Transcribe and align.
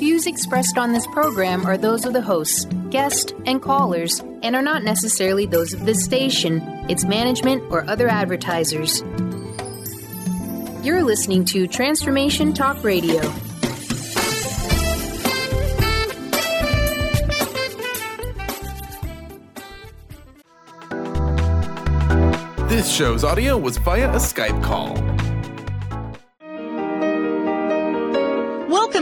views 0.00 0.26
expressed 0.26 0.78
on 0.78 0.94
this 0.94 1.06
program 1.08 1.66
are 1.66 1.76
those 1.76 2.06
of 2.06 2.14
the 2.14 2.22
hosts, 2.22 2.64
guests, 2.88 3.34
and 3.44 3.60
callers, 3.60 4.20
and 4.42 4.56
are 4.56 4.62
not 4.62 4.82
necessarily 4.82 5.44
those 5.44 5.74
of 5.74 5.84
this 5.84 6.02
station, 6.02 6.62
its 6.88 7.04
management, 7.04 7.62
or 7.70 7.88
other 7.88 8.08
advertisers. 8.08 9.02
You're 10.82 11.02
listening 11.02 11.44
to 11.44 11.68
Transformation 11.68 12.54
Talk 12.54 12.82
Radio. 12.82 13.20
This 22.68 22.90
show's 22.90 23.22
audio 23.22 23.58
was 23.58 23.76
via 23.76 24.10
a 24.10 24.16
Skype 24.16 24.62
call. 24.62 25.09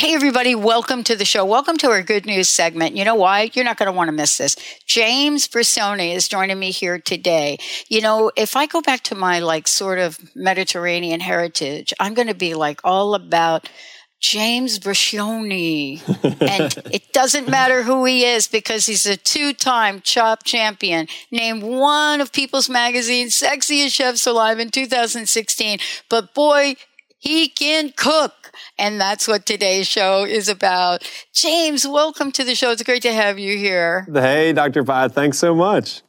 Hey, 0.00 0.14
everybody, 0.14 0.54
welcome 0.54 1.04
to 1.04 1.14
the 1.14 1.26
show. 1.26 1.44
Welcome 1.44 1.76
to 1.76 1.90
our 1.90 2.00
good 2.00 2.24
news 2.24 2.48
segment. 2.48 2.96
You 2.96 3.04
know 3.04 3.16
why? 3.16 3.50
You're 3.52 3.66
not 3.66 3.76
going 3.76 3.86
to 3.86 3.92
want 3.92 4.08
to 4.08 4.12
miss 4.12 4.38
this. 4.38 4.56
James 4.86 5.46
Briscione 5.46 6.14
is 6.14 6.26
joining 6.26 6.58
me 6.58 6.70
here 6.70 6.98
today. 6.98 7.58
You 7.90 8.00
know, 8.00 8.32
if 8.34 8.56
I 8.56 8.64
go 8.64 8.80
back 8.80 9.02
to 9.02 9.14
my 9.14 9.40
like 9.40 9.68
sort 9.68 9.98
of 9.98 10.18
Mediterranean 10.34 11.20
heritage, 11.20 11.92
I'm 12.00 12.14
going 12.14 12.28
to 12.28 12.34
be 12.34 12.54
like 12.54 12.80
all 12.82 13.14
about 13.14 13.68
James 14.20 14.78
Briscione. 14.78 16.00
and 16.40 16.94
it 16.94 17.12
doesn't 17.12 17.50
matter 17.50 17.82
who 17.82 18.06
he 18.06 18.24
is 18.24 18.48
because 18.48 18.86
he's 18.86 19.04
a 19.04 19.18
two 19.18 19.52
time 19.52 20.00
Chopped 20.00 20.46
champion, 20.46 21.08
named 21.30 21.62
one 21.62 22.22
of 22.22 22.32
People's 22.32 22.70
Magazine's 22.70 23.38
sexiest 23.38 23.92
chefs 23.92 24.26
alive 24.26 24.60
in 24.60 24.70
2016. 24.70 25.78
But 26.08 26.32
boy, 26.32 26.76
he 27.18 27.48
can 27.48 27.92
cook. 27.94 28.39
And 28.78 29.00
that's 29.00 29.28
what 29.28 29.46
today's 29.46 29.86
show 29.86 30.24
is 30.24 30.48
about. 30.48 31.08
James, 31.32 31.86
welcome 31.86 32.32
to 32.32 32.44
the 32.44 32.54
show. 32.54 32.70
It's 32.70 32.82
great 32.82 33.02
to 33.02 33.12
have 33.12 33.38
you 33.38 33.56
here. 33.56 34.06
Hey, 34.12 34.52
Dr. 34.52 34.84
Pat. 34.84 35.12
Thanks 35.12 35.38
so 35.38 35.54
much. 35.54 36.02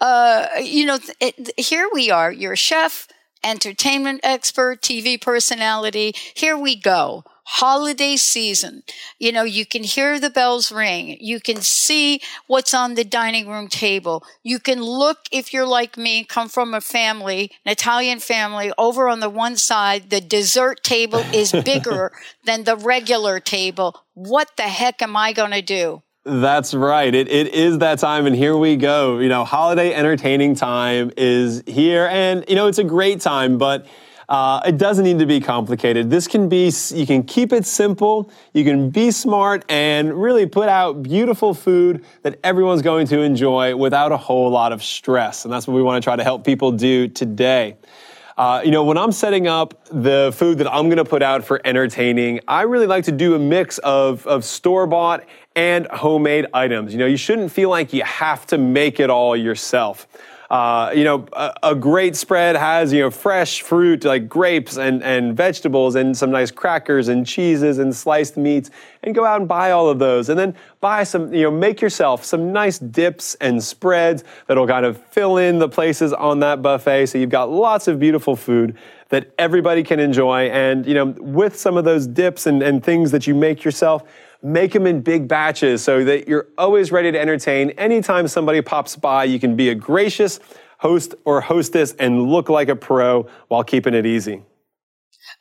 Uh, 0.00 0.46
you 0.62 0.84
know, 0.86 0.98
it, 1.20 1.58
here 1.58 1.88
we 1.92 2.10
are. 2.10 2.30
You're 2.30 2.52
a 2.52 2.56
chef, 2.56 3.08
entertainment 3.42 4.20
expert, 4.22 4.82
TV 4.82 5.20
personality. 5.20 6.14
Here 6.34 6.56
we 6.56 6.76
go 6.76 7.24
holiday 7.44 8.16
season. 8.16 8.82
You 9.18 9.32
know, 9.32 9.42
you 9.42 9.66
can 9.66 9.82
hear 9.82 10.18
the 10.18 10.30
bells 10.30 10.72
ring. 10.72 11.16
You 11.20 11.40
can 11.40 11.60
see 11.60 12.20
what's 12.46 12.74
on 12.74 12.94
the 12.94 13.04
dining 13.04 13.48
room 13.48 13.68
table. 13.68 14.24
You 14.42 14.58
can 14.58 14.82
look, 14.82 15.18
if 15.30 15.52
you're 15.52 15.66
like 15.66 15.96
me, 15.96 16.24
come 16.24 16.48
from 16.48 16.74
a 16.74 16.80
family, 16.80 17.52
an 17.64 17.72
Italian 17.72 18.20
family, 18.20 18.72
over 18.78 19.08
on 19.08 19.20
the 19.20 19.30
one 19.30 19.56
side, 19.56 20.10
the 20.10 20.20
dessert 20.20 20.82
table 20.82 21.24
is 21.32 21.52
bigger 21.64 22.12
than 22.44 22.64
the 22.64 22.76
regular 22.76 23.40
table. 23.40 24.02
What 24.14 24.56
the 24.56 24.62
heck 24.62 25.02
am 25.02 25.16
I 25.16 25.32
going 25.32 25.52
to 25.52 25.62
do? 25.62 26.02
That's 26.26 26.72
right. 26.72 27.14
It, 27.14 27.28
it 27.28 27.48
is 27.48 27.78
that 27.78 27.98
time, 27.98 28.24
and 28.24 28.34
here 28.34 28.56
we 28.56 28.76
go. 28.76 29.18
You 29.18 29.28
know, 29.28 29.44
holiday 29.44 29.92
entertaining 29.92 30.54
time 30.54 31.12
is 31.18 31.62
here, 31.66 32.06
and, 32.06 32.46
you 32.48 32.54
know, 32.54 32.66
it's 32.66 32.78
a 32.78 32.84
great 32.84 33.20
time, 33.20 33.58
but 33.58 33.86
uh, 34.28 34.60
it 34.66 34.78
doesn't 34.78 35.04
need 35.04 35.18
to 35.18 35.26
be 35.26 35.40
complicated. 35.40 36.10
This 36.10 36.26
can 36.26 36.48
be, 36.48 36.72
you 36.94 37.06
can 37.06 37.22
keep 37.22 37.52
it 37.52 37.66
simple, 37.66 38.30
you 38.52 38.64
can 38.64 38.90
be 38.90 39.10
smart, 39.10 39.64
and 39.68 40.14
really 40.14 40.46
put 40.46 40.68
out 40.68 41.02
beautiful 41.02 41.54
food 41.54 42.04
that 42.22 42.38
everyone's 42.42 42.82
going 42.82 43.06
to 43.08 43.20
enjoy 43.20 43.76
without 43.76 44.12
a 44.12 44.16
whole 44.16 44.50
lot 44.50 44.72
of 44.72 44.82
stress. 44.82 45.44
And 45.44 45.52
that's 45.52 45.66
what 45.66 45.74
we 45.74 45.82
want 45.82 46.02
to 46.02 46.06
try 46.06 46.16
to 46.16 46.24
help 46.24 46.44
people 46.44 46.72
do 46.72 47.08
today. 47.08 47.76
Uh, 48.36 48.60
you 48.64 48.72
know, 48.72 48.82
when 48.82 48.98
I'm 48.98 49.12
setting 49.12 49.46
up 49.46 49.84
the 49.90 50.32
food 50.34 50.58
that 50.58 50.72
I'm 50.72 50.86
going 50.86 50.96
to 50.96 51.04
put 51.04 51.22
out 51.22 51.44
for 51.44 51.60
entertaining, 51.64 52.40
I 52.48 52.62
really 52.62 52.88
like 52.88 53.04
to 53.04 53.12
do 53.12 53.36
a 53.36 53.38
mix 53.38 53.78
of, 53.78 54.26
of 54.26 54.44
store 54.44 54.88
bought 54.88 55.24
and 55.54 55.86
homemade 55.86 56.46
items. 56.52 56.92
You 56.92 56.98
know, 56.98 57.06
you 57.06 57.16
shouldn't 57.16 57.52
feel 57.52 57.70
like 57.70 57.92
you 57.92 58.02
have 58.02 58.44
to 58.48 58.58
make 58.58 58.98
it 58.98 59.08
all 59.08 59.36
yourself. 59.36 60.08
Uh, 60.50 60.92
you 60.94 61.04
know, 61.04 61.26
a, 61.32 61.54
a, 61.62 61.74
great 61.74 62.14
spread 62.14 62.54
has, 62.54 62.92
you 62.92 63.00
know, 63.00 63.10
fresh 63.10 63.62
fruit 63.62 64.04
like 64.04 64.28
grapes 64.28 64.76
and, 64.76 65.02
and 65.02 65.34
vegetables 65.34 65.94
and 65.94 66.14
some 66.14 66.30
nice 66.30 66.50
crackers 66.50 67.08
and 67.08 67.26
cheeses 67.26 67.78
and 67.78 67.96
sliced 67.96 68.36
meats 68.36 68.70
and 69.02 69.14
go 69.14 69.24
out 69.24 69.40
and 69.40 69.48
buy 69.48 69.70
all 69.70 69.88
of 69.88 69.98
those. 69.98 70.28
And 70.28 70.38
then 70.38 70.54
buy 70.80 71.04
some, 71.04 71.32
you 71.32 71.44
know, 71.44 71.50
make 71.50 71.80
yourself 71.80 72.24
some 72.24 72.52
nice 72.52 72.78
dips 72.78 73.36
and 73.36 73.62
spreads 73.62 74.22
that'll 74.46 74.66
kind 74.66 74.84
of 74.84 74.98
fill 75.06 75.38
in 75.38 75.58
the 75.58 75.68
places 75.68 76.12
on 76.12 76.40
that 76.40 76.60
buffet. 76.60 77.06
So 77.06 77.16
you've 77.18 77.30
got 77.30 77.50
lots 77.50 77.88
of 77.88 77.98
beautiful 77.98 78.36
food 78.36 78.76
that 79.08 79.32
everybody 79.38 79.82
can 79.82 79.98
enjoy. 79.98 80.50
And, 80.50 80.84
you 80.86 80.94
know, 80.94 81.06
with 81.18 81.58
some 81.58 81.76
of 81.78 81.84
those 81.84 82.06
dips 82.06 82.46
and, 82.46 82.62
and 82.62 82.84
things 82.84 83.12
that 83.12 83.26
you 83.26 83.34
make 83.34 83.64
yourself, 83.64 84.02
make 84.44 84.72
them 84.72 84.86
in 84.86 85.00
big 85.00 85.26
batches 85.26 85.82
so 85.82 86.04
that 86.04 86.28
you're 86.28 86.46
always 86.58 86.92
ready 86.92 87.10
to 87.10 87.18
entertain. 87.18 87.70
Anytime 87.70 88.28
somebody 88.28 88.60
pops 88.60 88.94
by, 88.94 89.24
you 89.24 89.40
can 89.40 89.56
be 89.56 89.70
a 89.70 89.74
gracious 89.74 90.38
host 90.78 91.14
or 91.24 91.40
hostess 91.40 91.94
and 91.94 92.24
look 92.24 92.50
like 92.50 92.68
a 92.68 92.76
pro 92.76 93.26
while 93.48 93.64
keeping 93.64 93.94
it 93.94 94.04
easy. 94.04 94.42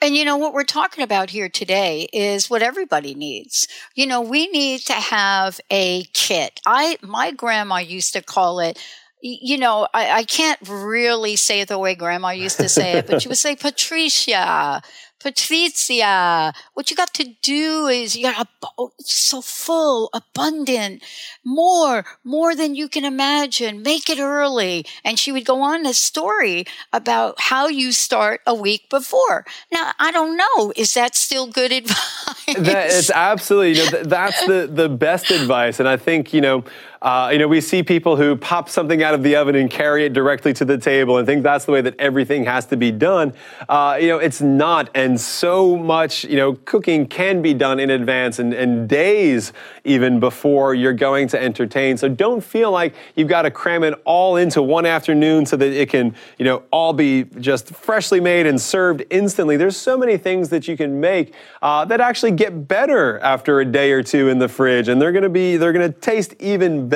And 0.02 0.16
you 0.16 0.26
know, 0.26 0.38
what 0.38 0.54
we're 0.54 0.64
talking 0.64 1.04
about 1.04 1.30
here 1.30 1.50
today 1.50 2.08
is 2.14 2.50
what 2.50 2.62
everybody 2.62 3.14
needs. 3.14 3.68
You 3.94 4.08
know, 4.08 4.22
we 4.22 4.48
need 4.48 4.80
to 4.82 4.94
have 4.94 5.60
a 5.70 6.06
kit. 6.14 6.62
I, 6.66 6.98
my 7.02 7.32
grandma 7.32 7.78
used 7.78 8.14
to 8.14 8.22
call 8.22 8.60
it 8.60 8.80
you 9.26 9.58
know, 9.58 9.88
I, 9.94 10.12
I, 10.12 10.24
can't 10.26 10.60
really 10.68 11.38
say 11.38 11.62
it 11.62 11.70
the 11.70 11.80
way 11.80 11.96
grandma 11.96 12.32
used 12.32 12.58
to 12.58 12.68
say 12.68 12.98
it, 12.98 13.08
but 13.08 13.22
she 13.22 13.30
would 13.30 13.38
say, 13.38 13.56
Patricia, 13.56 14.82
Patricia, 15.24 16.54
what 16.74 16.92
you 16.92 16.98
got 16.98 17.14
to 17.14 17.24
do 17.42 17.88
is 17.88 18.14
you 18.14 18.24
got 18.24 18.46
oh, 18.78 18.92
so 19.00 19.42
full, 19.42 20.10
abundant, 20.14 21.02
more, 21.46 22.04
more 22.26 22.54
than 22.56 22.76
you 22.76 22.90
can 22.90 23.06
imagine. 23.06 23.82
Make 23.82 24.10
it 24.10 24.20
early. 24.20 24.86
And 25.06 25.18
she 25.18 25.32
would 25.32 25.46
go 25.46 25.62
on 25.62 25.86
a 25.86 25.94
story 25.94 26.66
about 26.92 27.40
how 27.40 27.70
you 27.70 27.94
start 27.94 28.42
a 28.46 28.54
week 28.54 28.90
before. 28.90 29.46
Now, 29.72 29.94
I 29.98 30.12
don't 30.12 30.36
know. 30.36 30.74
Is 30.76 30.94
that 30.96 31.16
still 31.16 31.48
good 31.48 31.72
advice? 31.82 32.58
That, 32.58 32.88
it's 32.88 33.10
absolutely, 33.10 33.80
you 33.80 33.92
know, 33.92 34.04
that's 34.04 34.46
the, 34.46 34.70
the 34.70 34.90
best 34.90 35.32
advice. 35.32 35.80
And 35.80 35.88
I 35.88 35.96
think, 35.96 36.34
you 36.34 36.42
know, 36.42 36.66
uh, 37.04 37.30
you 37.34 37.38
know, 37.38 37.50
we 37.50 37.60
see 37.60 37.84
people 37.84 38.16
who 38.16 38.34
pop 38.34 38.70
something 38.70 39.04
out 39.04 39.14
of 39.14 39.24
the 39.24 39.36
oven 39.36 39.56
and 39.56 39.70
carry 39.70 40.06
it 40.06 40.14
directly 40.14 40.54
to 40.54 40.64
the 40.64 40.78
table 40.78 41.18
and 41.18 41.28
think 41.28 41.44
that's 41.44 41.66
the 41.66 41.72
way 41.72 41.82
that 41.82 41.94
everything 42.00 42.46
has 42.46 42.66
to 42.66 42.78
be 42.78 42.92
done. 42.92 43.34
Uh, 43.68 43.98
you 44.00 44.08
know, 44.08 44.20
it's 44.20 44.40
not. 44.40 44.90
And 44.96 45.20
so 45.20 45.76
much, 45.76 46.24
you 46.24 46.38
know, 46.38 46.54
cooking 46.54 47.06
can 47.06 47.42
be 47.42 47.54
done 47.54 47.82
in 47.82 47.90
advance 47.90 48.40
and, 48.40 48.54
and 48.54 48.88
days 48.88 49.52
even 49.84 50.22
before 50.22 50.74
you're 50.74 50.94
going 50.94 51.28
to 51.28 51.42
entertain. 51.42 51.98
So 51.98 52.08
don't 52.08 52.42
feel 52.42 52.72
like 52.72 52.96
you've 53.16 53.28
got 53.28 53.42
to 53.42 53.52
cram 53.52 53.84
it 53.84 54.02
all 54.06 54.38
into 54.38 54.64
one 54.64 54.86
afternoon 54.86 55.46
so 55.46 55.58
that 55.58 55.74
it 55.74 55.90
can, 55.90 56.16
you 56.38 56.46
know, 56.46 56.64
all 56.72 56.94
be 56.94 57.26
just 57.42 57.76
freshly 57.76 58.22
made 58.22 58.46
and 58.46 58.62
served 58.62 59.04
instantly. 59.10 59.58
There's 59.58 59.76
so 59.76 59.98
many 59.98 60.16
things 60.16 60.48
that 60.50 60.70
you 60.70 60.78
can 60.78 61.02
make 61.02 61.34
uh, 61.62 61.84
that 61.84 62.00
actually 62.00 62.32
get 62.32 62.70
better 62.70 63.20
after 63.20 63.60
a 63.60 63.66
day 63.66 63.92
or 63.92 64.04
two 64.04 64.30
in 64.30 64.40
the 64.40 64.48
fridge, 64.48 64.88
and 64.88 65.02
they're 65.02 65.12
going 65.12 65.24
to 65.24 65.30
be 65.30 65.58
they're 65.58 65.74
going 65.74 65.92
to 65.92 66.00
taste 66.00 66.34
even 66.40 66.88
better 66.88 66.93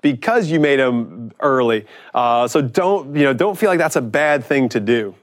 because 0.00 0.50
you 0.50 0.60
made 0.60 0.78
them 0.78 1.32
early. 1.40 1.86
Uh, 2.14 2.48
so 2.48 2.60
don't, 2.62 3.14
you 3.16 3.24
know, 3.24 3.32
don't 3.32 3.58
feel 3.58 3.70
like 3.70 3.78
that's 3.78 3.96
a 3.96 4.02
bad 4.02 4.44
thing 4.44 4.68
to 4.70 4.80
do. 4.80 5.14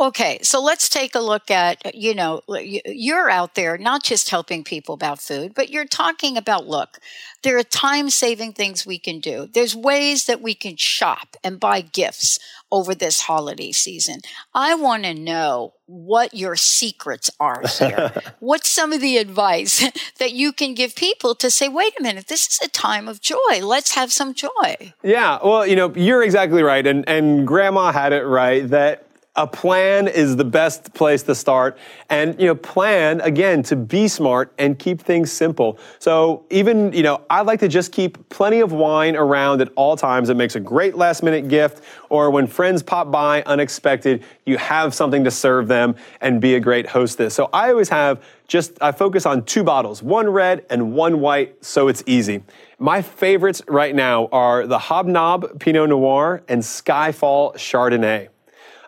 Okay, 0.00 0.38
so 0.42 0.62
let's 0.62 0.88
take 0.88 1.14
a 1.14 1.20
look 1.20 1.50
at, 1.50 1.94
you 1.94 2.14
know, 2.14 2.40
you're 2.48 3.28
out 3.28 3.54
there 3.54 3.76
not 3.76 4.02
just 4.02 4.30
helping 4.30 4.64
people 4.64 4.94
about 4.94 5.20
food, 5.20 5.52
but 5.54 5.68
you're 5.68 5.84
talking 5.84 6.38
about 6.38 6.66
look, 6.66 6.98
there 7.42 7.58
are 7.58 7.62
time 7.62 8.08
saving 8.08 8.54
things 8.54 8.86
we 8.86 8.98
can 8.98 9.20
do. 9.20 9.46
There's 9.52 9.76
ways 9.76 10.24
that 10.24 10.40
we 10.40 10.54
can 10.54 10.76
shop 10.76 11.36
and 11.44 11.60
buy 11.60 11.82
gifts 11.82 12.38
over 12.70 12.94
this 12.94 13.22
holiday 13.22 13.72
season. 13.72 14.20
I 14.54 14.74
want 14.74 15.04
to 15.04 15.14
know 15.14 15.74
what 15.86 16.34
your 16.34 16.54
secrets 16.54 17.30
are 17.40 17.62
here. 17.66 18.12
What's 18.40 18.68
some 18.68 18.92
of 18.92 19.00
the 19.00 19.16
advice 19.16 19.90
that 20.18 20.32
you 20.32 20.52
can 20.52 20.74
give 20.74 20.94
people 20.94 21.34
to 21.36 21.50
say, 21.50 21.68
wait 21.68 21.94
a 21.98 22.02
minute, 22.02 22.26
this 22.26 22.46
is 22.46 22.60
a 22.62 22.68
time 22.68 23.08
of 23.08 23.20
joy. 23.20 23.62
Let's 23.62 23.94
have 23.94 24.12
some 24.12 24.34
joy. 24.34 24.92
Yeah, 25.02 25.38
well, 25.42 25.66
you 25.66 25.76
know, 25.76 25.92
you're 25.94 26.22
exactly 26.22 26.62
right. 26.62 26.86
And, 26.86 27.08
and 27.08 27.46
grandma 27.46 27.90
had 27.92 28.12
it 28.12 28.24
right 28.24 28.68
that 28.68 29.07
a 29.38 29.46
plan 29.46 30.08
is 30.08 30.34
the 30.34 30.44
best 30.44 30.92
place 30.94 31.22
to 31.22 31.34
start. 31.34 31.78
And, 32.10 32.38
you 32.40 32.46
know, 32.46 32.56
plan 32.56 33.20
again 33.20 33.62
to 33.64 33.76
be 33.76 34.08
smart 34.08 34.52
and 34.58 34.76
keep 34.76 35.00
things 35.00 35.30
simple. 35.30 35.78
So 36.00 36.44
even, 36.50 36.92
you 36.92 37.04
know, 37.04 37.22
I 37.30 37.42
like 37.42 37.60
to 37.60 37.68
just 37.68 37.92
keep 37.92 38.28
plenty 38.30 38.58
of 38.58 38.72
wine 38.72 39.14
around 39.14 39.60
at 39.60 39.70
all 39.76 39.96
times. 39.96 40.28
It 40.28 40.36
makes 40.36 40.56
a 40.56 40.60
great 40.60 40.96
last 40.96 41.22
minute 41.22 41.46
gift. 41.46 41.84
Or 42.08 42.32
when 42.32 42.48
friends 42.48 42.82
pop 42.82 43.12
by 43.12 43.42
unexpected, 43.42 44.24
you 44.44 44.58
have 44.58 44.92
something 44.92 45.22
to 45.22 45.30
serve 45.30 45.68
them 45.68 45.94
and 46.20 46.40
be 46.40 46.56
a 46.56 46.60
great 46.60 46.88
hostess. 46.88 47.32
So 47.32 47.48
I 47.52 47.70
always 47.70 47.90
have 47.90 48.20
just, 48.48 48.72
I 48.80 48.90
focus 48.90 49.24
on 49.24 49.44
two 49.44 49.62
bottles, 49.62 50.02
one 50.02 50.28
red 50.28 50.66
and 50.68 50.94
one 50.94 51.20
white, 51.20 51.64
so 51.64 51.86
it's 51.86 52.02
easy. 52.06 52.42
My 52.80 53.02
favorites 53.02 53.62
right 53.68 53.94
now 53.94 54.26
are 54.32 54.66
the 54.66 54.78
Hobnob 54.78 55.60
Pinot 55.60 55.90
Noir 55.90 56.42
and 56.48 56.60
Skyfall 56.60 57.54
Chardonnay. 57.54 58.30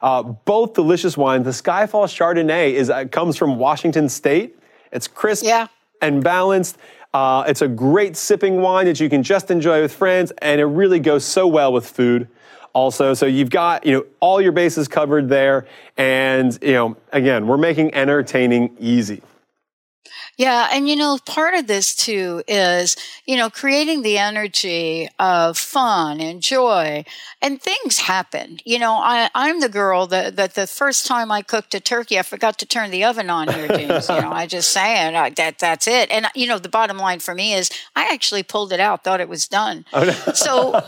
Uh, 0.02 0.22
both 0.22 0.74
delicious 0.74 1.16
wines. 1.16 1.44
The 1.44 1.50
Skyfall 1.50 2.06
Chardonnay 2.06 2.72
is 2.72 2.88
uh, 2.88 3.04
comes 3.06 3.36
from 3.36 3.58
Washington 3.58 4.08
State. 4.08 4.58
It's 4.92 5.06
crisp 5.06 5.44
yeah. 5.44 5.66
and 6.00 6.24
balanced. 6.24 6.78
Uh, 7.12 7.44
it's 7.46 7.60
a 7.60 7.68
great 7.68 8.16
sipping 8.16 8.62
wine 8.62 8.86
that 8.86 9.00
you 9.00 9.08
can 9.08 9.22
just 9.22 9.50
enjoy 9.50 9.82
with 9.82 9.92
friends, 9.92 10.32
and 10.38 10.60
it 10.60 10.64
really 10.64 11.00
goes 11.00 11.24
so 11.24 11.46
well 11.46 11.72
with 11.72 11.88
food. 11.88 12.28
Also, 12.72 13.14
so 13.14 13.26
you've 13.26 13.50
got 13.50 13.84
you 13.84 13.92
know 13.92 14.06
all 14.20 14.40
your 14.40 14.52
bases 14.52 14.86
covered 14.86 15.28
there, 15.28 15.66
and 15.96 16.56
you 16.62 16.72
know 16.72 16.96
again, 17.12 17.46
we're 17.46 17.58
making 17.58 17.92
entertaining 17.94 18.76
easy. 18.78 19.22
Yeah. 20.40 20.70
And, 20.72 20.88
you 20.88 20.96
know, 20.96 21.18
part 21.26 21.52
of 21.52 21.66
this 21.66 21.94
too 21.94 22.42
is, 22.48 22.96
you 23.26 23.36
know, 23.36 23.50
creating 23.50 24.00
the 24.00 24.16
energy 24.16 25.06
of 25.18 25.58
fun 25.58 26.18
and 26.18 26.40
joy 26.40 27.04
and 27.42 27.60
things 27.60 27.98
happen. 27.98 28.58
You 28.64 28.78
know, 28.78 28.94
I, 28.94 29.28
I'm 29.34 29.60
the 29.60 29.68
girl 29.68 30.06
that, 30.06 30.36
that 30.36 30.54
the 30.54 30.66
first 30.66 31.04
time 31.04 31.30
I 31.30 31.42
cooked 31.42 31.74
a 31.74 31.80
turkey, 31.80 32.18
I 32.18 32.22
forgot 32.22 32.58
to 32.60 32.64
turn 32.64 32.90
the 32.90 33.04
oven 33.04 33.28
on 33.28 33.48
here, 33.48 33.68
James. 33.68 34.08
you 34.08 34.18
know, 34.18 34.32
I 34.32 34.46
just 34.46 34.70
saying 34.70 35.14
I, 35.14 35.28
that 35.28 35.58
that's 35.58 35.86
it. 35.86 36.10
And, 36.10 36.26
you 36.34 36.46
know, 36.46 36.58
the 36.58 36.70
bottom 36.70 36.96
line 36.96 37.20
for 37.20 37.34
me 37.34 37.52
is 37.52 37.70
I 37.94 38.08
actually 38.10 38.42
pulled 38.42 38.72
it 38.72 38.80
out, 38.80 39.04
thought 39.04 39.20
it 39.20 39.28
was 39.28 39.46
done. 39.46 39.84
Oh, 40.00 40.04
no. 40.04 40.12
So, 40.32 40.80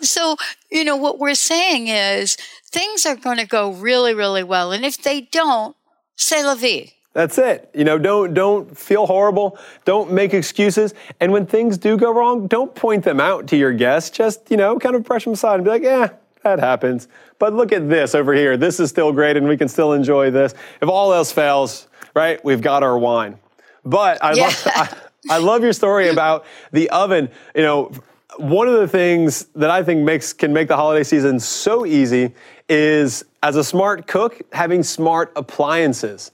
so, 0.00 0.36
you 0.70 0.84
know, 0.84 0.94
what 0.94 1.18
we're 1.18 1.34
saying 1.34 1.88
is 1.88 2.36
things 2.70 3.04
are 3.06 3.16
going 3.16 3.38
to 3.38 3.46
go 3.46 3.72
really, 3.72 4.14
really 4.14 4.44
well. 4.44 4.70
And 4.70 4.84
if 4.84 5.02
they 5.02 5.22
don't, 5.22 5.74
c'est 6.14 6.44
la 6.44 6.54
vie 6.54 6.92
that's 7.12 7.38
it. 7.38 7.68
You 7.74 7.84
know, 7.84 7.98
don't 7.98 8.34
don't 8.34 8.76
feel 8.76 9.06
horrible. 9.06 9.58
Don't 9.84 10.12
make 10.12 10.32
excuses. 10.32 10.94
And 11.18 11.32
when 11.32 11.44
things 11.44 11.76
do 11.76 11.96
go 11.96 12.12
wrong, 12.12 12.46
don't 12.46 12.74
point 12.74 13.04
them 13.04 13.18
out 13.18 13.48
to 13.48 13.56
your 13.56 13.72
guests. 13.72 14.10
Just 14.10 14.50
you 14.50 14.56
know, 14.56 14.78
kind 14.78 14.94
of 14.94 15.02
brush 15.02 15.24
them 15.24 15.32
aside 15.32 15.56
and 15.56 15.64
be 15.64 15.70
like, 15.70 15.82
"Yeah, 15.82 16.10
that 16.42 16.60
happens." 16.60 17.08
But 17.38 17.54
look 17.54 17.72
at 17.72 17.88
this 17.88 18.14
over 18.14 18.32
here. 18.32 18.56
This 18.56 18.78
is 18.78 18.90
still 18.90 19.12
great, 19.12 19.36
and 19.36 19.48
we 19.48 19.56
can 19.56 19.68
still 19.68 19.92
enjoy 19.92 20.30
this. 20.30 20.54
If 20.80 20.88
all 20.88 21.12
else 21.12 21.32
fails, 21.32 21.88
right? 22.14 22.42
We've 22.44 22.62
got 22.62 22.82
our 22.82 22.96
wine. 22.96 23.38
But 23.84 24.22
I 24.22 24.34
yeah. 24.34 24.42
love 24.44 24.62
I, 24.66 24.96
I 25.30 25.38
love 25.38 25.62
your 25.62 25.72
story 25.72 26.08
about 26.12 26.44
the 26.70 26.90
oven. 26.90 27.28
You 27.56 27.62
know, 27.62 27.92
one 28.36 28.68
of 28.68 28.74
the 28.74 28.88
things 28.88 29.46
that 29.56 29.70
I 29.70 29.82
think 29.82 30.04
makes 30.04 30.32
can 30.32 30.52
make 30.52 30.68
the 30.68 30.76
holiday 30.76 31.02
season 31.02 31.40
so 31.40 31.84
easy 31.84 32.34
is 32.68 33.24
as 33.42 33.56
a 33.56 33.64
smart 33.64 34.06
cook 34.06 34.40
having 34.52 34.84
smart 34.84 35.32
appliances. 35.34 36.30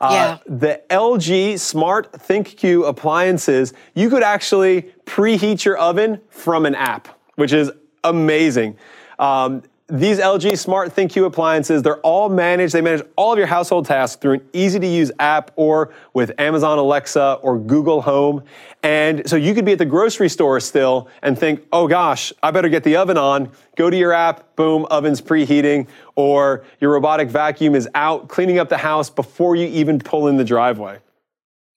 Uh, 0.00 0.08
yeah. 0.12 0.38
the 0.46 0.82
LG 0.90 1.58
Smart 1.58 2.12
ThinQ 2.12 2.86
appliances, 2.86 3.72
you 3.94 4.10
could 4.10 4.22
actually 4.22 4.92
preheat 5.06 5.64
your 5.64 5.78
oven 5.78 6.20
from 6.28 6.66
an 6.66 6.74
app, 6.74 7.08
which 7.36 7.52
is 7.52 7.70
amazing. 8.04 8.76
Um, 9.18 9.62
these 9.88 10.18
LG 10.18 10.58
Smart 10.58 10.96
ThinQ 10.96 11.26
appliances, 11.26 11.80
they're 11.80 12.00
all 12.00 12.28
managed. 12.28 12.74
They 12.74 12.80
manage 12.80 13.06
all 13.14 13.32
of 13.32 13.38
your 13.38 13.46
household 13.46 13.86
tasks 13.86 14.20
through 14.20 14.34
an 14.34 14.48
easy 14.52 14.80
to 14.80 14.86
use 14.86 15.12
app 15.20 15.52
or 15.54 15.92
with 16.12 16.32
Amazon 16.40 16.78
Alexa 16.78 17.38
or 17.40 17.56
Google 17.56 18.02
Home. 18.02 18.42
And 18.82 19.28
so 19.28 19.36
you 19.36 19.54
could 19.54 19.64
be 19.64 19.72
at 19.72 19.78
the 19.78 19.84
grocery 19.84 20.28
store 20.28 20.58
still 20.58 21.08
and 21.22 21.38
think, 21.38 21.64
oh 21.72 21.86
gosh, 21.86 22.32
I 22.42 22.50
better 22.50 22.68
get 22.68 22.82
the 22.82 22.96
oven 22.96 23.16
on. 23.16 23.52
Go 23.76 23.88
to 23.88 23.96
your 23.96 24.12
app, 24.12 24.56
boom, 24.56 24.86
oven's 24.90 25.20
preheating, 25.20 25.86
or 26.16 26.64
your 26.80 26.92
robotic 26.92 27.28
vacuum 27.28 27.76
is 27.76 27.88
out 27.94 28.26
cleaning 28.26 28.58
up 28.58 28.68
the 28.68 28.78
house 28.78 29.08
before 29.08 29.54
you 29.54 29.66
even 29.68 30.00
pull 30.00 30.26
in 30.26 30.36
the 30.36 30.44
driveway. 30.44 30.98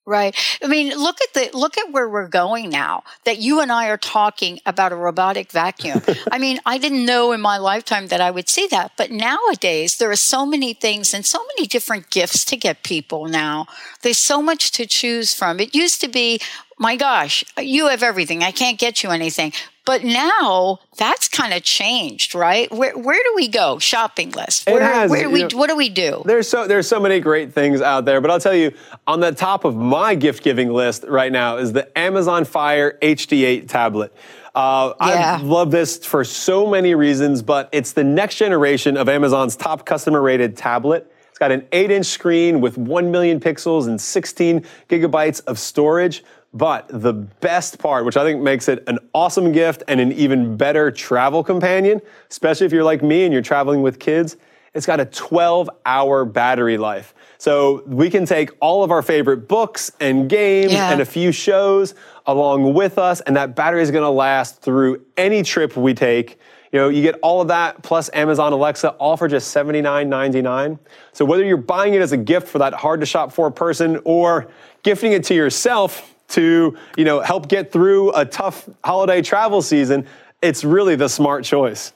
Right. 0.10 0.36
I 0.64 0.66
mean, 0.66 0.90
look 0.98 1.22
at 1.22 1.36
the 1.36 1.56
look 1.56 1.78
at 1.78 1.92
where 1.92 2.10
we're 2.10 2.28
going 2.28 2.72
now. 2.72 3.04
That 3.26 3.38
you 3.38 3.62
and 3.62 3.72
I 3.72 3.90
are 3.90 3.98
talking 3.98 4.60
about 4.66 4.92
a 4.92 4.96
robotic 4.96 5.52
vacuum. 5.52 6.02
I 6.32 6.40
mean, 6.40 6.60
I 6.66 6.80
didn't 6.80 7.06
know 7.06 7.32
in 7.32 7.42
my 7.42 7.60
lifetime 7.60 8.08
that 8.08 8.20
I 8.20 8.32
would 8.32 8.50
see 8.50 8.66
that, 8.72 8.94
but 8.98 9.12
nowadays 9.12 9.98
there 9.98 10.10
are 10.10 10.16
so 10.16 10.48
many 10.48 10.74
things 10.74 11.14
and 11.14 11.24
so 11.24 11.46
many 11.56 11.68
different 11.68 12.10
gifts 12.10 12.44
to 12.46 12.58
get 12.58 12.82
people 12.82 13.28
now. 13.28 13.68
There's 14.02 14.18
so 14.18 14.42
much 14.42 14.72
to 14.72 14.88
choose 14.88 15.36
from. 15.36 15.60
It 15.60 15.76
used 15.76 16.02
to 16.02 16.08
be, 16.08 16.42
my 16.80 16.96
gosh, 16.96 17.44
you 17.60 17.90
have 17.90 18.02
everything. 18.02 18.44
I 18.44 18.50
can't 18.50 18.80
get 18.80 19.04
you 19.04 19.12
anything. 19.12 19.54
But 19.90 20.04
now 20.04 20.82
that's 20.98 21.28
kind 21.28 21.52
of 21.52 21.64
changed, 21.64 22.36
right? 22.36 22.72
Where 22.72 22.96
where 22.96 23.20
do 23.24 23.34
we 23.36 23.48
go? 23.48 23.80
Shopping 23.80 24.30
list. 24.30 24.68
Where, 24.68 24.78
it 24.78 24.84
has, 24.84 25.10
where 25.10 25.24
do 25.24 25.32
we 25.32 25.46
know, 25.46 25.58
what 25.58 25.68
do 25.68 25.76
we 25.76 25.90
do? 25.90 26.22
There's 26.26 26.48
so 26.48 26.68
there's 26.68 26.88
so 26.88 27.00
many 27.00 27.20
great 27.20 27.54
things 27.54 27.82
out 27.82 28.06
there, 28.06 28.22
but 28.22 28.30
I'll 28.30 28.40
tell 28.40 28.54
you, 28.54 28.72
on 29.08 29.20
the 29.20 29.32
top 29.32 29.66
of 29.66 29.76
my 29.76 30.14
gift 30.14 30.44
giving 30.44 30.72
list 30.72 31.06
right 31.08 31.32
now 31.32 31.58
is 31.58 31.74
the 31.74 31.98
Amazon 31.98 32.46
Fire 32.46 33.00
HD8 33.02 33.68
tablet. 33.68 34.16
Uh, 34.54 34.94
yeah. 35.02 35.40
I 35.42 35.44
love 35.44 35.72
this 35.72 36.06
for 36.06 36.24
so 36.24 36.68
many 36.68 36.94
reasons, 36.94 37.42
but 37.42 37.68
it's 37.72 37.94
the 37.94 38.04
next 38.04 38.36
generation 38.36 38.96
of 38.96 39.10
Amazon's 39.10 39.56
top 39.56 39.88
customer 39.88 40.22
rated 40.22 40.56
tablet. 40.56 41.12
It's 41.30 41.40
got 41.40 41.52
an 41.52 41.66
8 41.72 41.90
inch 41.90 42.06
screen 42.06 42.62
with 42.62 42.78
1 42.78 43.10
million 43.10 43.40
pixels 43.40 43.88
and 43.88 44.00
16 44.00 44.64
gigabytes 44.88 45.42
of 45.48 45.58
storage. 45.58 46.24
But 46.54 46.88
the 46.90 47.14
best 47.14 47.78
part, 47.78 48.06
which 48.06 48.18
I 48.18 48.24
think 48.24 48.42
makes 48.42 48.68
it 48.68 48.84
an 48.88 48.98
awesome 49.14 49.52
gift 49.52 49.84
and 49.88 50.00
an 50.00 50.12
even 50.12 50.58
better 50.58 50.90
travel 50.90 51.44
companion, 51.44 52.02
especially 52.30 52.66
if 52.66 52.74
you're 52.74 52.84
like 52.84 53.04
me 53.04 53.24
and 53.24 53.32
you're 53.32 53.44
traveling 53.44 53.82
with 53.82 54.00
kids, 54.00 54.36
it's 54.74 54.86
got 54.86 55.00
a 55.00 55.06
12 55.06 55.70
hour 55.86 56.26
battery 56.26 56.78
life. 56.78 57.14
So 57.38 57.84
we 57.86 58.10
can 58.10 58.26
take 58.26 58.52
all 58.60 58.84
of 58.84 58.92
our 58.92 59.02
favorite 59.02 59.48
books 59.48 59.92
and 60.00 60.30
games 60.30 60.74
yeah. 60.74 60.92
and 60.92 61.02
a 61.02 61.06
few 61.06 61.32
shows 61.32 61.96
along 62.26 62.74
with 62.74 62.98
us, 62.98 63.22
and 63.22 63.36
that 63.36 63.56
battery 63.56 63.82
is 63.82 63.92
gonna 63.92 64.12
last 64.12 64.62
through 64.62 65.06
any 65.18 65.44
trip 65.44 65.78
we 65.78 65.94
take. 65.94 66.40
You 66.72 66.80
know, 66.80 66.90
you 66.90 67.02
get 67.02 67.16
all 67.24 67.42
of 67.42 67.48
that 67.48 67.82
plus 67.82 68.10
Amazon 68.14 68.54
Alexa, 68.54 68.90
all 68.92 69.18
for 69.18 69.28
just 69.28 69.56
$79.99. 69.56 70.78
So 71.14 71.26
whether 71.26 71.44
you're 71.44 71.58
buying 71.58 71.96
it 71.96 72.02
as 72.02 72.12
a 72.12 72.18
gift 72.18 72.48
for 72.48 72.60
that 72.60 72.74
hard 72.74 73.00
to 73.00 73.06
shop 73.06 73.32
for 73.32 73.50
person 73.50 74.00
or 74.04 74.52
gifting 74.84 75.14
it 75.14 75.24
to 75.26 75.34
yourself, 75.34 76.16
to, 76.30 76.76
you 76.98 77.06
know, 77.06 77.20
help 77.20 77.48
get 77.48 77.72
through 77.72 78.12
a 78.14 78.26
tough 78.26 78.68
holiday 78.84 79.22
travel 79.22 79.62
season, 79.62 80.08
it's 80.42 80.64
really 80.64 80.96
the 80.96 81.10
smart 81.10 81.44
choice. 81.44 81.94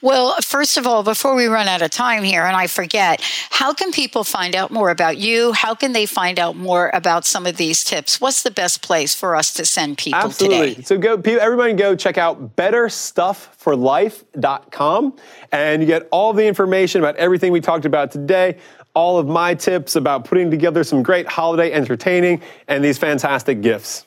Well, 0.00 0.36
first 0.42 0.78
of 0.78 0.86
all, 0.86 1.02
before 1.02 1.34
we 1.34 1.46
run 1.46 1.66
out 1.68 1.82
of 1.82 1.90
time 1.90 2.22
here 2.22 2.44
and 2.44 2.56
I 2.56 2.68
forget, 2.68 3.20
how 3.50 3.74
can 3.74 3.92
people 3.92 4.24
find 4.24 4.56
out 4.56 4.70
more 4.70 4.88
about 4.90 5.18
you? 5.18 5.52
How 5.52 5.74
can 5.74 5.92
they 5.92 6.06
find 6.06 6.38
out 6.38 6.56
more 6.56 6.90
about 6.94 7.26
some 7.26 7.44
of 7.46 7.58
these 7.58 7.84
tips? 7.84 8.18
What's 8.20 8.42
the 8.42 8.50
best 8.50 8.82
place 8.82 9.14
for 9.14 9.36
us 9.36 9.52
to 9.54 9.64
send 9.66 9.98
people 9.98 10.20
Absolutely. 10.20 10.76
today? 10.76 10.82
So 10.82 10.96
go 10.96 11.20
everybody 11.38 11.74
go 11.74 11.94
check 11.94 12.16
out 12.16 12.56
betterstuffforlife.com 12.56 15.16
and 15.52 15.82
you 15.82 15.86
get 15.86 16.08
all 16.10 16.32
the 16.32 16.46
information 16.46 17.02
about 17.02 17.16
everything 17.16 17.52
we 17.52 17.60
talked 17.60 17.84
about 17.84 18.10
today 18.10 18.56
all 18.98 19.16
of 19.16 19.28
my 19.28 19.54
tips 19.54 19.94
about 19.94 20.24
putting 20.24 20.50
together 20.50 20.82
some 20.82 21.04
great 21.04 21.28
holiday 21.28 21.72
entertaining 21.72 22.42
and 22.66 22.82
these 22.82 22.98
fantastic 22.98 23.60
gifts. 23.60 24.04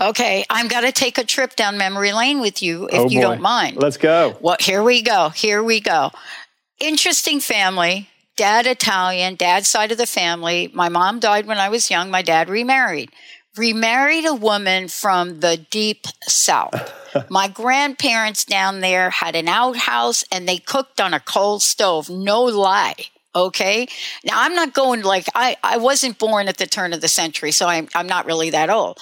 Okay, 0.00 0.44
I'm 0.50 0.66
going 0.66 0.84
to 0.84 0.90
take 0.90 1.16
a 1.16 1.22
trip 1.22 1.54
down 1.54 1.78
memory 1.78 2.12
lane 2.12 2.40
with 2.40 2.60
you 2.60 2.88
if 2.88 2.98
oh 2.98 3.08
you 3.08 3.20
don't 3.20 3.40
mind. 3.40 3.76
Let's 3.76 3.98
go. 3.98 4.36
Well, 4.40 4.56
here 4.58 4.82
we 4.82 5.02
go. 5.02 5.28
Here 5.28 5.62
we 5.62 5.78
go. 5.80 6.10
Interesting 6.80 7.38
family. 7.38 8.08
Dad 8.36 8.66
Italian, 8.66 9.36
dad's 9.36 9.68
side 9.68 9.92
of 9.92 9.98
the 9.98 10.06
family. 10.06 10.68
My 10.74 10.88
mom 10.88 11.20
died 11.20 11.46
when 11.46 11.58
I 11.58 11.68
was 11.68 11.88
young. 11.88 12.10
My 12.10 12.22
dad 12.22 12.48
remarried. 12.48 13.10
Remarried 13.56 14.26
a 14.26 14.34
woman 14.34 14.88
from 14.88 15.38
the 15.38 15.56
deep 15.70 16.06
south. 16.22 16.92
My 17.30 17.46
grandparents 17.46 18.44
down 18.44 18.80
there 18.80 19.10
had 19.10 19.36
an 19.36 19.46
outhouse 19.46 20.24
and 20.32 20.48
they 20.48 20.58
cooked 20.58 21.00
on 21.00 21.14
a 21.14 21.20
coal 21.20 21.60
stove. 21.60 22.08
No 22.10 22.42
lie. 22.42 23.10
Okay. 23.34 23.86
Now 24.24 24.34
I'm 24.36 24.54
not 24.54 24.74
going 24.74 25.02
like 25.02 25.26
I, 25.34 25.56
I 25.62 25.76
wasn't 25.76 26.18
born 26.18 26.48
at 26.48 26.56
the 26.56 26.66
turn 26.66 26.92
of 26.92 27.00
the 27.00 27.08
century, 27.08 27.52
so 27.52 27.66
I'm, 27.66 27.88
I'm 27.94 28.06
not 28.06 28.26
really 28.26 28.50
that 28.50 28.70
old. 28.70 28.98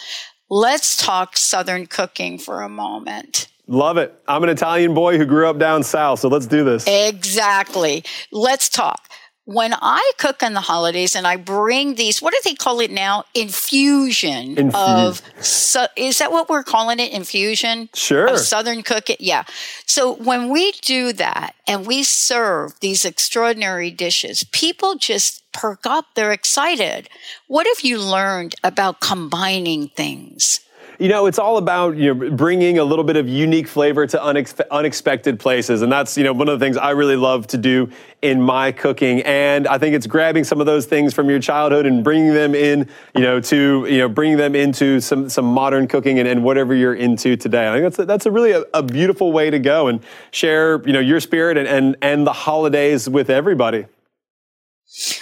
Let's 0.50 0.96
talk 0.96 1.36
Southern 1.36 1.86
cooking 1.86 2.38
for 2.38 2.62
a 2.62 2.68
moment. 2.68 3.48
Love 3.66 3.98
it. 3.98 4.14
I'm 4.26 4.42
an 4.42 4.48
Italian 4.48 4.94
boy 4.94 5.18
who 5.18 5.26
grew 5.26 5.46
up 5.46 5.58
down 5.58 5.82
south, 5.82 6.20
so 6.20 6.28
let's 6.28 6.46
do 6.46 6.64
this. 6.64 6.86
Exactly. 6.86 8.02
Let's 8.32 8.70
talk. 8.70 9.08
When 9.48 9.72
I 9.80 10.12
cook 10.18 10.42
on 10.42 10.52
the 10.52 10.60
holidays 10.60 11.16
and 11.16 11.26
I 11.26 11.36
bring 11.36 11.94
these, 11.94 12.20
what 12.20 12.34
do 12.34 12.40
they 12.44 12.54
call 12.54 12.80
it 12.80 12.90
now? 12.90 13.24
Infusion 13.34 14.72
of, 14.74 15.22
so, 15.40 15.86
is 15.96 16.18
that 16.18 16.30
what 16.30 16.50
we're 16.50 16.62
calling 16.62 17.00
it? 17.00 17.12
Infusion? 17.12 17.88
Sure. 17.94 18.26
Of 18.26 18.40
Southern 18.40 18.82
cooking? 18.82 19.16
Yeah. 19.20 19.44
So 19.86 20.12
when 20.12 20.50
we 20.50 20.72
do 20.82 21.14
that 21.14 21.54
and 21.66 21.86
we 21.86 22.02
serve 22.02 22.78
these 22.80 23.06
extraordinary 23.06 23.90
dishes, 23.90 24.44
people 24.52 24.96
just 24.96 25.50
perk 25.52 25.86
up. 25.86 26.08
They're 26.14 26.32
excited. 26.32 27.08
What 27.46 27.66
have 27.66 27.80
you 27.82 27.98
learned 27.98 28.54
about 28.62 29.00
combining 29.00 29.88
things? 29.88 30.60
You 31.00 31.08
know, 31.08 31.26
it's 31.26 31.38
all 31.38 31.58
about 31.58 31.96
you 31.96 32.12
know 32.12 32.30
bringing 32.30 32.78
a 32.78 32.84
little 32.84 33.04
bit 33.04 33.16
of 33.16 33.28
unique 33.28 33.68
flavor 33.68 34.04
to 34.08 34.18
unex- 34.18 34.68
unexpected 34.68 35.38
places, 35.38 35.82
and 35.82 35.92
that's 35.92 36.18
you 36.18 36.24
know 36.24 36.32
one 36.32 36.48
of 36.48 36.58
the 36.58 36.64
things 36.64 36.76
I 36.76 36.90
really 36.90 37.14
love 37.14 37.46
to 37.48 37.56
do 37.56 37.88
in 38.20 38.42
my 38.42 38.72
cooking. 38.72 39.22
And 39.22 39.68
I 39.68 39.78
think 39.78 39.94
it's 39.94 40.08
grabbing 40.08 40.42
some 40.42 40.58
of 40.58 40.66
those 40.66 40.86
things 40.86 41.14
from 41.14 41.30
your 41.30 41.38
childhood 41.38 41.86
and 41.86 42.02
bringing 42.02 42.34
them 42.34 42.52
in, 42.52 42.88
you 43.14 43.22
know, 43.22 43.38
to 43.38 43.86
you 43.88 43.98
know 43.98 44.08
bringing 44.08 44.38
them 44.38 44.56
into 44.56 45.00
some 45.00 45.28
some 45.28 45.44
modern 45.44 45.86
cooking 45.86 46.18
and, 46.18 46.26
and 46.26 46.42
whatever 46.42 46.74
you're 46.74 46.96
into 46.96 47.36
today. 47.36 47.68
I 47.68 47.74
think 47.74 47.84
that's 47.84 47.98
a, 48.00 48.04
that's 48.04 48.26
a 48.26 48.32
really 48.32 48.50
a, 48.50 48.64
a 48.74 48.82
beautiful 48.82 49.30
way 49.30 49.50
to 49.50 49.60
go 49.60 49.86
and 49.86 50.00
share 50.32 50.82
you 50.84 50.92
know 50.92 51.00
your 51.00 51.20
spirit 51.20 51.56
and 51.56 51.68
and, 51.68 51.96
and 52.02 52.26
the 52.26 52.32
holidays 52.32 53.08
with 53.08 53.30
everybody. 53.30 53.86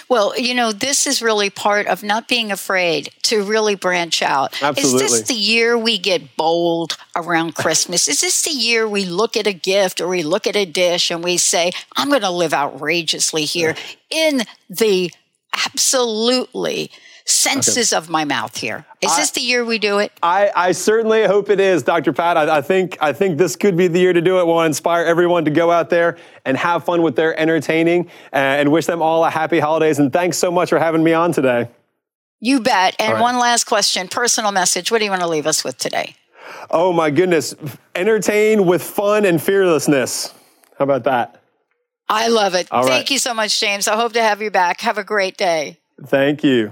Well, 0.09 0.37
you 0.37 0.53
know, 0.53 0.71
this 0.71 1.05
is 1.05 1.21
really 1.21 1.49
part 1.49 1.87
of 1.87 2.01
not 2.01 2.27
being 2.27 2.51
afraid 2.51 3.09
to 3.23 3.43
really 3.43 3.75
branch 3.75 4.21
out. 4.21 4.61
Absolutely. 4.63 5.05
Is 5.05 5.11
this 5.11 5.27
the 5.27 5.33
year 5.33 5.77
we 5.77 5.97
get 5.97 6.35
bold 6.37 6.97
around 7.15 7.55
Christmas? 7.55 8.07
Is 8.07 8.21
this 8.21 8.43
the 8.43 8.51
year 8.51 8.87
we 8.87 9.05
look 9.05 9.35
at 9.35 9.45
a 9.45 9.53
gift 9.53 9.99
or 9.99 10.07
we 10.07 10.23
look 10.23 10.47
at 10.47 10.55
a 10.55 10.65
dish 10.65 11.11
and 11.11 11.23
we 11.23 11.37
say, 11.37 11.71
I'm 11.95 12.09
going 12.09 12.21
to 12.21 12.29
live 12.31 12.53
outrageously 12.53 13.45
here 13.45 13.75
in 14.09 14.43
the 14.69 15.11
absolutely 15.65 16.89
senses 17.27 17.93
of 17.93 18.09
my 18.09 18.25
mouth 18.25 18.57
here? 18.57 18.85
Is 19.01 19.11
I- 19.11 19.19
this 19.19 19.31
the 19.31 19.41
year 19.41 19.63
we 19.63 19.77
do 19.77 19.99
it? 19.99 20.11
I, 20.23 20.51
I 20.55 20.71
certainly 20.71 21.25
hope 21.25 21.49
it 21.49 21.59
is, 21.59 21.83
Dr. 21.83 22.13
Pat. 22.13 22.37
I, 22.37 22.57
I 22.57 22.61
think 22.61 22.97
I 23.01 23.13
think 23.13 23.37
this 23.37 23.55
could 23.55 23.77
be 23.77 23.87
the 23.87 23.99
year 23.99 24.13
to 24.13 24.21
do 24.21 24.39
it. 24.39 24.45
We 24.45 24.51
want 24.53 24.65
to 24.65 24.67
inspire 24.67 25.05
everyone 25.05 25.45
to 25.45 25.51
go 25.51 25.71
out 25.71 25.89
there 25.89 26.17
and 26.45 26.57
have 26.57 26.85
fun 26.85 27.01
with 27.01 27.15
their 27.15 27.37
entertaining, 27.39 28.07
uh, 28.33 28.37
and 28.37 28.71
wish 28.71 28.85
them 28.85 29.01
all 29.01 29.23
a 29.25 29.29
happy 29.29 29.59
holidays. 29.59 29.99
And 29.99 30.11
thanks 30.11 30.37
so 30.37 30.49
much 30.51 30.69
for 30.69 30.79
having 30.79 31.03
me 31.03 31.13
on 31.13 31.31
today. 31.31 31.69
You 32.39 32.59
bet. 32.59 32.95
And 32.99 33.13
right. 33.13 33.21
one 33.21 33.37
last 33.39 33.65
question, 33.65 34.07
personal 34.07 34.51
message. 34.51 34.91
What 34.91 34.99
do 34.99 35.05
you 35.05 35.11
want 35.11 35.21
to 35.21 35.27
leave 35.27 35.47
us 35.47 35.63
with 35.63 35.77
today? 35.77 36.15
Oh 36.69 36.93
my 36.93 37.09
goodness, 37.09 37.55
entertain 37.95 38.65
with 38.65 38.81
fun 38.81 39.25
and 39.25 39.41
fearlessness. 39.41 40.33
How 40.77 40.83
about 40.83 41.03
that? 41.05 41.41
I 42.09 42.29
love 42.29 42.55
it. 42.55 42.71
All 42.71 42.83
Thank 42.83 42.91
right. 42.91 43.11
you 43.11 43.17
so 43.17 43.33
much, 43.33 43.59
James. 43.59 43.87
I 43.87 43.95
hope 43.95 44.13
to 44.13 44.21
have 44.21 44.41
you 44.41 44.49
back. 44.49 44.81
Have 44.81 44.97
a 44.97 45.03
great 45.03 45.35
day. 45.37 45.79
Thank 46.05 46.43
you. 46.43 46.71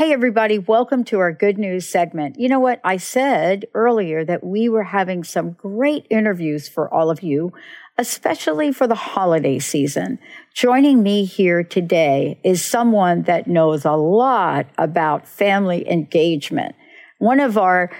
Hey, 0.00 0.14
everybody, 0.14 0.58
welcome 0.58 1.04
to 1.04 1.18
our 1.18 1.30
good 1.30 1.58
news 1.58 1.86
segment. 1.86 2.40
You 2.40 2.48
know 2.48 2.58
what? 2.58 2.80
I 2.82 2.96
said 2.96 3.66
earlier 3.74 4.24
that 4.24 4.42
we 4.42 4.66
were 4.66 4.84
having 4.84 5.24
some 5.24 5.50
great 5.50 6.06
interviews 6.08 6.70
for 6.70 6.88
all 6.88 7.10
of 7.10 7.22
you, 7.22 7.52
especially 7.98 8.72
for 8.72 8.86
the 8.86 8.94
holiday 8.94 9.58
season. 9.58 10.18
Joining 10.54 11.02
me 11.02 11.26
here 11.26 11.62
today 11.62 12.40
is 12.42 12.64
someone 12.64 13.24
that 13.24 13.46
knows 13.46 13.84
a 13.84 13.92
lot 13.92 14.68
about 14.78 15.28
family 15.28 15.86
engagement. 15.86 16.74
One 17.20 17.38
of 17.38 17.58
our 17.58 17.90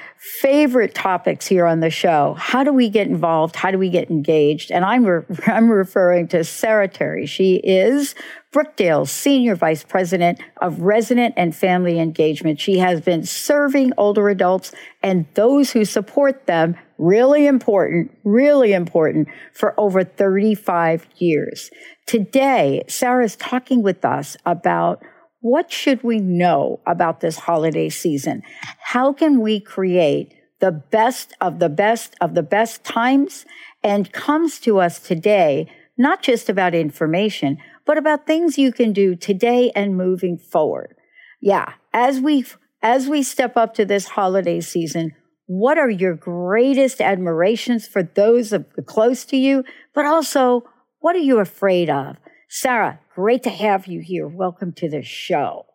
favorite 0.40 0.94
topics 0.94 1.46
here 1.46 1.66
on 1.66 1.80
the 1.80 1.90
show. 1.90 2.34
How 2.38 2.64
do 2.64 2.72
we 2.72 2.88
get 2.88 3.06
involved? 3.06 3.54
How 3.54 3.70
do 3.70 3.76
we 3.76 3.90
get 3.90 4.10
engaged? 4.10 4.70
And 4.70 4.82
I'm, 4.82 5.04
re- 5.04 5.36
I'm 5.46 5.68
referring 5.70 6.28
to 6.28 6.42
Sara 6.42 6.88
Terry. 6.88 7.26
She 7.26 7.56
is 7.56 8.14
Brookdale's 8.50 9.10
Senior 9.10 9.56
Vice 9.56 9.84
President 9.84 10.40
of 10.62 10.80
Resident 10.80 11.34
and 11.36 11.54
Family 11.54 12.00
Engagement. 12.00 12.60
She 12.60 12.78
has 12.78 13.02
been 13.02 13.22
serving 13.22 13.92
older 13.98 14.30
adults 14.30 14.72
and 15.02 15.26
those 15.34 15.70
who 15.70 15.84
support 15.84 16.46
them, 16.46 16.74
really 16.96 17.46
important, 17.46 18.16
really 18.24 18.72
important, 18.72 19.28
for 19.52 19.78
over 19.78 20.02
35 20.02 21.06
years. 21.18 21.70
Today, 22.06 22.84
Sarah 22.88 23.24
is 23.26 23.36
talking 23.36 23.82
with 23.82 24.02
us 24.02 24.38
about 24.46 25.02
what 25.40 25.72
should 25.72 26.02
we 26.02 26.18
know 26.18 26.80
about 26.86 27.20
this 27.20 27.38
holiday 27.38 27.88
season? 27.88 28.42
How 28.78 29.12
can 29.12 29.40
we 29.40 29.58
create 29.58 30.34
the 30.60 30.70
best 30.70 31.34
of 31.40 31.58
the 31.58 31.70
best 31.70 32.14
of 32.20 32.34
the 32.34 32.42
best 32.42 32.84
times? 32.84 33.46
And 33.82 34.12
comes 34.12 34.60
to 34.60 34.78
us 34.78 35.00
today, 35.00 35.66
not 35.96 36.22
just 36.22 36.50
about 36.50 36.74
information, 36.74 37.56
but 37.86 37.96
about 37.96 38.26
things 38.26 38.58
you 38.58 38.72
can 38.72 38.92
do 38.92 39.16
today 39.16 39.72
and 39.74 39.96
moving 39.96 40.36
forward. 40.36 40.94
Yeah, 41.40 41.72
as 41.94 42.20
we 42.20 42.44
as 42.82 43.08
we 43.08 43.22
step 43.22 43.56
up 43.56 43.74
to 43.74 43.84
this 43.86 44.08
holiday 44.08 44.60
season, 44.60 45.14
what 45.46 45.78
are 45.78 45.90
your 45.90 46.14
greatest 46.14 47.00
admirations 47.00 47.88
for 47.88 48.02
those 48.02 48.52
close 48.86 49.24
to 49.26 49.36
you, 49.36 49.64
but 49.94 50.04
also 50.04 50.64
what 51.00 51.16
are 51.16 51.20
you 51.20 51.38
afraid 51.38 51.88
of? 51.88 52.16
Sara, 52.52 52.98
great 53.14 53.44
to 53.44 53.50
have 53.50 53.86
you 53.86 54.00
here. 54.00 54.26
Welcome 54.26 54.72
to 54.72 54.90
the 54.90 55.02
show. 55.02 55.66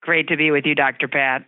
Great 0.00 0.28
to 0.28 0.36
be 0.38 0.50
with 0.50 0.64
you, 0.64 0.74
Dr. 0.74 1.08
Pat. 1.08 1.44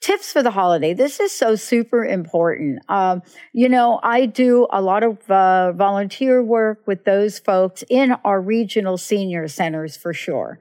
Tips 0.00 0.32
for 0.32 0.42
the 0.42 0.52
holiday. 0.52 0.94
This 0.94 1.20
is 1.20 1.36
so 1.36 1.54
super 1.54 2.02
important. 2.02 2.78
Um, 2.88 3.20
you 3.52 3.68
know, 3.68 4.00
I 4.02 4.24
do 4.24 4.66
a 4.72 4.80
lot 4.80 5.02
of 5.02 5.30
uh, 5.30 5.72
volunteer 5.72 6.42
work 6.42 6.86
with 6.86 7.04
those 7.04 7.38
folks 7.40 7.84
in 7.90 8.12
our 8.24 8.40
regional 8.40 8.96
senior 8.96 9.48
centers 9.48 9.98
for 9.98 10.14
sure. 10.14 10.58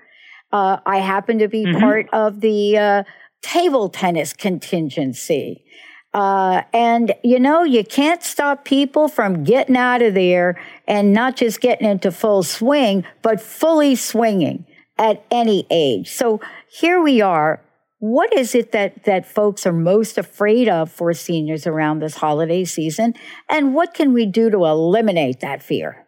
Uh, 0.51 0.79
I 0.86 0.98
happen 0.98 1.39
to 1.39 1.48
be 1.48 1.72
part 1.79 2.10
of 2.12 2.41
the 2.41 2.77
uh, 2.77 3.03
table 3.41 3.88
tennis 3.88 4.34
contingency. 4.34 5.63
Uh, 6.13 6.63
and 6.74 7.13
you 7.24 7.39
know, 7.39 7.63
you 7.63 7.84
can't 7.84 8.24
stop 8.24 8.66
people 8.66 9.08
from 9.08 9.44
getting 9.44 9.78
out 9.78 10.01
of 10.01 10.13
there 10.13 10.60
and 10.88 11.13
not 11.13 11.36
just 11.36 11.62
getting 11.62 11.88
into 11.88 12.12
full 12.12 12.42
swing, 12.44 13.06
but 13.22 13.39
fully 13.39 13.96
swinging 13.96 14.66
at 14.98 15.24
any 15.32 15.68
age. 15.70 16.10
So 16.10 16.42
here 16.72 17.01
we 17.01 17.22
are. 17.22 17.62
What 18.00 18.34
is 18.34 18.56
it 18.56 18.72
that, 18.72 19.04
that 19.04 19.25
folks 19.25 19.68
are 19.68 19.74
most 19.74 20.18
afraid 20.18 20.70
of 20.70 20.92
for 20.92 21.13
seniors 21.13 21.68
around 21.68 22.00
this 22.00 22.16
holiday 22.16 22.63
season? 22.66 23.13
And 23.50 23.75
what 23.75 23.94
can 23.94 24.13
we 24.13 24.25
do 24.25 24.50
to 24.50 24.66
eliminate 24.66 25.42
that 25.42 25.62
fear? 25.62 26.08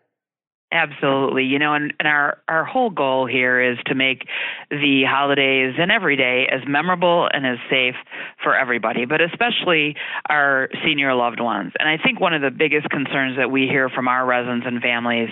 Absolutely. 0.71 1.43
You 1.43 1.59
know, 1.59 1.73
and, 1.73 1.93
and 1.99 2.07
our, 2.07 2.37
our 2.47 2.63
whole 2.63 2.91
goal 2.91 3.27
here 3.27 3.61
is 3.61 3.77
to 3.87 3.95
make 3.95 4.23
the 4.71 5.03
holidays 5.05 5.75
and 5.77 5.91
every 5.91 6.15
day 6.15 6.47
as 6.49 6.61
memorable 6.65 7.27
and 7.31 7.45
as 7.45 7.57
safe 7.69 7.95
for 8.41 8.55
everybody, 8.57 9.05
but 9.05 9.21
especially 9.21 9.95
our 10.29 10.69
senior 10.83 11.13
loved 11.13 11.41
ones. 11.41 11.73
And 11.77 11.87
I 11.87 11.97
think 12.01 12.19
one 12.19 12.33
of 12.33 12.41
the 12.41 12.49
biggest 12.51 12.89
concerns 12.89 13.37
that 13.37 13.51
we 13.51 13.67
hear 13.67 13.89
from 13.89 14.07
our 14.07 14.25
residents 14.25 14.65
and 14.65 14.81
families 14.81 15.29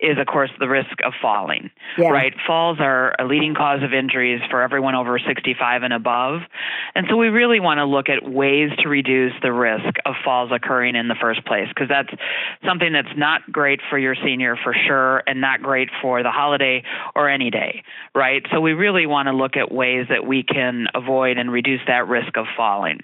is, 0.00 0.18
of 0.18 0.26
course, 0.26 0.50
the 0.58 0.68
risk 0.68 0.90
of 1.04 1.12
falling. 1.22 1.70
Yeah. 1.96 2.08
Right? 2.08 2.34
Falls 2.46 2.78
are 2.80 3.14
a 3.18 3.24
leading 3.24 3.54
cause 3.54 3.82
of 3.82 3.94
injuries 3.94 4.40
for 4.50 4.60
everyone 4.60 4.96
over 4.96 5.18
65 5.18 5.82
and 5.84 5.92
above. 5.92 6.40
And 6.94 7.06
so 7.08 7.16
we 7.16 7.28
really 7.28 7.60
want 7.60 7.78
to 7.78 7.84
look 7.84 8.08
at 8.08 8.28
ways 8.28 8.70
to 8.82 8.88
reduce 8.88 9.32
the 9.42 9.52
risk 9.52 9.94
of 10.04 10.14
falls 10.24 10.50
occurring 10.52 10.96
in 10.96 11.08
the 11.08 11.16
first 11.20 11.44
place, 11.46 11.68
because 11.68 11.88
that's 11.88 12.10
something 12.66 12.92
that's 12.92 13.16
not 13.16 13.40
great 13.52 13.80
for 13.88 13.98
your 13.98 14.16
senior 14.16 14.56
for 14.62 14.74
sure 14.86 15.22
and 15.26 15.40
not 15.40 15.62
great 15.62 15.88
for 16.02 16.22
the 16.22 16.30
holiday 16.30 16.82
or 17.14 17.28
any 17.28 17.50
day, 17.50 17.84
right? 18.14 18.44
So 18.52 18.60
we 18.60 18.72
really 18.80 19.06
want 19.06 19.28
to 19.28 19.32
look 19.32 19.56
at 19.56 19.70
ways 19.70 20.06
that 20.08 20.26
we 20.26 20.42
can 20.42 20.86
avoid 20.94 21.38
and 21.38 21.52
reduce 21.52 21.80
that 21.86 22.08
risk 22.08 22.36
of 22.36 22.46
falling. 22.56 23.00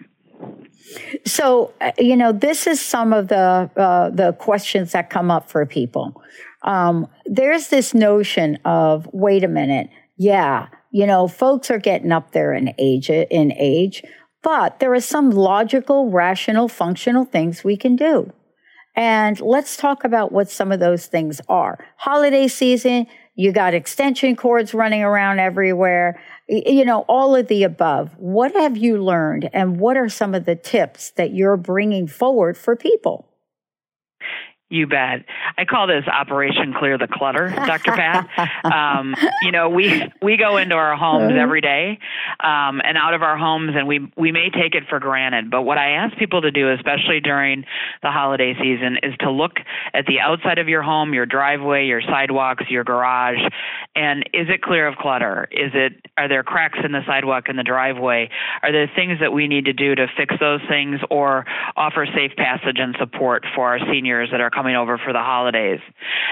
So, 1.25 1.73
uh, 1.81 1.93
you 1.99 2.17
know, 2.17 2.33
this 2.33 2.67
is 2.67 2.81
some 2.81 3.13
of 3.13 3.29
the 3.29 3.71
uh, 3.77 4.11
the 4.11 4.33
questions 4.35 4.93
that 4.93 5.11
come 5.11 5.31
up 5.31 5.51
for 5.51 5.67
people. 5.67 6.23
Um, 6.63 7.07
there's 7.27 7.69
this 7.69 7.95
notion 7.95 8.59
of, 8.65 9.09
wait 9.13 9.45
a 9.45 9.49
minute, 9.49 9.89
yeah, 10.17 10.69
you 10.91 11.07
know, 11.07 11.29
folks 11.29 11.71
are 11.71 11.79
getting 11.79 12.13
up 12.13 12.33
there 12.33 12.53
in 12.53 12.75
age 12.79 13.11
in 13.11 13.53
age, 13.53 14.03
but 14.43 14.81
there 14.81 14.93
are 14.95 15.01
some 15.01 15.31
logical, 15.31 16.11
rational, 16.11 16.69
functional 16.69 17.25
things 17.25 17.65
we 17.65 17.77
can 17.77 17.97
do. 17.97 18.33
And 18.97 19.39
let's 19.41 19.77
talk 19.77 20.05
about 20.05 20.33
what 20.33 20.49
some 20.49 20.73
of 20.73 20.81
those 20.81 21.07
things 21.07 21.41
are. 21.49 21.85
Holiday 21.99 22.49
season, 22.49 23.07
you 23.37 23.53
got 23.53 23.75
extension 23.75 24.35
cords 24.35 24.73
running 24.73 25.03
around 25.03 25.39
everywhere, 25.39 26.21
you 26.49 26.85
know, 26.85 27.01
all 27.03 27.37
of 27.37 27.49
the 27.49 27.63
above. 27.63 28.17
What 28.17 28.53
have 28.55 28.77
you 28.79 29.03
learned 29.03 29.51
and 29.53 29.79
what 29.79 29.99
are 29.99 30.09
some 30.09 30.35
of 30.35 30.47
the 30.47 30.57
tips 30.57 31.11
that 31.13 31.35
you're 31.35 31.59
bringing 31.59 32.07
forward 32.07 32.57
for 32.57 32.75
people? 32.75 33.26
You 34.69 34.89
bet. 34.89 35.25
I 35.57 35.65
call 35.65 35.87
this 35.87 36.03
Operation 36.09 36.75
Clear 36.77 36.99
the 36.99 37.07
Clutter, 37.07 37.51
Dr. 37.51 37.93
Pat. 37.93 38.29
Um, 38.67 39.15
you 39.43 39.53
know, 39.53 39.69
we 39.71 40.03
we 40.21 40.37
go 40.37 40.57
into 40.57 40.75
our 40.75 40.97
homes 40.97 41.31
uh-huh. 41.31 41.41
every 41.41 41.61
day 41.61 41.99
um, 42.41 42.81
and 42.85 42.99
out 42.99 43.15
of 43.15 43.23
our 43.23 43.39
homes, 43.39 43.73
and 43.77 43.87
we 43.87 44.11
we 44.17 44.33
may 44.33 44.51
take 44.51 44.75
it 44.75 44.85
for 44.89 44.99
granted. 44.99 45.51
But 45.51 45.63
what 45.63 45.79
I 45.79 45.93
ask 45.93 46.17
people 46.19 46.43
to 46.43 46.51
do, 46.51 46.73
especially 46.73 47.21
during 47.21 47.65
the 48.03 48.11
holiday 48.11 48.55
season, 48.55 48.99
is 49.05 49.15
to 49.21 49.31
look 49.31 49.53
at 49.95 50.07
the 50.07 50.19
outside 50.19 50.59
of 50.59 50.69
your 50.69 50.83
home, 50.83 51.15
your 51.15 51.27
driveway, 51.27 51.87
your 51.87 52.03
sidewalks, 52.03 52.65
your 52.69 52.83
garage, 52.83 53.39
and 53.95 54.29
is 54.35 54.49
it 54.49 54.63
clear 54.63 54.89
of 54.89 54.97
clutter? 54.97 55.47
Is 55.53 55.71
it 55.75 56.07
are 56.19 56.29
there 56.29 56.43
cracks 56.43 56.79
in 56.85 56.91
the 56.91 57.03
sidewalk 57.07 57.45
and 57.47 57.59
the 57.59 57.65
driveway? 57.65 58.31
Are 58.65 58.73
there 58.73 58.91
things 58.97 59.21
that 59.21 59.33
we 59.33 59.47
need 59.47 59.67
to 59.67 59.73
do 59.73 59.95
to 59.95 60.09
fix 60.17 60.35
those 60.41 60.61
things 60.69 60.99
or 61.09 61.47
offer 61.77 62.07
safe 62.15 62.33
passage 62.37 62.79
and 62.79 62.97
support 62.99 63.45
for 63.55 63.69
our 63.69 63.79
seniors 63.91 64.31
that 64.33 64.41
are 64.41 64.51
coming 64.57 64.75
over 64.75 64.97
for 64.97 65.13
the 65.13 65.21
holidays. 65.21 65.81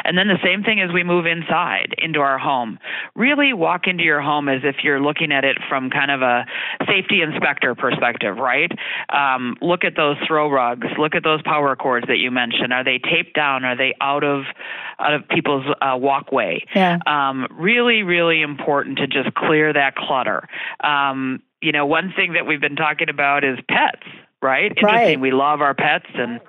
And 0.05 0.17
then 0.17 0.29
the 0.29 0.39
same 0.43 0.63
thing 0.63 0.81
as 0.81 0.91
we 0.93 1.05
move 1.05 1.27
inside 1.27 1.95
into 1.99 2.21
our 2.21 2.39
home. 2.39 2.79
Really 3.15 3.53
walk 3.53 3.83
into 3.87 4.03
your 4.03 4.23
home 4.23 4.49
as 4.49 4.63
if 4.65 4.77
you're 4.83 5.01
looking 5.01 5.31
at 5.31 5.45
it 5.45 5.59
from 5.69 5.91
kind 5.91 6.11
of 6.11 6.23
a 6.23 6.47
safety 6.87 7.21
inspector 7.21 7.75
perspective, 7.75 8.39
right? 8.39 8.73
Um, 9.11 9.57
look 9.61 9.85
at 9.85 9.95
those 9.97 10.17
throw 10.27 10.51
rugs. 10.51 10.87
Look 10.99 11.15
at 11.15 11.23
those 11.23 11.43
power 11.43 11.77
cords 11.77 12.07
that 12.09 12.19
you 12.19 12.31
mentioned. 12.31 12.73
Are 12.73 12.85
they 12.85 12.99
taped 12.99 13.35
down? 13.35 13.65
Are 13.65 13.77
they 13.77 13.95
out 14.01 14.25
of 14.25 14.45
out 14.99 15.13
of 15.13 15.29
people's 15.29 15.67
uh, 15.83 15.97
walkway? 15.97 16.65
Yeah. 16.75 16.99
Um, 17.07 17.47
really, 17.51 18.03
really 18.03 18.41
important 18.41 18.99
to 18.99 19.07
just 19.07 19.35
clear 19.35 19.73
that 19.73 19.97
clutter. 19.97 20.49
Um, 20.83 21.43
you 21.61 21.73
know, 21.73 21.87
one 21.87 22.13
thing 22.15 22.35
that 22.35 22.47
we've 22.47 22.61
been 22.61 22.77
talking 22.77 23.09
about 23.09 23.43
is 23.45 23.59
pets, 23.69 24.07
right? 24.43 24.71
Interesting. 24.71 24.85
Right. 24.85 25.21
We 25.21 25.33
love 25.33 25.61
our 25.61 25.75
pets 25.75 26.07
and 26.15 26.41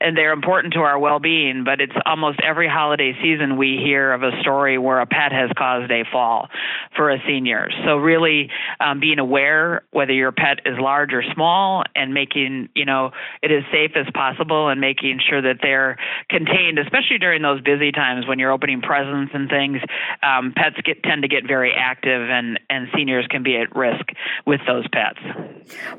and 0.00 0.16
they're 0.16 0.32
important 0.32 0.74
to 0.74 0.80
our 0.80 0.98
well-being. 0.98 1.64
But 1.64 1.80
it's 1.80 1.94
almost 2.06 2.40
every 2.42 2.68
holiday 2.68 3.14
season 3.22 3.56
we 3.56 3.80
hear 3.82 4.12
of 4.12 4.22
a 4.22 4.30
story 4.40 4.78
where 4.78 5.00
a 5.00 5.06
pet 5.06 5.32
has 5.32 5.50
caused 5.56 5.90
a 5.90 6.04
fall 6.10 6.48
for 6.96 7.10
a 7.10 7.18
senior. 7.26 7.68
So 7.84 7.96
really 7.96 8.50
um, 8.80 9.00
being 9.00 9.18
aware 9.18 9.82
whether 9.90 10.12
your 10.12 10.32
pet 10.32 10.60
is 10.64 10.78
large 10.78 11.12
or 11.12 11.22
small, 11.34 11.84
and 11.94 12.14
making 12.14 12.68
you 12.74 12.84
know 12.84 13.10
it 13.42 13.50
as 13.50 13.64
safe 13.72 13.92
as 13.96 14.06
possible, 14.14 14.68
and 14.68 14.80
making 14.80 15.20
sure 15.28 15.42
that 15.42 15.58
they're 15.62 15.96
contained, 16.28 16.78
especially 16.78 17.18
during 17.18 17.42
those 17.42 17.60
busy 17.60 17.92
times 17.92 18.26
when 18.26 18.38
you're 18.38 18.52
opening 18.52 18.80
presents 18.80 19.32
and 19.34 19.48
things. 19.48 19.78
Um, 20.22 20.52
pets 20.56 20.76
get 20.84 21.02
tend 21.02 21.22
to 21.22 21.28
get 21.28 21.46
very 21.46 21.72
active, 21.72 22.28
and 22.30 22.58
and 22.70 22.88
seniors 22.94 23.26
can 23.28 23.42
be 23.42 23.56
at 23.56 23.74
risk 23.74 24.04
with 24.46 24.60
those 24.66 24.86
pets. 24.88 25.18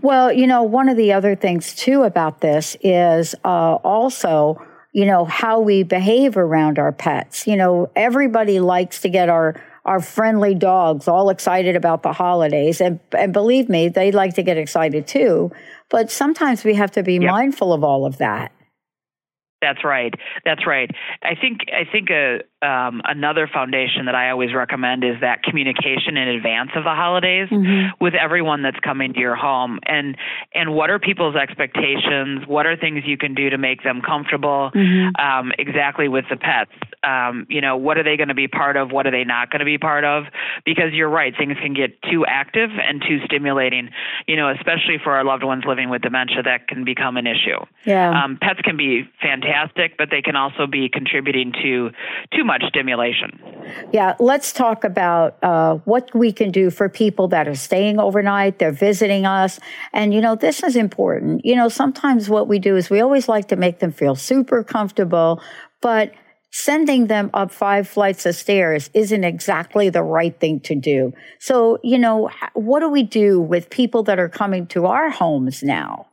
Well, 0.02 0.32
you 0.32 0.48
know, 0.48 0.64
one 0.64 0.90
of 0.90 0.98
the 0.98 1.14
other 1.14 1.36
things 1.36 1.76
too 1.76 2.04
about 2.04 2.42
this 2.42 2.76
is. 2.82 3.36
Uh, 3.44 3.78
also, 3.86 4.62
you 4.92 5.06
know, 5.06 5.26
how 5.26 5.60
we 5.60 5.84
behave 5.84 6.36
around 6.38 6.80
our 6.80 6.92
pets. 6.92 7.48
You 7.48 7.56
know, 7.56 7.90
everybody 7.96 8.60
likes 8.60 9.02
to 9.02 9.10
get 9.10 9.30
our 9.30 9.62
our 9.86 10.02
friendly 10.02 10.56
dogs 10.56 11.08
all 11.08 11.30
excited 11.30 11.76
about 11.76 12.02
the 12.02 12.12
holidays 12.12 12.82
and 12.82 13.00
and 13.16 13.32
believe 13.32 13.70
me, 13.70 13.88
they 13.88 14.12
like 14.12 14.34
to 14.34 14.44
get 14.44 14.58
excited 14.58 15.08
too, 15.08 15.52
but 15.90 16.10
sometimes 16.10 16.64
we 16.64 16.74
have 16.74 16.92
to 16.92 17.04
be 17.04 17.14
yep. 17.14 17.32
mindful 17.32 17.72
of 17.72 17.84
all 17.84 18.06
of 18.06 18.18
that. 18.18 18.52
That's 19.62 19.84
right. 19.84 20.14
That's 20.44 20.68
right. 20.68 20.90
I 21.24 21.36
think 21.36 21.62
I 21.72 21.90
think 21.90 22.10
a 22.10 22.40
um, 22.66 23.02
another 23.06 23.48
foundation 23.52 24.06
that 24.06 24.16
I 24.16 24.32
always 24.32 24.54
recommend 24.54 25.04
is 25.04 25.22
that 25.22 25.44
communication 25.44 26.18
in 26.18 26.28
advance 26.28 26.72
of 26.76 26.84
the 26.84 26.96
holidays 26.96 27.48
mm-hmm. 27.52 28.04
with 28.04 28.16
everyone 28.16 28.64
that's 28.64 28.80
coming 28.80 29.14
to 29.14 29.20
your 29.20 29.36
home, 29.36 29.80
and 29.86 30.18
and 30.54 30.74
what 30.74 30.90
are 30.90 30.98
people's 30.98 31.36
expectations? 31.36 32.48
What 32.48 32.66
are 32.66 32.76
things 32.76 33.04
you 33.06 33.18
can 33.18 33.36
do 33.36 33.50
to 33.52 33.58
make 33.58 33.84
them 33.84 34.02
comfortable? 34.02 34.72
Mm-hmm. 34.74 35.16
Um, 35.22 35.52
exactly 35.60 36.08
with 36.08 36.26
the 36.30 36.38
pets. 36.38 36.72
Um, 37.04 37.46
you 37.50 37.62
know, 37.62 37.78
what 37.78 37.98
are 38.00 38.04
they 38.04 38.18
going 38.18 38.30
to 38.30 38.36
be 38.36 38.48
part 38.48 38.78
of? 38.78 38.92
What 38.92 39.06
are 39.06 39.12
they 39.12 39.24
not 39.24 39.52
going 39.52 39.60
to 39.60 39.66
be 39.66 39.78
part 39.78 40.04
of? 40.04 40.26
Because 40.66 40.92
you're 40.92 41.10
right, 41.10 41.34
things 41.38 41.58
can 41.62 41.76
get 41.76 42.02
too 42.02 42.26
active 42.26 42.72
and 42.82 43.02
too 43.08 43.20
stimulating. 43.26 43.92
You 44.28 44.38
know, 44.38 44.50
especially 44.50 44.98
for 45.04 45.14
our 45.14 45.24
loved 45.24 45.44
ones 45.44 45.64
living 45.68 45.90
with 45.90 46.02
dementia, 46.02 46.42
that 46.44 46.68
can 46.68 46.84
become 46.84 47.18
an 47.18 47.28
issue. 47.28 47.64
Yeah. 47.86 48.24
Um, 48.24 48.40
pets 48.42 48.62
can 48.64 48.76
be 48.76 49.08
fantastic, 49.22 49.98
but 49.98 50.10
they 50.10 50.24
can 50.24 50.36
also 50.36 50.66
be 50.66 50.90
contributing 50.90 51.54
to 51.62 51.92
too 52.34 52.44
much 52.44 52.55
stimulation. 52.68 53.40
Yeah, 53.92 54.16
let's 54.20 54.54
talk 54.54 54.84
about 54.84 55.38
uh, 55.44 55.76
what 55.86 56.14
we 56.14 56.32
can 56.32 56.52
do 56.52 56.70
for 56.70 56.90
people 56.90 57.28
that 57.30 57.48
are 57.48 57.56
staying 57.56 58.00
overnight, 58.00 58.60
they're 58.60 58.72
visiting 58.72 59.26
us. 59.26 59.60
And, 59.94 60.14
you 60.14 60.22
know, 60.22 60.36
this 60.36 60.64
is 60.64 60.76
important. 60.76 61.46
You 61.46 61.56
know, 61.56 61.70
sometimes 61.70 62.30
what 62.30 62.48
we 62.48 62.60
do 62.60 62.76
is 62.76 62.90
we 62.90 63.02
always 63.02 63.28
like 63.28 63.48
to 63.50 63.56
make 63.56 63.80
them 63.80 63.92
feel 63.92 64.16
super 64.16 64.64
comfortable, 64.64 65.42
but 65.82 66.14
sending 66.52 67.08
them 67.08 67.30
up 67.34 67.52
five 67.52 67.88
flights 67.88 68.26
of 68.26 68.34
stairs 68.36 68.90
isn't 68.94 69.24
exactly 69.24 69.90
the 69.90 70.04
right 70.04 70.40
thing 70.40 70.60
to 70.62 70.76
do. 70.76 71.12
So, 71.40 71.80
you 71.84 71.98
know, 71.98 72.30
what 72.54 72.80
do 72.80 72.90
we 72.90 73.04
do 73.04 73.42
with 73.42 73.70
people 73.70 74.04
that 74.04 74.20
are 74.20 74.30
coming 74.30 74.68
to 74.68 74.86
our 74.86 75.10
homes 75.10 75.64
now? 75.64 76.08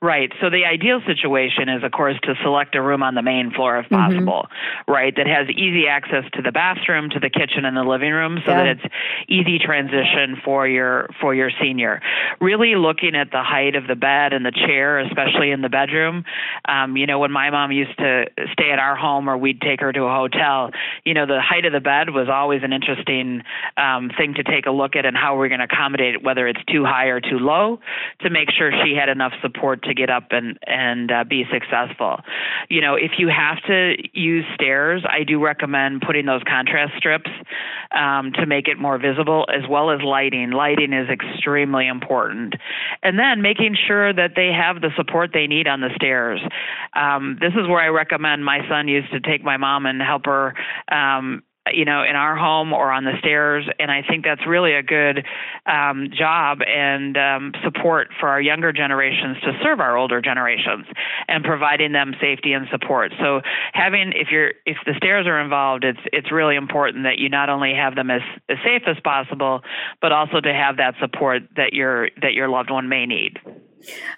Right. 0.00 0.32
So 0.40 0.48
the 0.48 0.64
ideal 0.64 1.00
situation 1.04 1.68
is, 1.68 1.82
of 1.82 1.90
course, 1.90 2.14
to 2.22 2.34
select 2.44 2.76
a 2.76 2.82
room 2.82 3.02
on 3.02 3.16
the 3.16 3.22
main 3.22 3.50
floor 3.50 3.80
if 3.80 3.86
mm-hmm. 3.86 3.96
possible, 3.96 4.46
mm-hmm. 4.46 4.92
right? 4.92 5.12
That 5.16 5.26
has 5.26 5.48
easy 5.50 5.88
access 5.88 6.22
to 6.34 6.42
the 6.42 6.52
bathroom, 6.52 7.10
to 7.10 7.18
the 7.18 7.28
kitchen, 7.28 7.64
and 7.64 7.76
the 7.76 7.82
living 7.82 8.12
room, 8.12 8.38
so 8.46 8.52
yeah. 8.52 8.62
that 8.62 8.66
it's 8.78 8.94
easy 9.26 9.58
transition 9.58 10.38
for 10.44 10.68
your 10.68 11.08
for 11.20 11.34
your 11.34 11.50
senior. 11.60 12.00
Really 12.40 12.76
looking 12.76 13.16
at 13.16 13.32
the 13.32 13.42
height 13.42 13.74
of 13.74 13.88
the 13.88 13.96
bed 13.96 14.32
and 14.32 14.46
the 14.46 14.52
chair, 14.52 15.00
especially 15.00 15.50
in 15.50 15.62
the 15.62 15.68
bedroom. 15.68 16.24
Um, 16.68 16.96
you 16.96 17.06
know, 17.06 17.18
when 17.18 17.32
my 17.32 17.50
mom 17.50 17.72
used 17.72 17.98
to 17.98 18.26
stay 18.52 18.70
at 18.70 18.78
our 18.78 18.94
home 18.94 19.28
or 19.28 19.36
we'd 19.36 19.60
take 19.60 19.80
her 19.80 19.92
to 19.92 20.02
a 20.04 20.14
hotel, 20.14 20.70
you 21.04 21.12
know, 21.12 21.26
the 21.26 21.40
height 21.42 21.64
of 21.64 21.72
the 21.72 21.80
bed 21.80 22.10
was 22.10 22.28
always 22.28 22.62
an 22.62 22.72
interesting 22.72 23.42
um, 23.76 24.12
thing 24.16 24.34
to 24.34 24.44
take 24.44 24.66
a 24.66 24.70
look 24.70 24.94
at 24.94 25.04
and 25.04 25.16
how 25.16 25.36
we're 25.36 25.48
going 25.48 25.58
to 25.58 25.66
accommodate 25.66 26.14
it, 26.14 26.22
whether 26.22 26.46
it's 26.46 26.62
too 26.70 26.84
high 26.84 27.06
or 27.06 27.20
too 27.20 27.40
low, 27.40 27.80
to 28.20 28.30
make 28.30 28.48
sure 28.56 28.70
she 28.84 28.94
had 28.94 29.08
enough 29.08 29.32
support 29.42 29.82
to 29.88 29.94
get 29.94 30.10
up 30.10 30.28
and 30.30 30.58
and 30.66 31.10
uh, 31.10 31.24
be 31.24 31.44
successful. 31.52 32.18
You 32.68 32.80
know, 32.80 32.94
if 32.94 33.12
you 33.18 33.28
have 33.28 33.62
to 33.66 33.94
use 34.12 34.44
stairs, 34.54 35.02
I 35.08 35.24
do 35.24 35.42
recommend 35.42 36.02
putting 36.02 36.26
those 36.26 36.42
contrast 36.48 36.92
strips 36.96 37.30
um, 37.90 38.32
to 38.34 38.46
make 38.46 38.68
it 38.68 38.78
more 38.78 38.98
visible, 38.98 39.46
as 39.52 39.68
well 39.68 39.90
as 39.90 40.00
lighting. 40.02 40.50
Lighting 40.50 40.92
is 40.92 41.08
extremely 41.08 41.88
important, 41.88 42.54
and 43.02 43.18
then 43.18 43.42
making 43.42 43.76
sure 43.86 44.12
that 44.12 44.32
they 44.36 44.50
have 44.52 44.80
the 44.80 44.90
support 44.96 45.30
they 45.32 45.46
need 45.46 45.66
on 45.66 45.80
the 45.80 45.90
stairs. 45.96 46.40
Um, 46.94 47.38
this 47.40 47.52
is 47.52 47.68
where 47.68 47.80
I 47.80 47.88
recommend. 47.88 48.44
My 48.44 48.60
son 48.68 48.88
used 48.88 49.10
to 49.12 49.20
take 49.20 49.42
my 49.42 49.56
mom 49.56 49.86
and 49.86 50.00
help 50.00 50.26
her 50.26 50.54
um, 50.90 51.42
you 51.74 51.84
know, 51.84 52.02
in 52.02 52.16
our 52.16 52.36
home 52.36 52.72
or 52.72 52.92
on 52.92 53.04
the 53.04 53.12
stairs. 53.18 53.64
And 53.78 53.90
I 53.90 54.02
think 54.02 54.24
that's 54.24 54.46
really 54.46 54.74
a 54.74 54.82
good 54.82 55.24
um, 55.66 56.08
job 56.16 56.58
and 56.66 57.16
um, 57.16 57.52
support 57.64 58.08
for 58.18 58.28
our 58.28 58.40
younger 58.40 58.72
generations 58.72 59.36
to 59.42 59.52
serve 59.62 59.80
our 59.80 59.96
older 59.96 60.20
generations 60.20 60.86
and 61.28 61.44
providing 61.44 61.92
them 61.92 62.14
safety 62.20 62.52
and 62.52 62.66
support. 62.70 63.12
So 63.20 63.40
having, 63.72 64.12
if 64.14 64.28
you're, 64.30 64.52
if 64.66 64.76
the 64.86 64.94
stairs 64.96 65.26
are 65.26 65.40
involved, 65.40 65.84
it's 65.84 66.00
it's 66.12 66.32
really 66.32 66.56
important 66.56 67.04
that 67.04 67.18
you 67.18 67.28
not 67.28 67.48
only 67.48 67.74
have 67.74 67.94
them 67.94 68.10
as, 68.10 68.22
as 68.48 68.58
safe 68.64 68.82
as 68.86 68.96
possible, 69.02 69.62
but 70.00 70.12
also 70.12 70.40
to 70.40 70.52
have 70.52 70.76
that 70.78 70.94
support 71.00 71.42
that 71.56 71.72
your 71.72 72.08
that 72.22 72.32
your 72.34 72.48
loved 72.48 72.70
one 72.70 72.88
may 72.88 73.06
need. 73.06 73.38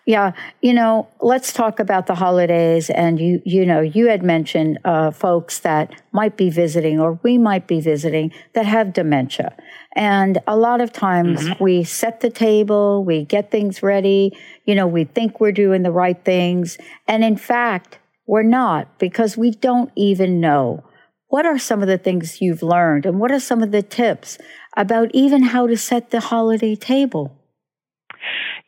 Yeah, 0.07 0.33
you 0.61 0.73
know, 0.73 1.09
let's 1.21 1.53
talk 1.53 1.81
about 1.81 2.07
the 2.07 2.15
holidays. 2.15 2.91
And 2.91 3.21
you, 3.21 3.43
you 3.45 3.67
know, 3.67 3.81
you 3.81 4.09
had 4.09 4.23
mentioned 4.23 4.79
uh, 4.85 5.11
folks 5.11 5.61
that 5.61 6.03
might 6.13 6.37
be 6.37 6.51
visiting, 6.51 7.01
or 7.01 7.21
we 7.23 7.39
might 7.39 7.67
be 7.67 7.81
visiting, 7.81 8.33
that 8.55 8.67
have 8.67 8.93
dementia. 8.93 9.55
And 9.95 10.39
a 10.47 10.57
lot 10.57 10.81
of 10.81 10.93
times 10.93 11.43
mm-hmm. 11.43 11.63
we 11.63 11.85
set 11.85 12.21
the 12.21 12.31
table, 12.31 13.05
we 13.05 13.25
get 13.25 13.51
things 13.51 13.83
ready, 13.83 14.37
you 14.65 14.75
know, 14.75 14.87
we 14.87 15.05
think 15.05 15.41
we're 15.41 15.53
doing 15.53 15.83
the 15.83 15.93
right 15.93 16.23
things, 16.25 16.79
and 17.09 17.25
in 17.25 17.37
fact, 17.37 17.99
we're 18.27 18.43
not 18.43 18.99
because 18.99 19.37
we 19.37 19.51
don't 19.51 19.91
even 19.97 20.41
know. 20.41 20.85
What 21.29 21.47
are 21.47 21.59
some 21.59 21.83
of 21.83 21.89
the 21.89 21.99
things 21.99 22.41
you've 22.41 22.63
learned, 22.63 23.07
and 23.07 23.19
what 23.19 23.33
are 23.33 23.41
some 23.41 23.63
of 23.63 23.73
the 23.73 23.83
tips 23.83 24.39
about 24.77 25.11
even 25.13 25.43
how 25.43 25.67
to 25.67 25.77
set 25.77 26.11
the 26.11 26.21
holiday 26.21 26.77
table? 26.77 27.40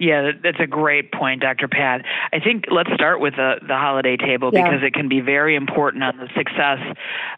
Yeah, 0.02 0.32
that's 0.42 0.58
a 0.58 0.66
great 0.66 1.12
point, 1.12 1.42
Dr. 1.42 1.68
Pat. 1.68 2.04
I 2.32 2.40
think 2.40 2.64
let's 2.72 2.90
start 2.92 3.20
with 3.20 3.36
the, 3.36 3.60
the 3.60 3.76
holiday 3.76 4.16
table 4.16 4.50
yeah. 4.52 4.64
because 4.64 4.82
it 4.82 4.94
can 4.94 5.08
be 5.08 5.20
very 5.20 5.54
important 5.54 6.02
on 6.02 6.16
the 6.16 6.26
success 6.36 6.80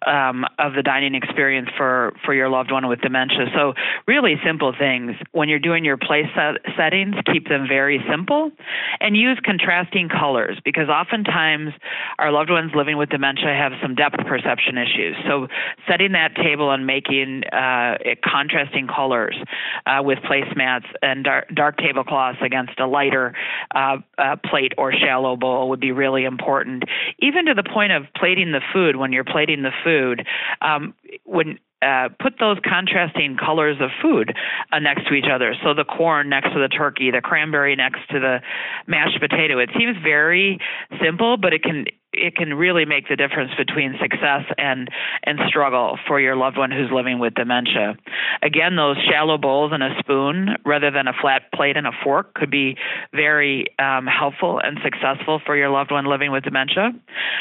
um, 0.07 0.47
of 0.59 0.73
the 0.73 0.83
dining 0.83 1.15
experience 1.15 1.69
for, 1.77 2.15
for 2.25 2.33
your 2.33 2.49
loved 2.49 2.73
one 2.73 2.89
with 2.89 3.03
dementia. 3.03 3.53
So, 3.55 3.75
really 4.09 4.37
simple 4.43 4.73
things. 4.73 5.13
When 5.33 5.51
you're 5.51 5.59
doing 5.59 5.85
your 5.85 5.99
place 5.99 6.25
set- 6.35 6.65
settings, 6.75 7.17
keep 7.31 7.51
them 7.51 7.67
very 7.69 8.03
simple 8.11 8.51
and 8.99 9.15
use 9.15 9.39
contrasting 9.45 10.09
colors 10.09 10.59
because 10.65 10.89
oftentimes 10.89 11.75
our 12.19 12.33
loved 12.33 12.49
ones 12.49 12.73
living 12.75 12.97
with 12.97 13.11
dementia 13.11 13.53
have 13.53 13.73
some 13.83 13.95
depth 13.95 14.25
perception 14.27 14.79
issues. 14.79 15.17
So, 15.29 15.49
setting 15.87 16.13
that 16.13 16.35
table 16.35 16.71
and 16.71 16.87
making 16.87 17.45
uh, 17.45 17.99
contrasting 18.25 18.89
colors 18.89 19.37
uh, 19.85 20.01
with 20.03 20.19
placemats 20.21 20.87
and 21.03 21.25
dark, 21.25 21.55
dark 21.55 21.77
tablecloths, 21.77 22.39
against 22.55 22.79
a 22.79 22.87
lighter 22.87 23.35
uh, 23.75 23.97
uh, 24.19 24.37
plate 24.49 24.73
or 24.79 24.93
shallow 24.93 25.37
bowl 25.37 25.69
would 25.71 25.81
be 25.81 25.93
really 25.93 26.25
important. 26.25 26.85
Even 27.19 27.47
to 27.47 27.55
the 27.55 27.65
point 27.65 27.93
of 27.93 28.05
plating 28.17 28.53
the 28.53 28.61
food, 28.73 28.97
when 28.97 29.13
you're 29.13 29.25
plating 29.25 29.63
the 29.63 29.73
food, 29.83 30.27
um, 30.61 30.95
when 31.25 31.59
uh, 31.83 32.09
put 32.19 32.35
those 32.41 32.57
contrasting 32.67 33.37
colors 33.37 33.77
of 33.81 33.91
food 34.01 34.35
uh, 34.73 34.79
next 34.79 35.07
to 35.07 35.15
each 35.15 35.27
other. 35.31 35.55
So 35.63 35.75
the 35.75 35.85
corn 35.85 36.31
next 36.31 36.53
to 36.55 36.59
the 36.59 36.69
turkey, 36.69 37.11
the 37.11 37.21
cranberry 37.21 37.77
next 37.77 38.01
to 38.11 38.21
the 38.21 38.39
mashed 38.87 39.21
potato. 39.21 39.59
It 39.59 39.71
seems 39.77 39.97
very 40.03 40.59
simple, 41.03 41.37
but 41.37 41.53
it 41.53 41.63
can 41.63 41.85
it 42.17 42.37
can 42.37 42.55
really 42.55 42.85
make 42.85 43.09
the 43.09 43.17
difference 43.17 43.53
between 43.57 43.95
success 44.01 44.43
and 44.59 44.89
and 45.25 45.39
struggle 45.49 45.99
for 46.07 46.21
your 46.21 46.37
loved 46.37 46.59
one 46.59 46.71
who's 46.71 46.91
living 46.93 47.19
with 47.19 47.35
dementia. 47.35 47.97
Again, 48.43 48.77
those 48.77 48.97
shallow 49.11 49.39
bowls 49.39 49.73
and 49.73 49.83
a 49.83 49.91
spoon 49.99 50.57
rather 50.65 50.91
than 50.91 51.09
a 51.09 51.13
flat 51.21 51.53
plate 51.53 51.77
and 51.77 51.87
a 51.87 51.93
fork 52.03 52.35
could 52.35 52.51
be 52.51 52.77
very 53.13 53.67
um, 53.79 54.07
helpful 54.07 54.61
and 54.63 54.79
successful 54.83 55.41
for 55.45 55.57
your 55.57 55.71
loved 55.71 55.91
one 55.91 56.07
living 56.07 56.31
with 56.31 56.45
dementia. 56.45 56.93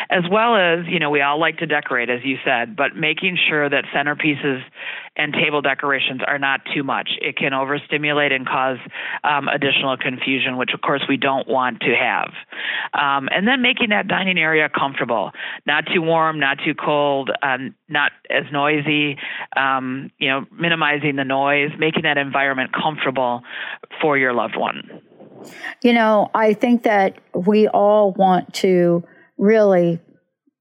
As 0.09 0.23
well 0.29 0.55
as, 0.55 0.85
you 0.87 0.99
know, 0.99 1.09
we 1.09 1.21
all 1.21 1.39
like 1.39 1.57
to 1.57 1.65
decorate, 1.65 2.09
as 2.09 2.19
you 2.23 2.37
said, 2.45 2.75
but 2.75 2.95
making 2.95 3.37
sure 3.49 3.69
that 3.69 3.85
centerpieces 3.95 4.61
and 5.15 5.33
table 5.33 5.61
decorations 5.61 6.21
are 6.25 6.39
not 6.39 6.61
too 6.73 6.83
much. 6.83 7.09
It 7.21 7.37
can 7.37 7.53
overstimulate 7.53 8.31
and 8.31 8.47
cause 8.47 8.77
um, 9.23 9.47
additional 9.47 9.95
confusion, 9.97 10.57
which 10.57 10.71
of 10.73 10.81
course 10.81 11.03
we 11.07 11.17
don't 11.17 11.47
want 11.47 11.81
to 11.81 11.93
have. 11.95 12.29
Um, 12.93 13.29
and 13.31 13.47
then 13.47 13.61
making 13.61 13.89
that 13.89 14.07
dining 14.07 14.39
area 14.39 14.69
comfortable, 14.69 15.31
not 15.65 15.85
too 15.93 16.01
warm, 16.01 16.39
not 16.39 16.57
too 16.65 16.73
cold, 16.73 17.29
um, 17.43 17.75
not 17.87 18.11
as 18.29 18.43
noisy. 18.51 19.17
Um, 19.55 20.09
you 20.17 20.29
know, 20.29 20.45
minimizing 20.51 21.15
the 21.15 21.23
noise, 21.23 21.69
making 21.77 22.03
that 22.03 22.17
environment 22.17 22.71
comfortable 22.73 23.41
for 24.01 24.17
your 24.17 24.33
loved 24.33 24.55
one. 24.57 25.01
You 25.81 25.93
know, 25.93 26.31
I 26.33 26.53
think 26.53 26.83
that 26.83 27.19
we 27.33 27.67
all 27.67 28.13
want 28.13 28.53
to 28.55 29.03
really 29.37 29.99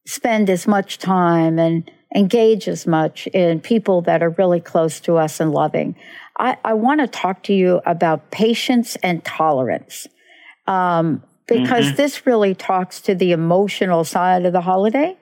spend 0.06 0.50
as 0.50 0.66
much 0.66 0.98
time 0.98 1.58
and 1.58 1.90
engage 2.14 2.68
as 2.68 2.87
much 2.87 3.27
in 3.29 3.61
people 3.61 4.03
that 4.03 4.22
are 4.22 4.31
really 4.31 4.61
close 4.61 5.01
to 5.01 5.16
us 5.16 5.40
and 5.40 5.53
loving. 5.53 5.96
I, 6.38 6.57
I 6.64 6.75
want 6.75 7.01
to 7.01 7.07
talk 7.07 7.42
to 7.44 7.55
you 7.55 7.81
about 7.87 8.31
patience 8.31 8.96
and 8.96 9.25
tolerance 9.25 10.07
um, 10.66 11.22
because 11.46 11.87
mm-hmm. 11.87 11.96
this 11.96 12.27
really 12.27 12.55
talks 12.55 13.01
to 13.03 13.14
the 13.14 13.33
emotional 13.33 14.05
side 14.05 14.44
of 14.44 14.53
the 14.53 14.61
holiday. 14.61 15.16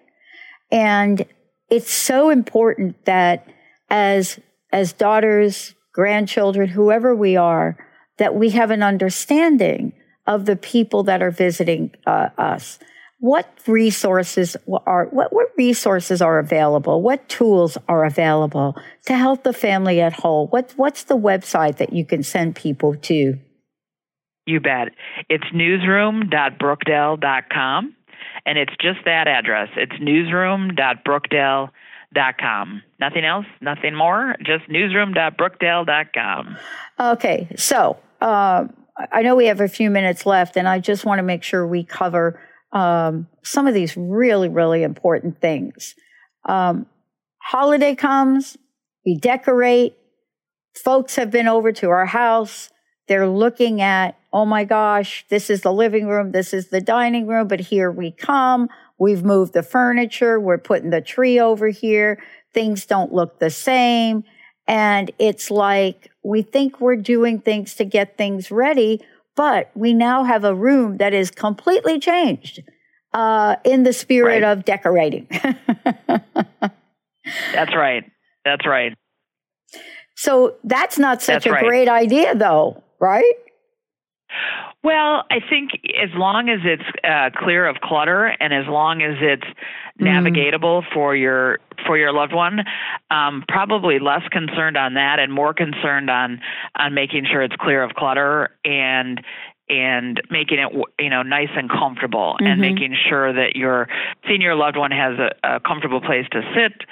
And 0.70 1.24
it's 1.68 1.92
so 1.92 2.30
important 2.30 3.04
that 3.04 3.46
as, 3.88 4.38
as 4.72 4.92
daughters, 4.92 5.74
grandchildren, 5.92 6.68
whoever 6.68 7.14
we 7.14 7.36
are, 7.36 7.76
that 8.18 8.34
we 8.34 8.50
have 8.50 8.70
an 8.70 8.82
understanding 8.82 9.92
of 10.26 10.46
the 10.46 10.56
people 10.56 11.02
that 11.04 11.22
are 11.22 11.30
visiting 11.30 11.92
uh, 12.06 12.28
us 12.38 12.78
what 13.20 13.48
resources 13.66 14.56
are 14.86 15.06
what, 15.06 15.32
what 15.32 15.48
resources 15.56 16.20
are 16.22 16.38
available? 16.38 17.02
What 17.02 17.28
tools 17.28 17.76
are 17.86 18.06
available 18.06 18.76
to 19.04 19.14
help 19.14 19.44
the 19.44 19.52
family 19.52 20.00
at 20.00 20.14
whole? 20.14 20.46
What 20.48 20.72
what's 20.76 21.04
the 21.04 21.18
website 21.18 21.76
that 21.76 21.92
you 21.92 22.06
can 22.06 22.22
send 22.22 22.56
people 22.56 22.96
to? 22.96 23.38
You 24.46 24.60
bet. 24.60 24.88
It's 25.28 25.44
newsroom.brookdale.com 25.52 27.94
and 28.46 28.58
it's 28.58 28.72
just 28.80 29.00
that 29.04 29.28
address. 29.28 29.68
It's 29.76 29.92
newsroom.brookdale.com 30.00 32.82
nothing 32.98 33.24
else? 33.24 33.46
Nothing 33.60 33.94
more? 33.94 34.34
Just 34.42 34.68
newsroom.brookdale.com 34.68 36.56
okay 36.98 37.46
so 37.56 37.96
uh, 38.20 38.66
i 39.12 39.22
know 39.22 39.36
we 39.36 39.46
have 39.46 39.60
a 39.60 39.68
few 39.68 39.90
minutes 39.90 40.26
left 40.26 40.56
and 40.56 40.68
i 40.68 40.78
just 40.78 41.04
want 41.04 41.18
to 41.18 41.22
make 41.22 41.42
sure 41.42 41.66
we 41.66 41.84
cover 41.84 42.40
um, 42.72 43.26
some 43.42 43.66
of 43.66 43.74
these 43.74 43.96
really, 43.96 44.48
really 44.48 44.82
important 44.82 45.40
things. 45.40 45.94
Um, 46.48 46.86
holiday 47.38 47.94
comes, 47.94 48.56
we 49.04 49.16
decorate. 49.16 49.96
Folks 50.74 51.16
have 51.16 51.30
been 51.30 51.48
over 51.48 51.72
to 51.72 51.90
our 51.90 52.06
house. 52.06 52.70
They're 53.08 53.28
looking 53.28 53.80
at, 53.80 54.16
oh 54.32 54.44
my 54.44 54.64
gosh, 54.64 55.24
this 55.30 55.50
is 55.50 55.62
the 55.62 55.72
living 55.72 56.06
room, 56.06 56.30
this 56.30 56.54
is 56.54 56.68
the 56.68 56.80
dining 56.80 57.26
room, 57.26 57.48
but 57.48 57.60
here 57.60 57.90
we 57.90 58.12
come. 58.12 58.68
We've 58.98 59.24
moved 59.24 59.52
the 59.52 59.64
furniture, 59.64 60.38
we're 60.38 60.58
putting 60.58 60.90
the 60.90 61.00
tree 61.00 61.40
over 61.40 61.68
here. 61.68 62.22
Things 62.54 62.86
don't 62.86 63.12
look 63.12 63.40
the 63.40 63.50
same. 63.50 64.24
And 64.68 65.10
it's 65.18 65.50
like 65.50 66.10
we 66.22 66.42
think 66.42 66.80
we're 66.80 66.96
doing 66.96 67.40
things 67.40 67.74
to 67.76 67.84
get 67.84 68.16
things 68.16 68.52
ready 68.52 69.00
but 69.40 69.70
we 69.74 69.94
now 69.94 70.22
have 70.22 70.44
a 70.44 70.54
room 70.54 70.98
that 70.98 71.14
is 71.14 71.30
completely 71.30 71.98
changed 71.98 72.62
uh, 73.14 73.56
in 73.64 73.84
the 73.84 73.92
spirit 73.94 74.42
right. 74.42 74.52
of 74.52 74.66
decorating. 74.66 75.26
that's 77.54 77.74
right. 77.74 78.04
That's 78.44 78.66
right. 78.66 78.92
So 80.14 80.56
that's 80.62 80.98
not 80.98 81.22
such 81.22 81.44
that's 81.44 81.46
a 81.46 81.52
right. 81.52 81.64
great 81.64 81.88
idea, 81.88 82.34
though, 82.34 82.84
right? 83.00 83.32
Well, 84.82 85.24
I 85.30 85.40
think 85.48 85.72
as 86.02 86.08
long 86.14 86.48
as 86.48 86.60
it's 86.64 86.82
uh, 87.04 87.28
clear 87.36 87.66
of 87.66 87.76
clutter 87.82 88.34
and 88.40 88.54
as 88.54 88.64
long 88.66 89.02
as 89.02 89.16
it's 89.20 89.44
mm. 89.44 90.06
navigatable 90.06 90.84
for 90.94 91.14
your 91.14 91.58
for 91.86 91.98
your 91.98 92.12
loved 92.14 92.32
one, 92.32 92.60
um, 93.10 93.44
probably 93.46 93.98
less 93.98 94.26
concerned 94.30 94.78
on 94.78 94.94
that 94.94 95.18
and 95.18 95.32
more 95.32 95.52
concerned 95.52 96.08
on 96.08 96.40
on 96.76 96.94
making 96.94 97.26
sure 97.30 97.42
it's 97.42 97.56
clear 97.60 97.82
of 97.82 97.92
clutter 97.94 98.56
and 98.64 99.22
and 99.70 100.20
making 100.30 100.58
it 100.58 100.72
you 100.98 101.08
know 101.08 101.22
nice 101.22 101.48
and 101.54 101.70
comfortable 101.70 102.34
mm-hmm. 102.34 102.46
and 102.46 102.60
making 102.60 102.96
sure 103.08 103.32
that 103.32 103.54
your 103.54 103.88
senior 104.28 104.56
loved 104.56 104.76
one 104.76 104.90
has 104.90 105.16
a, 105.18 105.56
a 105.56 105.60
comfortable 105.60 106.00
place 106.00 106.26
to 106.32 106.42
sit 106.54 106.82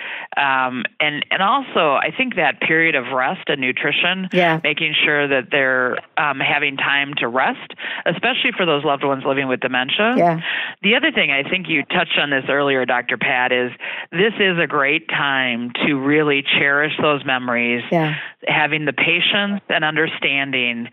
um, 0.41 0.85
and 1.01 1.27
and 1.31 1.43
also 1.43 1.99
I 1.99 2.11
think 2.17 2.37
that 2.37 2.61
period 2.61 2.95
of 2.95 3.12
rest 3.12 3.49
and 3.49 3.61
nutrition 3.61 4.29
yeah. 4.33 4.61
making 4.62 4.95
sure 5.05 5.27
that 5.27 5.49
they're 5.51 5.99
um, 6.17 6.38
having 6.38 6.77
time 6.77 7.14
to 7.19 7.27
rest 7.27 7.75
especially 8.07 8.53
for 8.57 8.64
those 8.64 8.85
loved 8.85 9.05
ones 9.05 9.25
living 9.27 9.49
with 9.49 9.61
dementia 9.61 10.14
yeah. 10.17 10.41
the 10.83 10.95
other 10.95 11.11
thing 11.11 11.33
I 11.33 11.43
think 11.43 11.69
you 11.69 11.83
touched 11.85 12.17
on 12.17 12.31
this 12.31 12.45
earlier 12.49 12.87
Dr. 12.87 13.19
Pat 13.19 13.51
is 13.51 13.73
this 14.12 14.35
is 14.38 14.57
a 14.62 14.69
great 14.69 15.09
time 15.09 15.73
to 15.85 15.95
really 15.95 16.43
cherish 16.43 16.93
those 17.03 17.25
memories 17.25 17.83
yeah. 17.91 18.14
having 18.47 18.85
the 18.85 18.93
patience 18.93 19.62
and 19.69 19.85
understanding 19.85 20.88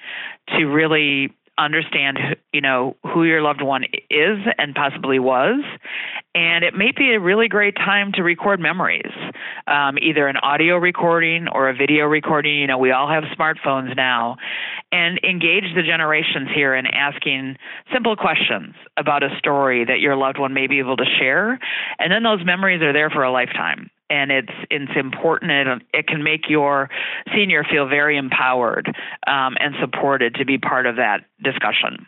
to 0.57 0.65
really 0.65 1.31
understand 1.57 2.19
you 2.53 2.61
know 2.61 2.95
who 3.03 3.23
your 3.23 3.41
loved 3.41 3.61
one 3.61 3.83
is 4.09 4.37
and 4.57 4.75
possibly 4.75 5.19
was. 5.19 5.63
And 6.33 6.65
it 6.65 6.73
may 6.73 6.91
be 6.91 7.13
a 7.13 7.19
really 7.19 7.47
great 7.47 7.75
time 7.75 8.11
to 8.13 8.23
record 8.23 8.59
memories 8.59 9.11
um, 9.67 9.97
either 10.01 10.27
an 10.27 10.37
audio 10.37 10.75
recording 10.77 11.47
or 11.47 11.69
a 11.69 11.73
video 11.73 12.05
recording. 12.05 12.59
You 12.59 12.67
know 12.67 12.77
we 12.77 12.91
all 12.91 13.09
have 13.09 13.23
smartphones 13.37 13.95
now. 13.95 14.37
And 14.91 15.19
engage 15.23 15.75
the 15.75 15.83
generations 15.83 16.49
here 16.53 16.73
in 16.73 16.85
asking 16.85 17.57
simple 17.91 18.15
questions 18.15 18.75
about 18.97 19.23
a 19.23 19.29
story 19.37 19.83
that 19.83 19.99
your 19.99 20.15
loved 20.15 20.39
one 20.39 20.53
may 20.53 20.67
be 20.67 20.79
able 20.79 20.95
to 20.97 21.05
share. 21.19 21.59
And 21.99 22.11
then 22.11 22.23
those 22.23 22.45
memories 22.45 22.81
are 22.81 22.93
there 22.93 23.09
for 23.09 23.23
a 23.23 23.31
lifetime 23.31 23.89
and 24.09 24.31
it's 24.31 24.51
it's 24.69 24.91
important 24.95 25.51
and 25.51 25.83
it 25.93 26.07
can 26.07 26.23
make 26.23 26.49
your 26.49 26.89
senior 27.33 27.63
feel 27.63 27.87
very 27.87 28.17
empowered 28.17 28.87
um, 29.27 29.55
and 29.59 29.75
supported 29.81 30.35
to 30.35 30.45
be 30.45 30.57
part 30.57 30.85
of 30.85 30.97
that 30.97 31.25
discussion. 31.43 32.05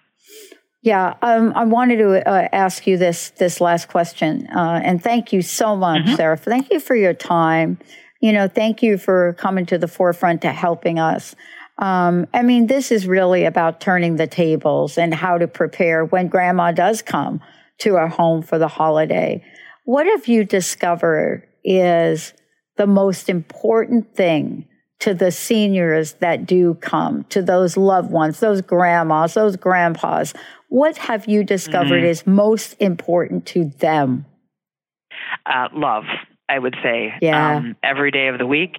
Yeah, 0.82 1.16
um, 1.22 1.54
I 1.56 1.66
wanted 1.66 1.98
to 1.98 2.30
uh, 2.30 2.48
ask 2.52 2.86
you 2.86 2.98
this 2.98 3.32
this 3.32 3.60
last 3.60 3.88
question, 3.88 4.48
uh, 4.56 4.80
and 4.84 5.04
thank 5.04 5.34
you 5.34 5.42
so 5.42 5.76
much, 5.76 6.04
mm-hmm. 6.04 6.16
Sara. 6.16 6.38
Thank 6.38 6.72
you 6.72 6.80
for 6.80 6.96
your 6.96 7.14
time. 7.14 7.80
You 8.22 8.32
know, 8.32 8.48
thank 8.48 8.82
you 8.82 8.98
for 8.98 9.34
coming 9.34 9.66
to 9.68 9.78
the 9.78 9.88
forefront 9.88 10.42
to 10.44 10.52
helping 10.52 11.00
us. 11.00 11.36
Um, 11.80 12.26
I 12.34 12.42
mean, 12.42 12.68
this 12.68 12.92
is 12.92 13.08
really 13.08 13.46
about 13.46 13.80
turning 13.80 14.16
the 14.16 14.28
tables 14.28 14.98
and 14.98 15.14
how 15.14 15.38
to 15.38 15.48
prepare 15.48 16.06
when 16.06 16.28
Grandma 16.28 16.72
does 16.72 17.02
come 17.02 17.42
to 17.80 17.96
our 17.96 18.08
home 18.08 18.42
for 18.42 18.58
the 18.58 18.68
holiday. 18.68 19.44
What 19.86 20.08
have 20.08 20.28
you 20.28 20.44
discovered 20.44 21.47
is 21.68 22.34
the 22.78 22.88
most 22.88 23.30
important 23.30 24.16
thing 24.16 24.66
to 25.00 25.14
the 25.14 25.32
seniors 25.32 26.14
that 26.14 26.46
do 26.46 26.74
come, 26.76 27.26
to 27.26 27.42
those 27.42 27.78
loved 27.78 28.10
ones, 28.10 28.40
those 28.40 28.62
grandmas, 28.62 29.36
those 29.36 29.58
grandpas? 29.58 30.34
What 30.70 30.98
have 30.98 31.28
you 31.28 31.44
discovered 31.44 32.02
mm-hmm. 32.02 32.10
is 32.10 32.26
most 32.26 32.76
important 32.80 33.46
to 33.48 33.66
them? 33.66 34.26
Uh, 35.46 35.68
love, 35.74 36.06
I 36.50 36.58
would 36.58 36.76
say. 36.82 37.14
Yeah. 37.22 37.58
Um, 37.58 37.76
every 37.84 38.12
day 38.12 38.28
of 38.28 38.38
the 38.38 38.48
week, 38.48 38.78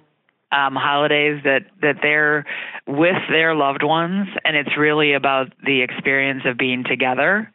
um, 0.51 0.75
holidays 0.75 1.41
that 1.43 1.67
that 1.81 1.97
they're 2.01 2.45
with 2.87 3.17
their 3.29 3.53
loved 3.53 3.83
ones, 3.83 4.27
and 4.43 4.57
it's 4.57 4.75
really 4.77 5.13
about 5.13 5.53
the 5.63 5.81
experience 5.81 6.41
of 6.45 6.57
being 6.57 6.83
together 6.83 7.53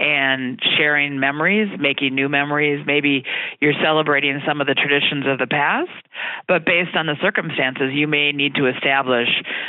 and 0.00 0.58
sharing 0.78 1.20
memories, 1.20 1.68
making 1.78 2.14
new 2.14 2.28
memories. 2.28 2.84
Maybe 2.86 3.24
you're 3.60 3.74
celebrating 3.82 4.40
some 4.46 4.60
of 4.60 4.66
the 4.66 4.74
traditions 4.74 5.26
of 5.26 5.38
the 5.38 5.46
past, 5.46 5.90
but 6.48 6.64
based 6.64 6.96
on 6.96 7.06
the 7.06 7.16
circumstances, 7.20 7.92
you 7.92 8.08
may 8.08 8.32
need 8.32 8.54
to 8.54 8.66
establish 8.66 9.28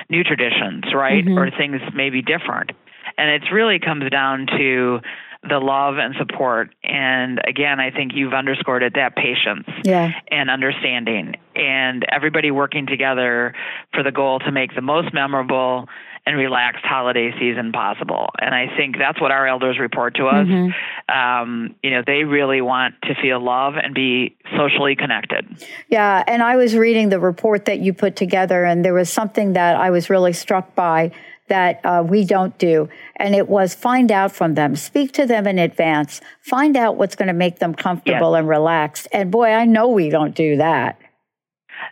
new 0.09 0.23
traditions, 0.23 0.85
right? 0.95 1.25
Mm-hmm. 1.25 1.37
Or 1.37 1.51
things 1.51 1.81
may 1.93 2.09
be 2.09 2.21
different. 2.21 2.71
And 3.17 3.29
it 3.29 3.51
really 3.51 3.77
comes 3.77 4.09
down 4.09 4.47
to 4.57 5.01
the 5.47 5.57
love 5.57 5.97
and 5.97 6.15
support. 6.17 6.73
And 6.83 7.41
again, 7.47 7.79
I 7.79 7.91
think 7.91 8.11
you've 8.13 8.33
underscored 8.33 8.83
it 8.83 8.93
that 8.95 9.15
patience 9.15 9.67
yeah. 9.83 10.11
and 10.29 10.49
understanding 10.49 11.35
and 11.55 12.05
everybody 12.11 12.51
working 12.51 12.85
together 12.85 13.53
for 13.93 14.03
the 14.03 14.11
goal 14.11 14.39
to 14.39 14.51
make 14.51 14.75
the 14.75 14.81
most 14.81 15.13
memorable 15.13 15.89
and 16.25 16.37
relaxed 16.37 16.85
holiday 16.85 17.31
season 17.39 17.71
possible. 17.71 18.29
And 18.39 18.53
I 18.53 18.67
think 18.77 18.97
that's 18.97 19.19
what 19.19 19.31
our 19.31 19.47
elders 19.47 19.79
report 19.79 20.15
to 20.15 20.27
us. 20.27 20.47
Mm-hmm. 20.47 21.17
Um, 21.17 21.75
you 21.81 21.89
know, 21.89 22.03
they 22.05 22.23
really 22.23 22.61
want 22.61 22.95
to 23.03 23.15
feel 23.15 23.43
love 23.43 23.73
and 23.75 23.95
be 23.95 24.35
socially 24.55 24.95
connected. 24.95 25.65
Yeah. 25.87 26.23
And 26.27 26.43
I 26.43 26.57
was 26.57 26.75
reading 26.75 27.09
the 27.09 27.19
report 27.19 27.65
that 27.65 27.79
you 27.79 27.93
put 27.93 28.15
together, 28.15 28.63
and 28.63 28.85
there 28.85 28.93
was 28.93 29.09
something 29.09 29.53
that 29.53 29.75
I 29.75 29.89
was 29.89 30.09
really 30.09 30.33
struck 30.33 30.75
by 30.75 31.11
that 31.47 31.81
uh, 31.83 32.01
we 32.07 32.23
don't 32.23 32.57
do. 32.57 32.87
And 33.17 33.35
it 33.35 33.49
was 33.49 33.75
find 33.75 34.09
out 34.11 34.31
from 34.31 34.53
them, 34.53 34.75
speak 34.77 35.11
to 35.13 35.25
them 35.25 35.47
in 35.47 35.59
advance, 35.59 36.21
find 36.39 36.77
out 36.77 36.95
what's 36.95 37.15
going 37.15 37.27
to 37.27 37.33
make 37.33 37.59
them 37.59 37.73
comfortable 37.73 38.31
yes. 38.31 38.39
and 38.39 38.47
relaxed. 38.47 39.07
And 39.11 39.31
boy, 39.31 39.49
I 39.49 39.65
know 39.65 39.89
we 39.89 40.09
don't 40.09 40.33
do 40.33 40.55
that. 40.57 41.00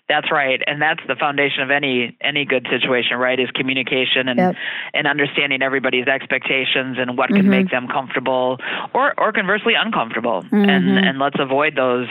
That's 0.07 0.31
right, 0.31 0.61
and 0.65 0.81
that's 0.81 1.01
the 1.07 1.15
foundation 1.15 1.63
of 1.63 1.71
any 1.71 2.17
any 2.21 2.45
good 2.45 2.67
situation, 2.69 3.17
right? 3.17 3.39
Is 3.39 3.49
communication 3.51 4.27
and 4.27 4.37
yep. 4.37 4.55
and 4.93 5.07
understanding 5.07 5.61
everybody's 5.61 6.07
expectations 6.07 6.97
and 6.99 7.17
what 7.17 7.29
can 7.29 7.41
mm-hmm. 7.41 7.49
make 7.49 7.71
them 7.71 7.87
comfortable, 7.87 8.57
or 8.93 9.19
or 9.19 9.31
conversely 9.31 9.73
uncomfortable, 9.79 10.43
mm-hmm. 10.43 10.69
and 10.69 10.97
and 10.97 11.19
let's 11.19 11.37
avoid 11.39 11.75
those 11.75 12.07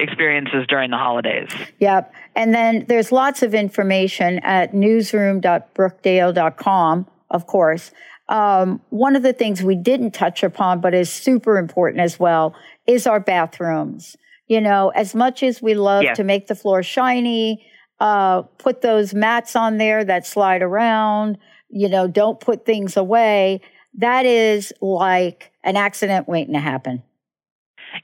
experiences 0.00 0.66
during 0.68 0.90
the 0.90 0.96
holidays. 0.96 1.50
Yep. 1.80 2.14
And 2.34 2.54
then 2.54 2.84
there's 2.88 3.10
lots 3.10 3.42
of 3.42 3.54
information 3.54 4.38
at 4.40 4.74
newsroom.brookdale.com, 4.74 7.06
of 7.30 7.46
course. 7.46 7.90
Um, 8.28 8.82
one 8.90 9.16
of 9.16 9.22
the 9.22 9.32
things 9.32 9.62
we 9.62 9.74
didn't 9.74 10.10
touch 10.12 10.42
upon, 10.42 10.80
but 10.80 10.92
is 10.94 11.10
super 11.10 11.58
important 11.58 12.02
as 12.02 12.20
well, 12.20 12.54
is 12.86 13.06
our 13.06 13.20
bathrooms. 13.20 14.16
You 14.48 14.60
know, 14.60 14.88
as 14.90 15.14
much 15.14 15.42
as 15.42 15.62
we 15.62 15.74
love 15.74 16.02
yes. 16.02 16.16
to 16.16 16.24
make 16.24 16.46
the 16.46 16.54
floor 16.54 16.82
shiny, 16.82 17.64
uh, 18.00 18.42
put 18.58 18.80
those 18.80 19.14
mats 19.14 19.54
on 19.56 19.78
there 19.78 20.04
that 20.04 20.26
slide 20.26 20.62
around, 20.62 21.38
you 21.68 21.88
know, 21.88 22.08
don't 22.08 22.40
put 22.40 22.64
things 22.64 22.96
away. 22.96 23.60
That 23.94 24.26
is 24.26 24.72
like 24.80 25.52
an 25.64 25.76
accident 25.76 26.28
waiting 26.28 26.54
to 26.54 26.60
happen. 26.60 27.02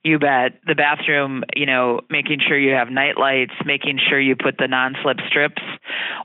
You 0.03 0.19
bet. 0.19 0.61
The 0.67 0.75
bathroom, 0.75 1.45
you 1.55 1.67
know, 1.67 2.01
making 2.11 2.41
sure 2.47 2.59
you 2.59 2.75
have 2.75 2.91
night 2.91 3.17
lights, 3.19 3.55
making 3.65 3.99
sure 4.09 4.21
you 4.21 4.37
put 4.37 4.57
the 4.59 4.69
non 4.69 4.97
slip 5.03 5.19
strips 5.29 5.63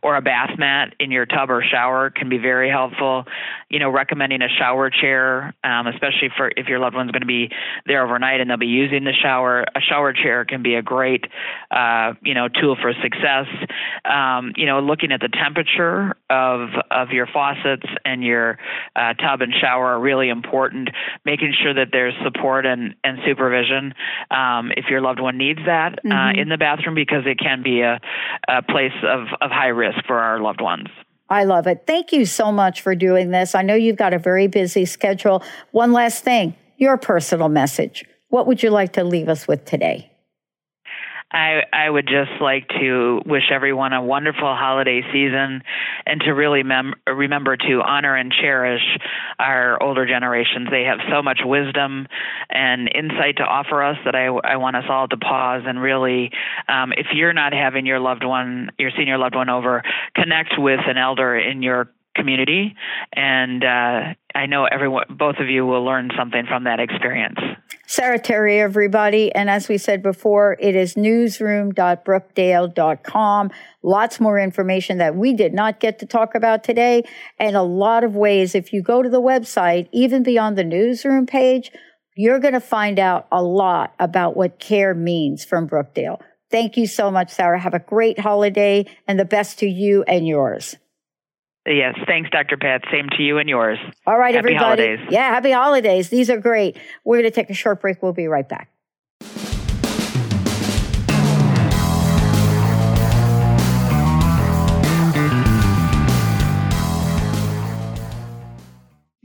or 0.01 0.15
a 0.15 0.21
bath 0.21 0.57
mat 0.57 0.95
in 0.99 1.11
your 1.11 1.25
tub 1.25 1.49
or 1.49 1.63
shower 1.63 2.09
can 2.09 2.29
be 2.29 2.37
very 2.37 2.69
helpful. 2.69 3.25
You 3.69 3.79
know, 3.79 3.89
recommending 3.89 4.41
a 4.41 4.49
shower 4.49 4.89
chair, 4.89 5.53
um, 5.63 5.87
especially 5.87 6.29
for 6.35 6.51
if 6.55 6.67
your 6.67 6.79
loved 6.79 6.95
one's 6.95 7.11
going 7.11 7.21
to 7.21 7.27
be 7.27 7.49
there 7.85 8.03
overnight 8.03 8.41
and 8.41 8.49
they'll 8.49 8.57
be 8.57 8.67
using 8.67 9.03
the 9.03 9.13
shower. 9.13 9.61
A 9.75 9.81
shower 9.81 10.13
chair 10.13 10.45
can 10.45 10.63
be 10.63 10.75
a 10.75 10.81
great, 10.81 11.25
uh, 11.71 12.13
you 12.23 12.33
know, 12.33 12.47
tool 12.47 12.75
for 12.81 12.93
success. 13.03 13.47
Um, 14.05 14.53
you 14.55 14.65
know, 14.65 14.79
looking 14.79 15.11
at 15.11 15.19
the 15.19 15.29
temperature 15.29 16.15
of 16.29 16.69
of 16.91 17.09
your 17.09 17.27
faucets 17.27 17.85
and 18.05 18.23
your 18.23 18.57
uh, 18.95 19.13
tub 19.13 19.41
and 19.41 19.53
shower 19.53 19.93
are 19.93 19.99
really 19.99 20.29
important. 20.29 20.89
Making 21.25 21.53
sure 21.61 21.73
that 21.73 21.89
there's 21.91 22.13
support 22.23 22.65
and 22.65 22.95
and 23.03 23.19
supervision 23.25 23.58
um, 24.31 24.71
if 24.75 24.85
your 24.89 25.01
loved 25.01 25.19
one 25.19 25.37
needs 25.37 25.59
that 25.65 25.99
uh, 25.99 26.01
mm-hmm. 26.07 26.11
uh, 26.11 26.41
in 26.41 26.49
the 26.49 26.57
bathroom 26.57 26.95
because 26.95 27.23
it 27.25 27.39
can 27.39 27.63
be 27.63 27.81
a, 27.81 27.99
a 28.47 28.61
place 28.61 28.93
of 29.03 29.27
of 29.41 29.51
high 29.51 29.67
risk 29.67 29.99
for 30.05 30.19
our 30.19 30.39
loved 30.39 30.61
ones. 30.61 30.87
I 31.29 31.43
love 31.43 31.67
it. 31.67 31.83
Thank 31.85 32.11
you 32.11 32.25
so 32.25 32.51
much 32.51 32.81
for 32.81 32.95
doing 32.95 33.29
this. 33.29 33.53
I 33.53 33.61
know 33.61 33.75
you've 33.75 33.97
got 33.97 34.13
a 34.13 34.19
very 34.19 34.47
busy 34.47 34.85
schedule. 34.85 35.43
One 35.71 35.93
last 35.93 36.23
thing 36.23 36.55
your 36.77 36.97
personal 36.97 37.49
message. 37.49 38.05
What 38.29 38.47
would 38.47 38.63
you 38.63 38.69
like 38.69 38.93
to 38.93 39.03
leave 39.03 39.27
us 39.27 39.47
with 39.47 39.65
today? 39.65 40.08
I, 41.31 41.61
I 41.71 41.89
would 41.89 42.07
just 42.07 42.41
like 42.41 42.67
to 42.79 43.21
wish 43.25 43.51
everyone 43.51 43.93
a 43.93 44.01
wonderful 44.01 44.55
holiday 44.55 45.01
season 45.13 45.61
and 46.05 46.21
to 46.21 46.31
really 46.31 46.63
mem- 46.63 46.95
remember 47.05 47.55
to 47.55 47.81
honor 47.85 48.15
and 48.15 48.31
cherish 48.31 48.81
our 49.37 49.81
older 49.81 50.07
generations. 50.07 50.69
They 50.71 50.83
have 50.83 50.99
so 51.11 51.21
much 51.21 51.41
wisdom 51.45 52.07
and 52.49 52.89
insight 52.93 53.37
to 53.37 53.43
offer 53.43 53.83
us 53.83 53.97
that 54.05 54.15
I, 54.15 54.25
I 54.25 54.57
want 54.57 54.75
us 54.75 54.85
all 54.89 55.07
to 55.07 55.17
pause 55.17 55.63
and 55.67 55.79
really, 55.79 56.31
um, 56.67 56.93
if 56.93 57.07
you're 57.13 57.33
not 57.33 57.53
having 57.53 57.85
your 57.85 57.99
loved 57.99 58.23
one, 58.23 58.71
your 58.79 58.91
senior 58.97 59.19
loved 59.19 59.35
one 59.35 59.49
over, 59.49 59.83
connect 60.15 60.53
with 60.57 60.79
an 60.87 60.97
elder 60.97 61.37
in 61.37 61.61
your 61.61 61.91
community. 62.15 62.75
And 63.13 63.63
uh, 63.63 64.13
I 64.33 64.45
know 64.47 64.65
everyone, 64.65 65.05
both 65.09 65.35
of 65.39 65.47
you 65.47 65.65
will 65.65 65.85
learn 65.85 66.09
something 66.17 66.45
from 66.47 66.63
that 66.63 66.79
experience. 66.79 67.39
Sara 67.89 68.19
Terry, 68.19 68.59
everybody. 68.59 69.33
And 69.33 69.49
as 69.49 69.67
we 69.67 69.79
said 69.79 70.03
before, 70.03 70.55
it 70.59 70.75
is 70.75 70.95
newsroom.brookdale.com. 70.95 73.51
Lots 73.81 74.19
more 74.19 74.37
information 74.37 74.99
that 74.99 75.15
we 75.15 75.33
did 75.33 75.55
not 75.55 75.79
get 75.79 75.97
to 75.97 76.05
talk 76.05 76.35
about 76.35 76.63
today. 76.63 77.01
And 77.39 77.55
a 77.55 77.63
lot 77.63 78.03
of 78.03 78.15
ways, 78.15 78.53
if 78.53 78.71
you 78.71 78.83
go 78.83 79.01
to 79.01 79.09
the 79.09 79.19
website, 79.19 79.89
even 79.91 80.21
beyond 80.21 80.55
the 80.55 80.63
newsroom 80.63 81.25
page, 81.25 81.71
you're 82.15 82.37
going 82.37 82.53
to 82.53 82.59
find 82.59 82.99
out 82.99 83.25
a 83.31 83.41
lot 83.41 83.95
about 83.97 84.37
what 84.37 84.59
care 84.59 84.93
means 84.93 85.43
from 85.43 85.67
Brookdale. 85.67 86.21
Thank 86.51 86.77
you 86.77 86.85
so 86.85 87.09
much, 87.09 87.31
Sarah. 87.31 87.59
Have 87.59 87.73
a 87.73 87.79
great 87.79 88.19
holiday 88.19 88.85
and 89.07 89.19
the 89.19 89.25
best 89.25 89.57
to 89.59 89.67
you 89.67 90.03
and 90.03 90.27
yours. 90.27 90.75
Yes, 91.69 91.95
thanks, 92.07 92.31
Dr. 92.31 92.57
Pat. 92.57 92.81
Same 92.91 93.09
to 93.09 93.21
you 93.21 93.37
and 93.37 93.47
yours. 93.47 93.77
All 94.07 94.17
right, 94.17 94.33
happy 94.33 94.55
everybody. 94.55 94.87
Holidays. 94.87 95.07
Yeah, 95.11 95.29
happy 95.29 95.51
holidays. 95.51 96.09
These 96.09 96.31
are 96.31 96.39
great. 96.39 96.77
We're 97.05 97.17
going 97.17 97.29
to 97.29 97.35
take 97.35 97.51
a 97.51 97.53
short 97.53 97.79
break. 97.79 98.01
We'll 98.01 98.11
be 98.11 98.27
right 98.27 98.47
back. 98.49 98.71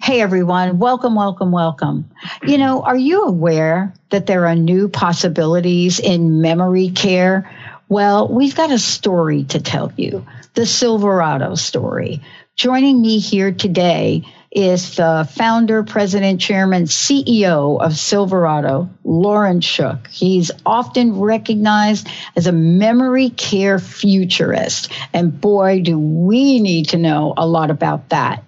Hey 0.03 0.21
everyone, 0.21 0.79
welcome, 0.79 1.15
welcome, 1.15 1.51
welcome. 1.51 2.11
You 2.47 2.59
know, 2.59 2.83
are 2.83 2.97
you 2.97 3.23
aware 3.25 3.95
that 4.11 4.27
there 4.27 4.47
are 4.47 4.55
new 4.55 4.87
possibilities 4.87 5.99
in 5.99 6.43
memory 6.43 6.91
care? 6.91 7.51
Well, 7.89 8.29
we've 8.29 8.55
got 8.55 8.71
a 8.71 8.79
story 8.79 9.45
to 9.45 9.63
tell 9.63 9.91
you 9.97 10.25
the 10.55 10.67
Silverado 10.67 11.57
story. 11.57 12.21
Joining 12.57 13.03
me 13.03 13.19
here 13.19 13.51
today 13.51 14.23
is 14.53 14.95
the 14.95 15.29
founder, 15.33 15.83
president, 15.83 16.41
chairman, 16.41 16.85
CEO 16.85 17.85
of 17.85 17.97
Silverado, 17.97 18.89
Loren 19.03 19.61
Shook. 19.61 20.07
He's 20.07 20.53
often 20.65 21.19
recognized 21.19 22.07
as 22.37 22.47
a 22.47 22.53
memory 22.53 23.31
care 23.31 23.81
futurist. 23.81 24.93
And 25.13 25.41
boy, 25.41 25.81
do 25.83 25.99
we 25.99 26.61
need 26.61 26.91
to 26.91 26.99
know 26.99 27.35
a 27.37 27.47
lot 27.47 27.73
about 27.73 28.11
that. 28.11 28.45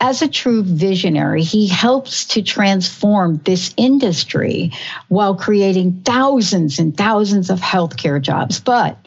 As 0.00 0.20
a 0.20 0.28
true 0.28 0.62
visionary, 0.62 1.42
he 1.42 1.66
helps 1.66 2.26
to 2.26 2.42
transform 2.42 3.40
this 3.44 3.72
industry 3.78 4.72
while 5.08 5.34
creating 5.34 6.02
thousands 6.04 6.78
and 6.78 6.94
thousands 6.94 7.48
of 7.48 7.58
healthcare 7.60 8.20
jobs. 8.20 8.60
But 8.60 8.98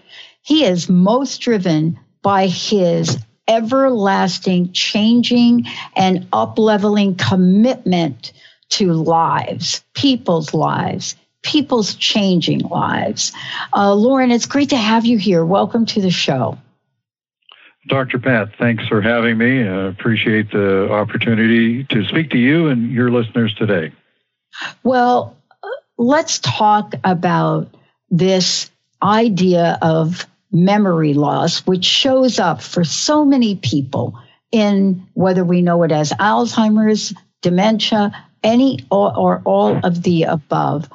he 0.41 0.65
is 0.65 0.89
most 0.89 1.39
driven 1.39 1.99
by 2.21 2.47
his 2.47 3.17
everlasting 3.47 4.71
changing 4.73 5.65
and 5.95 6.27
up-leveling 6.31 7.15
commitment 7.15 8.31
to 8.69 8.93
lives, 8.93 9.83
people's 9.93 10.53
lives, 10.53 11.15
people's 11.43 11.95
changing 11.95 12.59
lives. 12.59 13.31
Uh, 13.73 13.93
Loren, 13.93 14.31
it's 14.31 14.45
great 14.45 14.69
to 14.69 14.77
have 14.77 15.05
you 15.05 15.17
here. 15.17 15.43
Welcome 15.43 15.85
to 15.87 16.01
the 16.01 16.11
show. 16.11 16.57
Dr. 17.87 18.19
Pat, 18.19 18.49
thanks 18.59 18.87
for 18.87 19.01
having 19.01 19.37
me. 19.37 19.67
I 19.67 19.87
appreciate 19.87 20.51
the 20.51 20.91
opportunity 20.91 21.83
to 21.85 22.05
speak 22.05 22.29
to 22.31 22.37
you 22.37 22.67
and 22.67 22.91
your 22.91 23.09
listeners 23.09 23.53
today. 23.55 23.91
Well, 24.83 25.35
let's 25.97 26.39
talk 26.39 26.93
about 27.03 27.73
this 28.09 28.69
idea 29.01 29.79
of 29.81 30.27
memory 30.51 31.13
loss, 31.13 31.59
which 31.65 31.85
shows 31.85 32.39
up 32.39 32.61
for 32.61 32.83
so 32.83 33.23
many 33.25 33.55
people 33.55 34.17
in 34.51 35.07
whether 35.13 35.43
we 35.43 35.61
know 35.61 35.83
it 35.83 35.91
as 35.91 36.11
Alzheimer's, 36.11 37.13
dementia, 37.41 38.11
any 38.43 38.79
or, 38.91 39.15
or 39.15 39.41
all 39.45 39.79
of 39.83 40.03
the 40.03 40.23
above. 40.23 40.89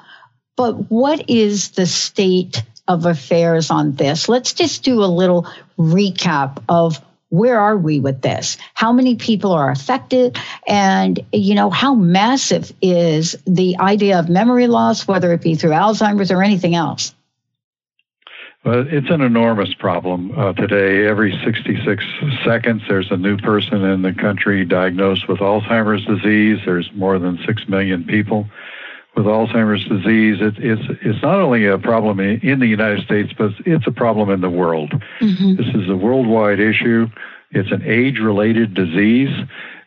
But 0.57 0.91
what 0.91 1.29
is 1.29 1.71
the 1.71 1.87
state 1.87 2.63
of 2.89 3.07
affairs 3.07 3.71
on 3.71 3.93
this? 3.93 4.29
Let's 4.29 4.53
just 4.53 4.85
do 4.85 5.03
a 5.03 5.07
little 5.07 5.47
recap 5.79 6.63
of 6.69 7.01
where 7.29 7.59
are 7.59 7.77
we 7.77 8.01
with 8.01 8.23
this? 8.23 8.57
How 8.75 8.93
many 8.93 9.17
people 9.17 9.53
are 9.53 9.71
affected? 9.71 10.39
And, 10.67 11.19
you 11.33 11.55
know, 11.55 11.71
how 11.71 11.95
massive 11.95 12.73
is 12.81 13.37
the 13.47 13.79
idea 13.79 14.19
of 14.19 14.29
memory 14.29 14.69
loss, 14.69 15.09
whether 15.09 15.33
it 15.33 15.43
be 15.43 15.57
through 15.57 15.73
Alzheimer's 15.73 16.31
or 16.31 16.43
anything 16.43 16.75
else? 16.75 17.15
Well, 18.67 18.85
it's 18.91 19.11
an 19.11 19.21
enormous 19.21 19.73
problem 19.75 20.37
uh, 20.37 20.53
today. 20.53 21.07
Every 21.07 21.41
66 21.45 22.05
seconds, 22.45 22.83
there's 22.89 23.13
a 23.13 23.17
new 23.17 23.37
person 23.37 23.85
in 23.85 24.03
the 24.03 24.13
country 24.13 24.65
diagnosed 24.65 25.29
with 25.29 25.39
Alzheimer's 25.39 26.05
disease. 26.05 26.59
There's 26.65 26.91
more 26.93 27.21
than 27.21 27.39
6 27.47 27.69
million 27.69 28.03
people 28.03 28.49
with 29.15 29.27
Alzheimer's 29.27 29.85
disease. 29.85 30.39
It, 30.41 30.59
it's, 30.59 30.83
it's 31.01 31.23
not 31.23 31.39
only 31.39 31.67
a 31.67 31.79
problem 31.79 32.19
in 32.19 32.59
the 32.59 32.67
United 32.67 33.05
States, 33.05 33.33
but 33.39 33.53
it's 33.65 33.87
a 33.87 33.93
problem 33.93 34.31
in 34.31 34.41
the 34.41 34.51
world. 34.51 34.91
Mm-hmm. 35.21 35.55
This 35.55 35.73
is 35.73 35.89
a 35.89 35.97
worldwide 35.97 36.59
issue. 36.59 37.07
It's 37.53 37.71
an 37.71 37.83
age 37.85 38.19
related 38.19 38.75
disease. 38.75 39.31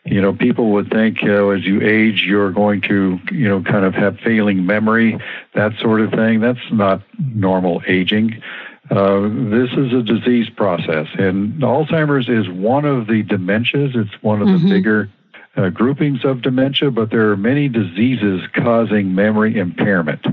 You 0.06 0.22
know, 0.22 0.32
people 0.32 0.70
would 0.72 0.88
think, 0.88 1.20
you 1.20 1.28
know, 1.28 1.50
as 1.50 1.66
you 1.66 1.82
age, 1.82 2.24
you're 2.26 2.50
going 2.50 2.80
to, 2.88 3.20
you 3.30 3.46
know, 3.46 3.62
kind 3.62 3.84
of 3.84 3.92
have 3.92 4.18
failing 4.20 4.64
memory, 4.64 5.20
that 5.54 5.72
sort 5.78 6.00
of 6.00 6.12
thing. 6.12 6.40
That's 6.40 6.58
not 6.72 7.02
normal 7.18 7.82
aging. 7.86 8.42
Uh, 8.90 9.20
this 9.50 9.70
is 9.76 9.92
a 9.92 10.02
disease 10.02 10.50
process, 10.50 11.06
and 11.16 11.62
Alzheimer's 11.62 12.28
is 12.28 12.48
one 12.48 12.84
of 12.84 13.06
the 13.06 13.22
dementias. 13.22 13.94
It's 13.94 14.22
one 14.22 14.42
of 14.42 14.48
mm-hmm. 14.48 14.68
the 14.68 14.74
bigger 14.74 15.10
uh, 15.56 15.68
groupings 15.68 16.24
of 16.24 16.42
dementia, 16.42 16.90
but 16.90 17.10
there 17.10 17.30
are 17.30 17.36
many 17.36 17.68
diseases 17.68 18.40
causing 18.54 19.14
memory 19.14 19.58
impairment. 19.58 20.26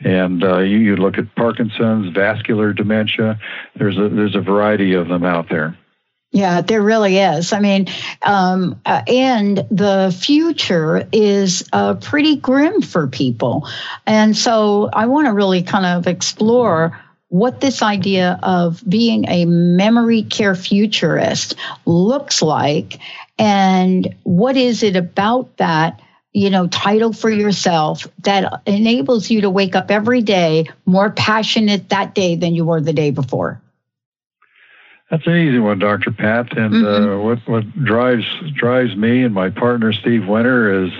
And 0.00 0.44
uh, 0.44 0.58
you, 0.58 0.78
you 0.78 0.96
look 0.96 1.16
at 1.16 1.34
Parkinson's, 1.36 2.12
vascular 2.12 2.74
dementia. 2.74 3.40
There's 3.76 3.96
a 3.96 4.10
there's 4.10 4.34
a 4.34 4.42
variety 4.42 4.92
of 4.92 5.08
them 5.08 5.24
out 5.24 5.48
there. 5.48 5.78
Yeah, 6.32 6.60
there 6.60 6.82
really 6.82 7.16
is. 7.16 7.54
I 7.54 7.60
mean, 7.60 7.86
um, 8.20 8.78
uh, 8.84 9.02
and 9.06 9.56
the 9.70 10.14
future 10.20 11.08
is 11.12 11.66
uh, 11.72 11.94
pretty 11.94 12.36
grim 12.36 12.82
for 12.82 13.06
people. 13.06 13.66
And 14.06 14.36
so 14.36 14.90
I 14.92 15.06
want 15.06 15.28
to 15.28 15.32
really 15.32 15.62
kind 15.62 15.86
of 15.86 16.06
explore 16.06 17.00
what 17.28 17.60
this 17.60 17.82
idea 17.82 18.38
of 18.42 18.82
being 18.88 19.28
a 19.28 19.44
memory 19.44 20.22
care 20.22 20.54
futurist 20.54 21.56
looks 21.84 22.40
like 22.40 22.98
and 23.38 24.14
what 24.22 24.56
is 24.56 24.82
it 24.82 24.96
about 24.96 25.56
that 25.56 26.00
you 26.32 26.50
know 26.50 26.66
title 26.68 27.12
for 27.12 27.30
yourself 27.30 28.06
that 28.22 28.62
enables 28.66 29.30
you 29.30 29.40
to 29.40 29.50
wake 29.50 29.74
up 29.74 29.90
every 29.90 30.22
day 30.22 30.66
more 30.84 31.10
passionate 31.10 31.88
that 31.88 32.14
day 32.14 32.36
than 32.36 32.54
you 32.54 32.64
were 32.64 32.80
the 32.80 32.92
day 32.92 33.10
before 33.10 33.60
that's 35.10 35.26
an 35.26 35.36
easy 35.36 35.58
one 35.58 35.78
dr 35.78 36.10
pat 36.12 36.56
and 36.56 36.74
mm-hmm. 36.74 37.12
uh, 37.12 37.18
what 37.18 37.38
what 37.48 37.84
drives 37.84 38.26
drives 38.54 38.94
me 38.94 39.22
and 39.22 39.34
my 39.34 39.50
partner 39.50 39.92
steve 39.92 40.26
winter 40.28 40.84
is 40.84 40.92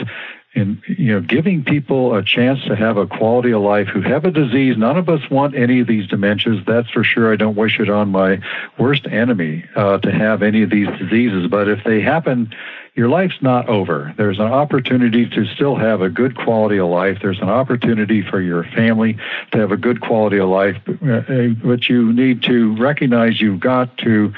in 0.57 0.83
you 0.89 1.13
know 1.13 1.21
giving 1.21 1.63
people 1.63 2.15
a 2.15 2.23
chance 2.23 2.65
to 2.65 2.75
have 2.75 2.97
a 2.97 3.07
quality 3.07 3.53
of 3.53 3.63
life 3.63 3.87
who 3.89 4.01
have 4.01 4.25
a 4.25 4.31
disease. 4.31 4.77
None 4.77 4.97
of 4.97 5.09
us 5.09 5.21
want 5.31 5.55
any 5.55 5.81
of 5.81 5.87
these 5.87 6.09
dementias 6.09 6.65
that's 6.67 6.91
for 6.91 7.05
sure. 7.05 7.33
I 7.33 7.37
don't 7.37 7.57
wish 7.57 7.79
it 7.79 7.91
on 7.91 8.11
my 8.11 8.41
worst 8.79 9.07
enemy 9.07 9.65
uh, 9.77 9.99
to 9.99 10.11
have 10.11 10.43
any 10.43 10.63
of 10.63 10.71
these 10.71 10.89
diseases. 10.99 11.47
But 11.49 11.69
if 11.69 11.85
they 11.85 12.01
happen 12.01 12.53
your 12.97 13.11
life's 13.11 13.43
not 13.43 13.69
over. 13.69 14.15
There's 14.17 14.39
an 14.39 14.47
opportunity 14.47 15.29
to 15.29 15.45
still 15.55 15.77
have 15.77 16.01
a 16.01 16.09
good 16.09 16.35
quality 16.35 16.79
of 16.79 16.89
life. 16.89 17.19
There's 17.21 17.41
an 17.41 17.51
opportunity 17.51 18.23
for 18.23 18.41
your 18.41 18.65
family 18.65 19.19
to 19.53 19.59
have 19.59 19.71
a 19.71 19.77
good 19.77 20.01
quality 20.01 20.39
of 20.39 20.49
life 20.49 20.77
uh, 20.89 21.49
but 21.63 21.91
you 21.91 22.13
need 22.15 22.43
to 22.45 22.75
recognize 22.77 23.41
you've 23.41 23.61
got 23.61 23.99
to 23.99 24.33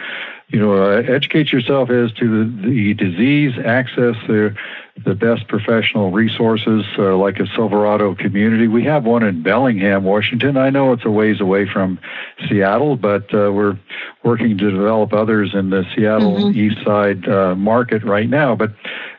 you 0.49 0.59
know, 0.59 0.83
uh, 0.83 1.03
educate 1.03 1.53
yourself 1.53 1.91
as 1.91 2.11
to 2.13 2.45
the, 2.45 2.69
the 2.69 2.95
disease, 2.95 3.53
access 3.63 4.17
the 4.27 4.57
the 5.05 5.15
best 5.15 5.47
professional 5.47 6.11
resources 6.11 6.85
uh, 6.99 7.17
like 7.17 7.39
a 7.39 7.47
Silverado 7.55 8.15
community. 8.17 8.67
We 8.67 8.83
have 8.85 9.05
one 9.05 9.23
in 9.23 9.43
Bellingham, 9.43 10.03
Washington. 10.03 10.57
I 10.57 10.71
know 10.71 10.93
it's 10.93 11.05
a 11.05 11.11
ways 11.11 11.41
away 11.41 11.69
from 11.69 12.01
Seattle, 12.49 12.97
but 12.97 13.33
uh, 13.33 13.53
we're 13.53 13.79
working 14.25 14.59
to 14.59 14.71
develop 14.71 15.13
others 15.13 15.55
in 15.55 15.71
the 15.71 15.85
Seattle 15.95 16.37
mm-hmm. 16.37 16.59
East 16.59 16.85
Side 16.85 17.29
uh, 17.29 17.55
market 17.55 18.03
right 18.03 18.29
now. 18.29 18.57
But 18.57 18.73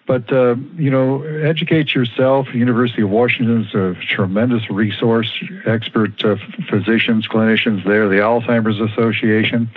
but 0.05 0.31
uh, 0.33 0.55
you 0.75 0.89
know, 0.89 1.21
educate 1.21 1.93
yourself. 1.93 2.47
University 2.53 3.03
of 3.03 3.09
Washington 3.11 3.65
is 3.65 3.73
a 3.75 3.95
tremendous 4.05 4.69
resource, 4.69 5.31
expert 5.65 6.25
uh, 6.25 6.35
physicians, 6.69 7.27
clinicians 7.27 7.85
there. 7.85 8.09
The 8.09 8.15
Alzheimer's 8.15 8.79
Association 8.79 9.69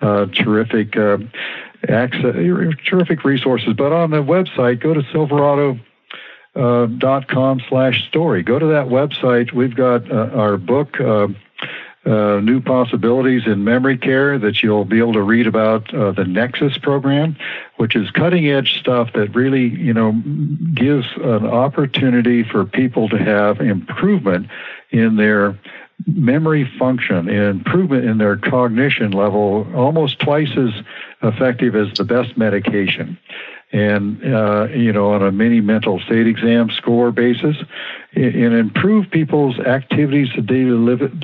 terrific 0.00 0.96
uh, 0.96 1.18
access, 1.88 2.34
terrific 2.86 3.24
resources. 3.24 3.74
But 3.74 3.92
on 3.92 4.10
the 4.10 4.22
website, 4.22 4.80
go 4.80 4.94
to 4.94 5.02
Silverado. 5.12 5.78
Uh, 6.54 6.86
dot 6.86 7.28
com 7.28 7.60
slash 7.68 8.08
story. 8.08 8.42
Go 8.42 8.58
to 8.58 8.64
that 8.68 8.86
website. 8.86 9.52
We've 9.52 9.76
got 9.76 10.10
uh, 10.10 10.30
our 10.32 10.56
book, 10.56 10.98
uh, 10.98 11.28
uh, 12.06 12.40
New 12.40 12.62
Possibilities 12.62 13.46
in 13.46 13.62
Memory 13.62 13.98
Care, 13.98 14.38
that 14.38 14.62
you'll 14.62 14.86
be 14.86 14.96
able 14.96 15.12
to 15.12 15.20
read 15.20 15.46
about 15.46 15.92
uh, 15.92 16.12
the 16.12 16.24
Nexus 16.24 16.78
program, 16.78 17.36
which 17.76 17.94
is 17.94 18.10
cutting 18.10 18.48
edge 18.48 18.80
stuff 18.80 19.12
that 19.12 19.34
really, 19.34 19.66
you 19.66 19.92
know, 19.92 20.12
gives 20.72 21.06
an 21.16 21.44
opportunity 21.46 22.42
for 22.42 22.64
people 22.64 23.10
to 23.10 23.18
have 23.18 23.60
improvement 23.60 24.48
in 24.92 25.16
their 25.16 25.58
memory 26.06 26.70
function 26.78 27.28
and 27.28 27.58
improvement 27.58 28.04
in 28.04 28.18
their 28.18 28.36
cognition 28.36 29.12
level 29.12 29.66
almost 29.74 30.18
twice 30.20 30.50
as 30.56 30.70
effective 31.22 31.74
as 31.74 31.92
the 31.96 32.04
best 32.04 32.36
medication. 32.36 33.18
And, 33.72 34.22
uh, 34.22 34.68
you 34.70 34.92
know, 34.92 35.12
on 35.12 35.22
a 35.22 35.32
mini 35.32 35.60
mental 35.60 35.98
state 36.00 36.26
exam 36.26 36.70
score 36.70 37.10
basis, 37.10 37.56
and 38.14 38.54
improve 38.54 39.10
people's 39.10 39.58
activities 39.58 40.28
of 40.38 40.46
daily 40.46 40.70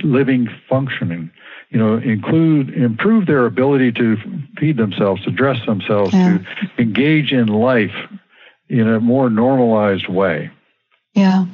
living 0.02 0.48
functioning. 0.68 1.30
You 1.70 1.78
know, 1.78 1.96
include 1.96 2.74
improve 2.74 3.26
their 3.26 3.46
ability 3.46 3.92
to 3.92 4.16
feed 4.58 4.76
themselves, 4.76 5.24
to 5.24 5.30
dress 5.30 5.64
themselves, 5.64 6.12
yeah. 6.12 6.38
to 6.38 6.82
engage 6.82 7.32
in 7.32 7.46
life 7.46 7.94
in 8.68 8.88
a 8.88 9.00
more 9.00 9.30
normalized 9.30 10.08
way. 10.08 10.50
Yeah. 11.14 11.46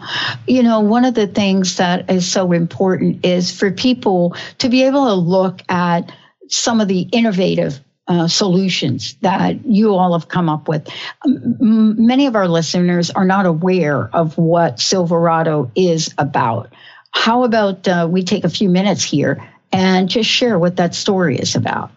You 0.46 0.62
know, 0.62 0.80
one 0.80 1.04
of 1.04 1.14
the 1.14 1.26
things 1.26 1.76
that 1.76 2.10
is 2.10 2.30
so 2.30 2.52
important 2.52 3.24
is 3.26 3.50
for 3.56 3.72
people 3.72 4.36
to 4.58 4.68
be 4.68 4.84
able 4.84 5.06
to 5.06 5.14
look 5.14 5.62
at 5.68 6.12
some 6.48 6.80
of 6.80 6.88
the 6.88 7.00
innovative 7.00 7.80
uh, 8.06 8.28
solutions 8.28 9.16
that 9.20 9.66
you 9.66 9.94
all 9.94 10.18
have 10.18 10.28
come 10.28 10.48
up 10.48 10.68
with. 10.68 10.88
Um, 11.24 12.06
many 12.06 12.26
of 12.26 12.36
our 12.36 12.48
listeners 12.48 13.10
are 13.10 13.24
not 13.24 13.46
aware 13.46 14.08
of 14.14 14.38
what 14.38 14.80
Silverado 14.80 15.70
is 15.74 16.14
about. 16.16 16.72
How 17.10 17.44
about 17.44 17.86
uh, 17.86 18.08
we 18.10 18.22
take 18.22 18.44
a 18.44 18.48
few 18.48 18.68
minutes 18.68 19.02
here 19.02 19.46
and 19.72 20.08
just 20.08 20.30
share 20.30 20.58
what 20.58 20.76
that 20.76 20.94
story 20.94 21.36
is 21.36 21.54
about? 21.56 21.90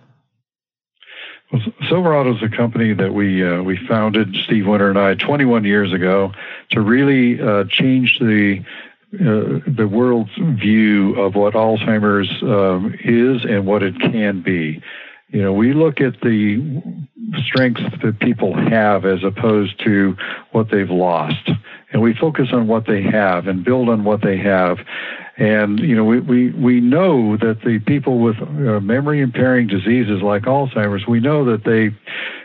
Silverado 1.91 2.33
is 2.33 2.41
a 2.41 2.47
company 2.47 2.93
that 2.93 3.13
we 3.13 3.45
uh, 3.45 3.61
we 3.61 3.75
founded, 3.75 4.33
Steve 4.45 4.65
Winter 4.65 4.89
and 4.89 4.97
I, 4.97 5.13
21 5.15 5.65
years 5.65 5.91
ago, 5.91 6.31
to 6.69 6.79
really 6.79 7.41
uh, 7.41 7.65
change 7.69 8.17
the 8.17 8.63
uh, 9.15 9.59
the 9.67 9.89
world's 9.91 10.31
view 10.37 11.19
of 11.19 11.35
what 11.35 11.53
Alzheimer's 11.53 12.31
um, 12.43 12.95
is 13.03 13.43
and 13.43 13.65
what 13.65 13.83
it 13.83 13.99
can 13.99 14.41
be. 14.41 14.81
You 15.31 15.41
know, 15.41 15.51
we 15.51 15.73
look 15.73 15.99
at 15.99 16.21
the 16.21 16.81
strengths 17.43 17.83
that 18.01 18.19
people 18.21 18.55
have 18.55 19.05
as 19.05 19.25
opposed 19.25 19.77
to 19.83 20.15
what 20.53 20.71
they've 20.71 20.89
lost, 20.89 21.49
and 21.91 22.01
we 22.01 22.13
focus 22.13 22.53
on 22.53 22.67
what 22.67 22.87
they 22.87 23.01
have 23.01 23.47
and 23.47 23.65
build 23.65 23.89
on 23.89 24.05
what 24.05 24.21
they 24.21 24.37
have. 24.37 24.77
And 25.37 25.79
you 25.79 25.95
know, 25.95 26.03
we 26.03 26.19
we, 26.19 26.49
we 26.51 26.81
know 26.81 27.37
that 27.37 27.61
the 27.63 27.79
people 27.79 28.19
with 28.19 28.41
uh, 28.41 28.79
memory 28.79 29.21
impairing 29.21 29.67
diseases 29.67 30.21
like 30.21 30.43
Alzheimer's, 30.43 31.07
we 31.07 31.19
know 31.19 31.45
that 31.45 31.63
they 31.63 31.95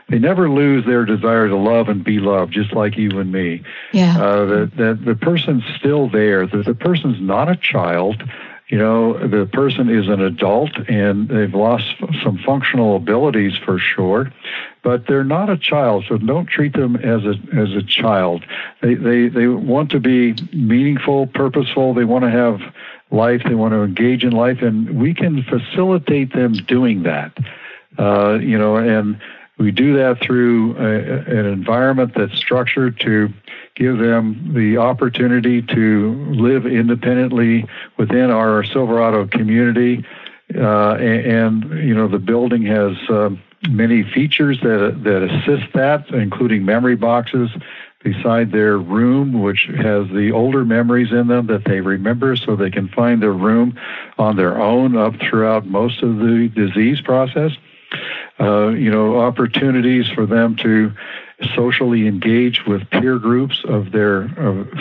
they 0.09 0.19
never 0.19 0.49
lose 0.49 0.87
their 0.87 1.05
desire 1.05 1.49
to 1.49 1.57
love 1.57 1.89
and 1.89 2.05
be 2.05 2.21
loved, 2.21 2.53
just 2.53 2.73
like 2.73 2.97
you 2.97 3.19
and 3.19 3.33
me. 3.33 3.63
Yeah. 3.93 4.23
Uh, 4.23 4.45
that 4.47 4.77
that 4.77 5.05
the 5.05 5.15
person's 5.17 5.65
still 5.79 6.09
there. 6.09 6.47
That 6.47 6.65
the 6.65 6.75
person's 6.75 7.21
not 7.21 7.49
a 7.49 7.57
child. 7.57 8.23
You 8.69 8.79
know, 8.79 9.29
the 9.29 9.47
person 9.47 9.89
is 9.89 10.09
an 10.09 10.21
adult 10.21 10.77
and 10.89 11.29
they've 11.29 11.55
lost 11.55 11.85
some 12.25 12.37
functional 12.45 12.97
abilities 12.97 13.53
for 13.65 13.79
sure, 13.79 14.33
but 14.87 15.09
they're 15.09 15.25
not 15.25 15.51
a 15.51 15.57
child. 15.57 16.05
So 16.09 16.17
don't 16.17 16.47
treat 16.47 16.73
them 16.73 16.95
as 16.95 17.25
a 17.25 17.35
as 17.61 17.73
a 17.73 17.83
child. 17.83 18.45
They 18.83 18.95
they 18.95 19.27
they 19.27 19.49
want 19.49 19.91
to 19.91 19.99
be 19.99 20.37
meaningful, 20.53 21.27
purposeful. 21.27 21.93
They 21.93 22.05
want 22.05 22.23
to 22.23 22.31
have 22.31 22.61
life. 23.11 23.43
They 23.45 23.57
want 23.57 23.73
to 23.73 23.83
engage 23.83 24.23
in 24.23 24.31
life, 24.31 24.63
and 24.63 24.97
we 24.97 25.13
can 25.13 25.43
facilitate 25.43 26.33
them 26.35 26.53
doing 26.53 27.03
that. 27.03 27.37
Uh, 27.99 28.39
you 28.41 28.57
know, 28.57 28.77
and 28.77 29.21
we 29.59 29.73
do 29.73 29.97
that 29.97 30.21
through 30.23 30.77
a, 30.77 31.37
an 31.37 31.47
environment 31.47 32.13
that's 32.15 32.37
structured 32.37 33.01
to 33.01 33.33
give 33.75 33.99
them 33.99 34.53
the 34.55 34.77
opportunity 34.77 35.63
to 35.63 36.15
live 36.31 36.65
independently 36.65 37.67
within 37.97 38.31
our 38.31 38.63
Silverado 38.63 39.27
community 39.27 40.05
uh, 40.55 40.95
and, 40.95 41.65
and, 41.65 41.89
you 41.89 41.93
know 41.93 42.07
the 42.07 42.21
building 42.21 42.63
has 42.63 42.97
uh, 43.09 43.31
many 43.69 44.03
features 44.03 44.61
that 44.61 45.01
that 45.05 45.23
assist 45.23 45.73
that, 45.75 46.09
including 46.11 46.65
memory 46.65 46.97
boxes 46.97 47.51
beside 48.03 48.53
their 48.53 48.79
room, 48.79 49.43
which 49.43 49.69
has 49.77 50.09
the 50.09 50.31
older 50.33 50.65
memories 50.65 51.11
in 51.11 51.27
them 51.27 51.47
that 51.49 51.65
they 51.65 51.81
remember, 51.81 52.37
so 52.37 52.55
they 52.55 52.71
can 52.71 52.89
find 52.89 53.23
their 53.23 53.33
room 53.33 53.77
on 54.19 54.37
their 54.37 54.61
own 54.61 54.97
up 54.97 55.15
throughout 55.21 55.67
most 55.67 56.03
of 56.03 56.19
the 56.19 56.49
disease 56.55 57.01
process. 57.01 57.53
Uh, 58.39 58.69
you 58.69 58.91
know, 58.91 59.19
opportunities 59.21 60.09
for 60.09 60.27
them 60.27 60.55
to 60.57 60.93
socially 61.55 62.07
engage 62.07 62.63
with 62.67 62.89
peer 62.91 63.19
groups 63.19 63.61
of 63.69 63.93
their 63.93 64.29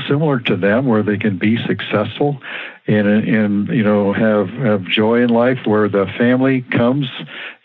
similar 0.07 0.39
to 0.39 0.55
them 0.55 0.85
where 0.85 1.03
they 1.03 1.17
can 1.17 1.37
be 1.37 1.57
successful 1.65 2.41
and 2.87 3.07
and 3.07 3.67
you 3.69 3.83
know 3.83 4.13
have 4.13 4.49
have 4.49 4.83
joy 4.83 5.21
in 5.21 5.29
life 5.29 5.59
where 5.65 5.89
the 5.89 6.05
family 6.17 6.61
comes 6.61 7.07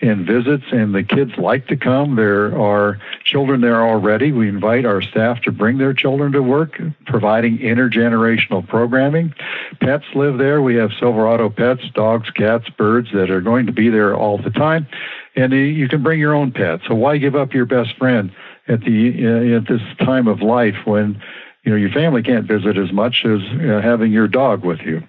and 0.01 0.26
visits 0.26 0.64
and 0.72 0.95
the 0.95 1.05
kids 1.05 1.32
like 1.36 1.66
to 1.68 1.76
come. 1.76 2.16
There 2.16 2.59
are 2.59 2.99
children 3.22 3.61
there 3.61 3.86
already. 3.86 4.32
We 4.32 4.49
invite 4.49 4.84
our 4.84 5.03
staff 5.03 5.43
to 5.43 5.53
bring 5.53 5.78
their 5.78 5.93
children 5.93 6.32
to 6.32 6.43
work 6.43 6.80
providing 7.07 7.59
intergenerational 7.59 8.66
programming. 8.66 9.34
Pets 9.80 10.07
live 10.14 10.38
there. 10.38 10.62
We 10.62 10.74
have 10.76 10.91
silverado 10.99 11.51
pets 11.51 11.82
dogs 11.95 12.30
cats 12.30 12.68
birds 12.70 13.09
that 13.12 13.30
are 13.30 13.43
going 13.43 13.66
to 13.66 13.72
be 13.72 13.88
there 13.88 14.16
all 14.16 14.38
the 14.38 14.51
time. 14.51 14.88
And 15.36 15.53
you 15.53 15.88
can 15.88 16.03
bring 16.03 16.18
your 16.18 16.34
own 16.34 16.51
pet. 16.51 16.80
So 16.88 16.95
why 16.95 17.18
give 17.18 17.36
up 17.36 17.53
your 17.55 17.66
best 17.66 17.97
friend 17.97 18.32
at 18.71 18.81
the 18.81 19.27
uh, 19.27 19.57
at 19.59 19.68
this 19.68 19.83
time 19.99 20.29
of 20.29 20.41
life 20.41 20.77
when 20.85 21.21
you 21.64 21.71
know 21.71 21.77
your 21.77 21.91
family 21.91 22.23
can't 22.23 22.47
visit 22.47 22.79
as 22.79 22.93
much 22.93 23.25
as 23.25 23.41
uh, 23.41 23.81
having 23.83 24.12
your 24.12 24.29
dog 24.29 24.64
with 24.64 24.81
you. 24.81 25.03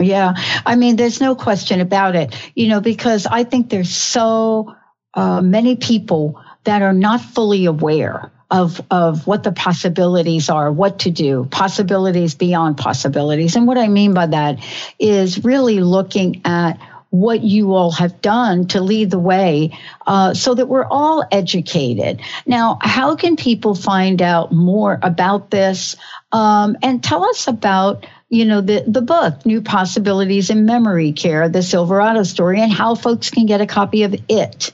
Yeah, 0.00 0.34
I 0.66 0.74
mean, 0.74 0.96
there's 0.96 1.20
no 1.20 1.36
question 1.36 1.80
about 1.80 2.16
it. 2.16 2.34
You 2.54 2.68
know, 2.68 2.80
because 2.80 3.26
I 3.26 3.44
think 3.44 3.70
there's 3.70 3.94
so 3.94 4.74
uh, 5.14 5.40
many 5.40 5.76
people 5.76 6.42
that 6.64 6.82
are 6.82 6.92
not 6.92 7.20
fully 7.20 7.66
aware 7.66 8.32
of 8.50 8.80
of 8.90 9.26
what 9.26 9.42
the 9.42 9.52
possibilities 9.52 10.50
are, 10.50 10.70
what 10.72 11.00
to 11.00 11.10
do, 11.10 11.46
possibilities 11.50 12.34
beyond 12.34 12.76
possibilities. 12.76 13.56
And 13.56 13.66
what 13.66 13.78
I 13.78 13.88
mean 13.88 14.14
by 14.14 14.26
that 14.26 14.58
is 14.98 15.44
really 15.44 15.80
looking 15.80 16.42
at 16.44 16.78
what 17.14 17.42
you 17.44 17.74
all 17.74 17.92
have 17.92 18.20
done 18.20 18.66
to 18.66 18.80
lead 18.80 19.08
the 19.08 19.20
way 19.20 19.70
uh, 20.04 20.34
so 20.34 20.52
that 20.52 20.66
we're 20.66 20.84
all 20.86 21.24
educated. 21.30 22.20
Now, 22.44 22.76
how 22.80 23.14
can 23.14 23.36
people 23.36 23.76
find 23.76 24.20
out 24.20 24.50
more 24.50 24.98
about 25.00 25.52
this? 25.52 25.94
Um, 26.32 26.76
and 26.82 27.04
tell 27.04 27.24
us 27.24 27.46
about 27.46 28.04
you 28.30 28.44
know 28.44 28.60
the 28.60 28.82
the 28.88 29.00
book 29.00 29.46
new 29.46 29.62
possibilities 29.62 30.50
in 30.50 30.66
memory 30.66 31.12
care 31.12 31.48
the 31.48 31.62
silverado 31.62 32.24
story 32.24 32.60
and 32.60 32.72
how 32.72 32.96
folks 32.96 33.30
can 33.30 33.46
get 33.46 33.60
a 33.60 33.66
copy 33.66 34.02
of 34.02 34.16
it 34.28 34.72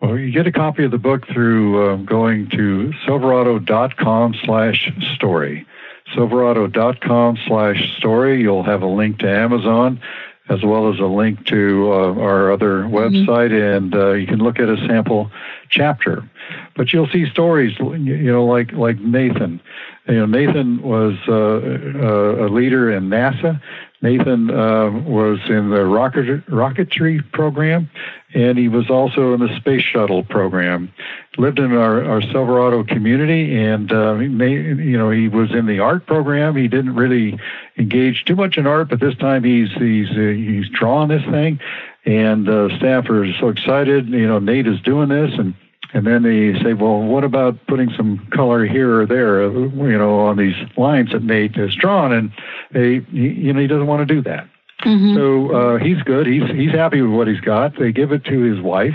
well 0.00 0.18
you 0.18 0.32
get 0.32 0.46
a 0.46 0.50
copy 0.50 0.82
of 0.82 0.90
the 0.90 0.98
book 0.98 1.26
through 1.28 1.86
uh, 1.86 1.96
going 1.96 2.48
to 2.48 2.92
silverado.com 3.04 4.34
slash 4.44 4.90
story 5.14 5.66
silverado.com 6.14 7.38
slash 7.46 7.96
story 7.98 8.40
you'll 8.40 8.64
have 8.64 8.82
a 8.82 8.86
link 8.86 9.18
to 9.18 9.30
amazon 9.30 10.00
as 10.48 10.62
well 10.62 10.92
as 10.92 11.00
a 11.00 11.06
link 11.06 11.44
to 11.46 11.92
uh, 11.92 12.14
our 12.20 12.52
other 12.52 12.82
mm-hmm. 12.82 12.94
website, 12.94 13.52
and 13.52 13.94
uh, 13.94 14.12
you 14.12 14.26
can 14.26 14.38
look 14.38 14.58
at 14.58 14.68
a 14.68 14.76
sample 14.86 15.30
chapter. 15.68 16.28
But 16.76 16.92
you'll 16.92 17.08
see 17.08 17.28
stories, 17.28 17.76
you 17.78 18.30
know, 18.30 18.44
like 18.44 18.72
like 18.72 18.98
Nathan. 19.00 19.60
You 20.06 20.14
know, 20.14 20.26
Nathan 20.26 20.82
was 20.82 21.14
uh, 21.26 21.32
uh 21.32 22.46
a 22.46 22.48
leader 22.48 22.92
in 22.92 23.08
NASA. 23.08 23.60
Nathan 24.02 24.50
uh, 24.50 24.90
was 24.90 25.38
in 25.48 25.70
the 25.70 25.84
rocket, 25.84 26.44
rocketry 26.46 27.20
program, 27.32 27.90
and 28.34 28.58
he 28.58 28.68
was 28.68 28.90
also 28.90 29.32
in 29.32 29.40
the 29.40 29.54
space 29.56 29.82
shuttle 29.82 30.22
program. 30.22 30.92
Lived 31.38 31.58
in 31.58 31.72
our, 31.72 32.04
our 32.04 32.20
Silverado 32.20 32.84
community, 32.84 33.56
and 33.56 33.90
uh, 33.92 34.16
he 34.16 34.28
made, 34.28 34.78
you 34.78 34.98
know 34.98 35.10
he 35.10 35.28
was 35.28 35.50
in 35.52 35.66
the 35.66 35.80
art 35.80 36.06
program. 36.06 36.56
He 36.56 36.68
didn't 36.68 36.94
really 36.94 37.38
engage 37.78 38.24
too 38.26 38.36
much 38.36 38.58
in 38.58 38.66
art, 38.66 38.88
but 38.90 39.00
this 39.00 39.16
time 39.16 39.44
he's 39.44 39.72
he's 39.72 40.10
uh, 40.10 40.34
he's 40.34 40.68
drawing 40.68 41.08
this 41.08 41.24
thing, 41.24 41.58
and 42.04 42.48
uh, 42.48 42.76
staff 42.76 43.08
are 43.08 43.32
so 43.40 43.48
excited. 43.48 44.08
You 44.08 44.28
know, 44.28 44.38
Nate 44.38 44.66
is 44.66 44.80
doing 44.82 45.08
this, 45.08 45.32
and 45.38 45.54
and 45.92 46.06
then 46.06 46.22
they 46.22 46.60
say, 46.62 46.74
well, 46.74 47.00
what 47.00 47.24
about 47.24 47.64
putting 47.66 47.90
some 47.96 48.26
color 48.30 48.64
here 48.66 49.00
or 49.00 49.06
there, 49.06 49.42
you 49.44 49.98
know, 49.98 50.20
on 50.20 50.36
these 50.36 50.56
lines 50.76 51.12
that 51.12 51.22
Nate 51.22 51.56
has 51.56 51.74
drawn? 51.74 52.12
And 52.12 52.32
they, 52.72 53.06
you 53.10 53.52
know, 53.52 53.60
he 53.60 53.66
doesn't 53.66 53.86
want 53.86 54.06
to 54.06 54.14
do 54.14 54.22
that. 54.22 54.48
Mm-hmm. 54.84 55.16
So 55.16 55.54
uh, 55.54 55.78
he's 55.78 56.02
good. 56.02 56.26
He's 56.26 56.48
he's 56.50 56.72
happy 56.72 57.00
with 57.00 57.10
what 57.10 57.28
he's 57.28 57.40
got. 57.40 57.78
They 57.78 57.92
give 57.92 58.12
it 58.12 58.24
to 58.24 58.40
his 58.42 58.60
wife, 58.60 58.94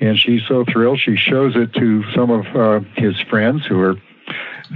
and 0.00 0.18
she's 0.18 0.42
so 0.48 0.64
thrilled. 0.64 0.98
She 0.98 1.16
shows 1.16 1.54
it 1.54 1.72
to 1.74 2.04
some 2.12 2.30
of 2.30 2.46
uh, 2.56 2.80
his 2.96 3.20
friends 3.20 3.64
who 3.64 3.80
are, 3.80 3.96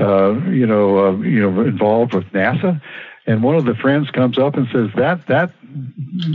uh, 0.00 0.38
you 0.48 0.66
know, 0.66 1.08
uh, 1.08 1.16
you 1.18 1.40
know, 1.40 1.62
involved 1.62 2.14
with 2.14 2.26
NASA. 2.26 2.80
And 3.26 3.42
one 3.42 3.56
of 3.56 3.64
the 3.64 3.74
friends 3.74 4.08
comes 4.12 4.38
up 4.38 4.54
and 4.54 4.68
says, 4.72 4.90
"That 4.94 5.26
that 5.26 5.52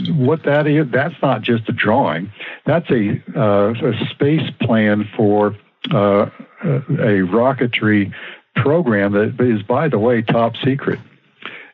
what 0.09 0.43
that 0.43 0.67
is, 0.67 0.91
that's 0.91 1.15
not 1.21 1.41
just 1.41 1.69
a 1.69 1.71
drawing. 1.71 2.31
That's 2.65 2.89
a, 2.89 3.21
uh, 3.35 3.73
a 3.73 4.05
space 4.11 4.49
plan 4.61 5.09
for 5.15 5.55
uh, 5.91 6.29
a 6.63 7.25
rocketry 7.25 8.13
program 8.55 9.13
that 9.13 9.39
is, 9.39 9.63
by 9.63 9.87
the 9.87 9.99
way, 9.99 10.21
top 10.21 10.55
secret. 10.63 10.99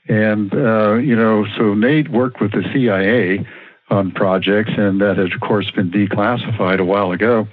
And, 0.07 0.53
uh, 0.53 0.93
you 0.95 1.15
know, 1.15 1.45
so 1.57 1.73
Nate 1.73 2.09
worked 2.09 2.39
with 2.39 2.53
the 2.53 2.63
CIA 2.73 3.45
on 3.89 4.11
projects, 4.11 4.71
and 4.77 4.99
that 5.01 5.17
had, 5.17 5.31
of 5.31 5.39
course, 5.39 5.71
been 5.71 5.89
declassified 5.89 6.79
a 6.79 6.83
while 6.83 7.11
ago. 7.11 7.47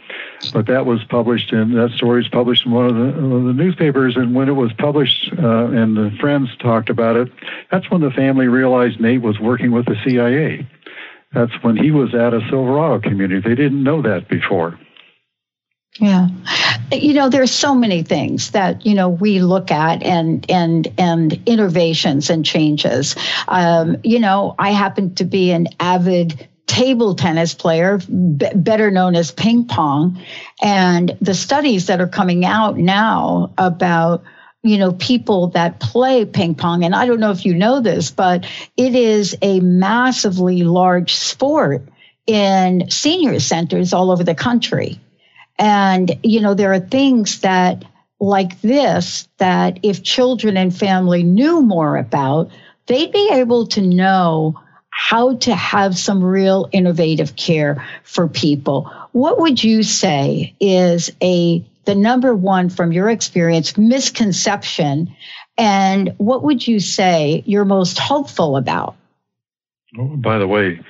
But 0.52 0.66
that 0.66 0.84
was 0.84 1.02
published 1.04 1.52
in 1.52 1.74
that 1.74 1.90
story 1.92 2.20
was 2.20 2.28
published 2.28 2.66
in 2.66 2.72
one 2.72 2.86
of 2.86 2.94
the, 2.94 3.20
one 3.20 3.40
of 3.40 3.44
the 3.44 3.52
newspapers, 3.52 4.16
and 4.16 4.34
when 4.34 4.48
it 4.48 4.52
was 4.52 4.72
published, 4.72 5.32
uh, 5.38 5.66
and 5.66 5.96
the 5.96 6.10
friends 6.20 6.50
talked 6.58 6.90
about 6.90 7.16
it, 7.16 7.32
that's 7.70 7.90
when 7.90 8.00
the 8.00 8.10
family 8.10 8.48
realized 8.48 9.00
Nate 9.00 9.22
was 9.22 9.38
working 9.38 9.70
with 9.70 9.86
the 9.86 9.96
CIA. 10.04 10.66
That's 11.34 11.52
when 11.62 11.76
he 11.76 11.90
was 11.90 12.14
at 12.14 12.32
a 12.32 12.40
Silverado 12.48 13.00
community. 13.00 13.40
They 13.46 13.54
didn't 13.54 13.82
know 13.82 14.02
that 14.02 14.28
before. 14.28 14.78
Yeah. 15.98 16.28
You 16.92 17.14
know, 17.14 17.28
there's 17.28 17.52
so 17.52 17.74
many 17.74 18.02
things 18.02 18.50
that, 18.50 18.84
you 18.84 18.94
know, 18.94 19.08
we 19.08 19.40
look 19.40 19.70
at 19.70 20.02
and 20.02 20.48
and 20.50 20.88
and 20.98 21.40
innovations 21.46 22.30
and 22.30 22.44
changes. 22.44 23.14
Um, 23.46 23.98
you 24.02 24.18
know, 24.18 24.54
I 24.58 24.70
happen 24.70 25.14
to 25.16 25.24
be 25.24 25.52
an 25.52 25.68
avid 25.78 26.48
table 26.66 27.14
tennis 27.14 27.54
player, 27.54 27.98
b- 27.98 28.48
better 28.54 28.90
known 28.90 29.14
as 29.14 29.30
ping 29.30 29.66
pong, 29.66 30.20
and 30.60 31.16
the 31.20 31.34
studies 31.34 31.86
that 31.86 32.00
are 32.00 32.08
coming 32.08 32.44
out 32.44 32.76
now 32.76 33.52
about 33.56 34.24
you 34.64 34.78
know 34.78 34.92
people 34.92 35.48
that 35.48 35.78
play 35.78 36.24
ping 36.24 36.54
pong 36.54 36.84
and 36.84 36.94
I 36.94 37.06
don't 37.06 37.20
know 37.20 37.30
if 37.30 37.44
you 37.44 37.54
know 37.54 37.80
this, 37.80 38.10
but 38.10 38.46
it 38.76 38.94
is 38.94 39.36
a 39.42 39.60
massively 39.60 40.64
large 40.64 41.14
sport 41.14 41.86
in 42.26 42.90
senior 42.90 43.38
centers 43.40 43.92
all 43.92 44.10
over 44.10 44.24
the 44.24 44.34
country. 44.34 44.98
And, 45.58 46.18
you 46.22 46.40
know, 46.40 46.54
there 46.54 46.72
are 46.72 46.80
things 46.80 47.40
that, 47.40 47.84
like 48.18 48.60
this, 48.62 49.28
that 49.38 49.80
if 49.82 50.02
children 50.02 50.56
and 50.56 50.74
family 50.74 51.22
knew 51.22 51.60
more 51.60 51.96
about, 51.96 52.50
they'd 52.86 53.12
be 53.12 53.30
able 53.32 53.66
to 53.68 53.82
know 53.82 54.60
how 54.88 55.36
to 55.36 55.54
have 55.54 55.98
some 55.98 56.22
real 56.22 56.68
innovative 56.72 57.36
care 57.36 57.86
for 58.04 58.28
people. 58.28 58.90
What 59.12 59.40
would 59.40 59.62
you 59.62 59.82
say 59.82 60.54
is 60.60 61.10
a 61.22 61.64
the 61.84 61.94
number 61.94 62.34
one 62.34 62.68
from 62.68 62.92
your 62.92 63.08
experience 63.08 63.76
misconception 63.76 65.14
and 65.56 66.14
what 66.18 66.42
would 66.42 66.66
you 66.66 66.80
say 66.80 67.42
you're 67.46 67.64
most 67.64 67.98
hopeful 67.98 68.56
about? 68.56 68.96
Oh, 69.98 70.16
by 70.16 70.38
the 70.38 70.48
way, 70.48 70.80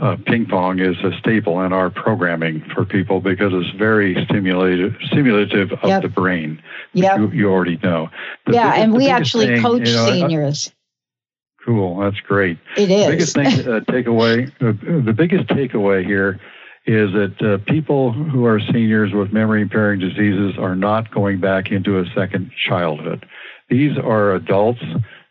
uh, 0.00 0.16
ping 0.26 0.46
pong 0.46 0.80
is 0.80 0.96
a 1.04 1.16
staple 1.18 1.60
in 1.62 1.72
our 1.72 1.90
programming 1.90 2.64
for 2.74 2.84
people 2.84 3.20
because 3.20 3.52
it's 3.54 3.76
very 3.76 4.24
stimulative, 4.24 4.94
stimulative 5.04 5.72
of 5.72 5.88
yep. 5.88 6.02
the 6.02 6.08
brain. 6.08 6.60
Yeah, 6.92 7.18
you, 7.18 7.30
you, 7.30 7.50
already 7.50 7.78
know. 7.82 8.08
The 8.46 8.54
yeah, 8.54 8.70
biggest, 8.70 8.82
and 8.82 8.94
we 8.94 9.08
actually 9.08 9.46
thing, 9.46 9.62
coach 9.62 9.88
you 9.88 9.94
know, 9.94 10.06
seniors. 10.06 10.68
Uh, 10.68 11.64
cool, 11.64 12.00
that's 12.00 12.20
great. 12.20 12.58
It 12.76 12.90
is. 12.90 13.04
The 13.04 13.12
biggest 13.12 13.34
thing 13.34 13.46
uh, 13.46 13.80
takeaway. 13.80 14.48
Uh, 14.60 15.04
the 15.04 15.12
biggest 15.12 15.46
takeaway 15.48 16.04
here 16.04 16.40
is 16.86 17.12
that 17.12 17.40
uh, 17.40 17.58
people 17.70 18.12
who 18.12 18.44
are 18.44 18.60
seniors 18.60 19.12
with 19.12 19.32
memory 19.32 19.62
impairing 19.62 20.00
diseases 20.00 20.54
are 20.58 20.74
not 20.74 21.10
going 21.12 21.40
back 21.40 21.70
into 21.70 21.98
a 21.98 22.04
second 22.14 22.50
childhood. 22.56 23.26
These 23.68 23.96
are 23.98 24.34
adults 24.34 24.82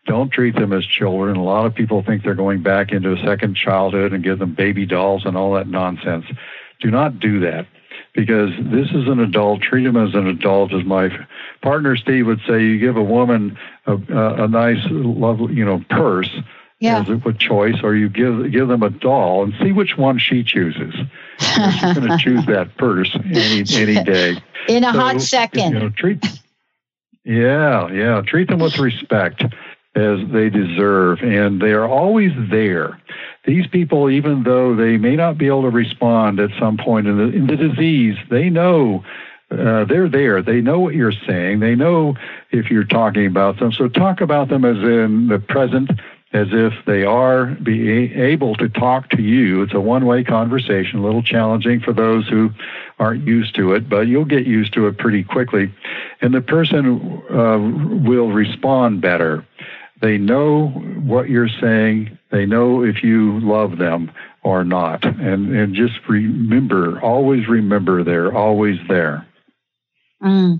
don't 0.05 0.31
treat 0.31 0.55
them 0.55 0.73
as 0.73 0.85
children. 0.85 1.37
A 1.37 1.43
lot 1.43 1.65
of 1.65 1.75
people 1.75 2.03
think 2.03 2.23
they're 2.23 2.33
going 2.33 2.63
back 2.63 2.91
into 2.91 3.13
a 3.13 3.23
second 3.23 3.55
childhood 3.55 4.13
and 4.13 4.23
give 4.23 4.39
them 4.39 4.55
baby 4.55 4.85
dolls 4.85 5.25
and 5.25 5.37
all 5.37 5.53
that 5.53 5.67
nonsense. 5.67 6.25
Do 6.79 6.89
not 6.89 7.19
do 7.19 7.39
that 7.41 7.67
because 8.13 8.49
this 8.59 8.87
is 8.89 9.07
an 9.07 9.19
adult. 9.19 9.61
Treat 9.61 9.85
him 9.85 9.97
as 9.97 10.15
an 10.15 10.27
adult. 10.27 10.73
As 10.73 10.83
my 10.83 11.09
partner 11.61 11.95
Steve 11.95 12.25
would 12.25 12.41
say, 12.47 12.63
you 12.63 12.79
give 12.79 12.97
a 12.97 13.03
woman 13.03 13.57
a, 13.85 13.93
a, 13.93 14.43
a 14.45 14.47
nice, 14.47 14.83
lovely, 14.89 15.53
you 15.53 15.65
know, 15.65 15.83
purse 15.89 16.29
yeah. 16.81 16.99
as 16.99 17.09
a 17.09 17.33
choice, 17.33 17.77
or 17.83 17.95
you 17.95 18.09
give 18.09 18.51
give 18.51 18.67
them 18.67 18.81
a 18.83 18.89
doll 18.89 19.43
and 19.43 19.53
see 19.61 19.71
which 19.71 19.97
one 19.97 20.17
she 20.17 20.43
chooses. 20.43 20.93
She's 21.39 21.93
going 21.93 22.07
to 22.07 22.17
choose 22.19 22.45
that 22.47 22.75
purse 22.77 23.15
any 23.25 23.63
any 23.73 24.03
day. 24.03 24.37
In 24.67 24.83
a 24.83 24.91
so, 24.91 24.99
hot 24.99 25.21
second. 25.21 25.73
You 25.73 25.79
know, 25.79 25.89
treat. 25.89 26.25
Yeah, 27.23 27.87
yeah. 27.91 28.21
Treat 28.25 28.49
them 28.49 28.59
with 28.59 28.79
respect 28.79 29.43
as 29.95 30.19
they 30.31 30.49
deserve, 30.49 31.19
and 31.21 31.61
they 31.61 31.71
are 31.71 31.87
always 31.87 32.31
there. 32.49 32.99
These 33.45 33.67
people, 33.67 34.09
even 34.09 34.43
though 34.43 34.75
they 34.75 34.97
may 34.97 35.15
not 35.15 35.37
be 35.37 35.47
able 35.47 35.63
to 35.63 35.69
respond 35.69 36.39
at 36.39 36.49
some 36.59 36.77
point 36.77 37.07
in 37.07 37.17
the, 37.17 37.23
in 37.25 37.47
the 37.47 37.57
disease, 37.57 38.15
they 38.29 38.49
know 38.49 39.03
uh, 39.51 39.85
they're 39.85 40.09
there. 40.09 40.41
They 40.41 40.61
know 40.61 40.79
what 40.79 40.95
you're 40.95 41.13
saying. 41.27 41.59
They 41.59 41.75
know 41.75 42.15
if 42.51 42.71
you're 42.71 42.85
talking 42.85 43.27
about 43.27 43.59
them. 43.59 43.71
So 43.71 43.87
talk 43.87 44.21
about 44.21 44.47
them 44.49 44.63
as 44.63 44.77
in 44.77 45.27
the 45.27 45.39
present, 45.39 45.91
as 46.33 46.47
if 46.51 46.73
they 46.85 47.03
are 47.03 47.47
be 47.47 48.13
able 48.13 48.55
to 48.55 48.69
talk 48.69 49.09
to 49.09 49.21
you. 49.21 49.61
It's 49.63 49.73
a 49.73 49.81
one-way 49.81 50.23
conversation, 50.23 50.99
a 50.99 51.03
little 51.03 51.23
challenging 51.23 51.81
for 51.81 51.91
those 51.91 52.27
who 52.29 52.51
aren't 52.99 53.27
used 53.27 53.55
to 53.55 53.73
it, 53.73 53.89
but 53.89 54.07
you'll 54.07 54.25
get 54.25 54.45
used 54.45 54.73
to 54.75 54.87
it 54.87 54.97
pretty 54.97 55.23
quickly. 55.23 55.73
And 56.21 56.33
the 56.33 56.41
person 56.41 57.21
uh, 57.29 57.57
will 58.07 58.31
respond 58.31 59.01
better. 59.01 59.45
They 60.01 60.17
know 60.17 60.69
what 60.69 61.29
you're 61.29 61.49
saying. 61.49 62.17
They 62.31 62.45
know 62.45 62.83
if 62.83 63.03
you 63.03 63.39
love 63.41 63.77
them 63.77 64.11
or 64.43 64.63
not. 64.63 65.03
And, 65.03 65.55
and 65.55 65.75
just 65.75 65.99
remember, 66.07 66.99
always 67.01 67.47
remember 67.47 68.03
they're 68.03 68.35
always 68.35 68.79
there. 68.87 69.27
Mm. 70.23 70.59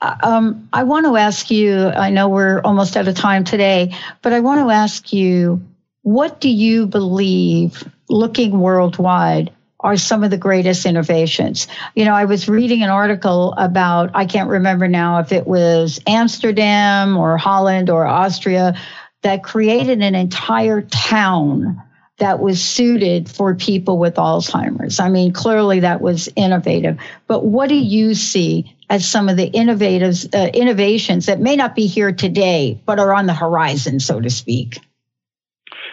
Um, 0.00 0.68
I 0.72 0.84
want 0.84 1.06
to 1.06 1.16
ask 1.16 1.50
you, 1.50 1.88
I 1.88 2.10
know 2.10 2.28
we're 2.28 2.60
almost 2.60 2.96
out 2.96 3.08
of 3.08 3.14
time 3.16 3.44
today, 3.44 3.96
but 4.22 4.32
I 4.32 4.40
want 4.40 4.60
to 4.60 4.72
ask 4.72 5.12
you, 5.12 5.62
what 6.02 6.40
do 6.40 6.48
you 6.48 6.86
believe, 6.86 7.82
looking 8.08 8.60
worldwide, 8.60 9.50
are 9.80 9.96
some 9.96 10.24
of 10.24 10.30
the 10.30 10.36
greatest 10.36 10.86
innovations. 10.86 11.68
You 11.94 12.04
know, 12.04 12.14
I 12.14 12.24
was 12.24 12.48
reading 12.48 12.82
an 12.82 12.90
article 12.90 13.52
about, 13.56 14.10
I 14.14 14.26
can't 14.26 14.50
remember 14.50 14.88
now 14.88 15.18
if 15.20 15.30
it 15.30 15.46
was 15.46 16.00
Amsterdam 16.06 17.16
or 17.16 17.36
Holland 17.36 17.88
or 17.88 18.06
Austria, 18.06 18.74
that 19.22 19.44
created 19.44 20.02
an 20.02 20.14
entire 20.14 20.82
town 20.82 21.82
that 22.18 22.40
was 22.40 22.62
suited 22.62 23.28
for 23.28 23.54
people 23.54 23.98
with 23.98 24.16
Alzheimer's. 24.16 24.98
I 24.98 25.08
mean, 25.08 25.32
clearly 25.32 25.80
that 25.80 26.00
was 26.00 26.28
innovative. 26.34 26.98
But 27.28 27.44
what 27.44 27.68
do 27.68 27.76
you 27.76 28.14
see 28.14 28.74
as 28.90 29.08
some 29.08 29.28
of 29.28 29.36
the 29.36 29.46
innovative 29.46 30.16
uh, 30.34 30.48
innovations 30.52 31.26
that 31.26 31.40
may 31.40 31.56
not 31.56 31.74
be 31.74 31.86
here 31.86 32.12
today, 32.12 32.80
but 32.86 32.98
are 32.98 33.12
on 33.14 33.26
the 33.26 33.34
horizon, 33.34 34.00
so 34.00 34.20
to 34.20 34.30
speak? 34.30 34.76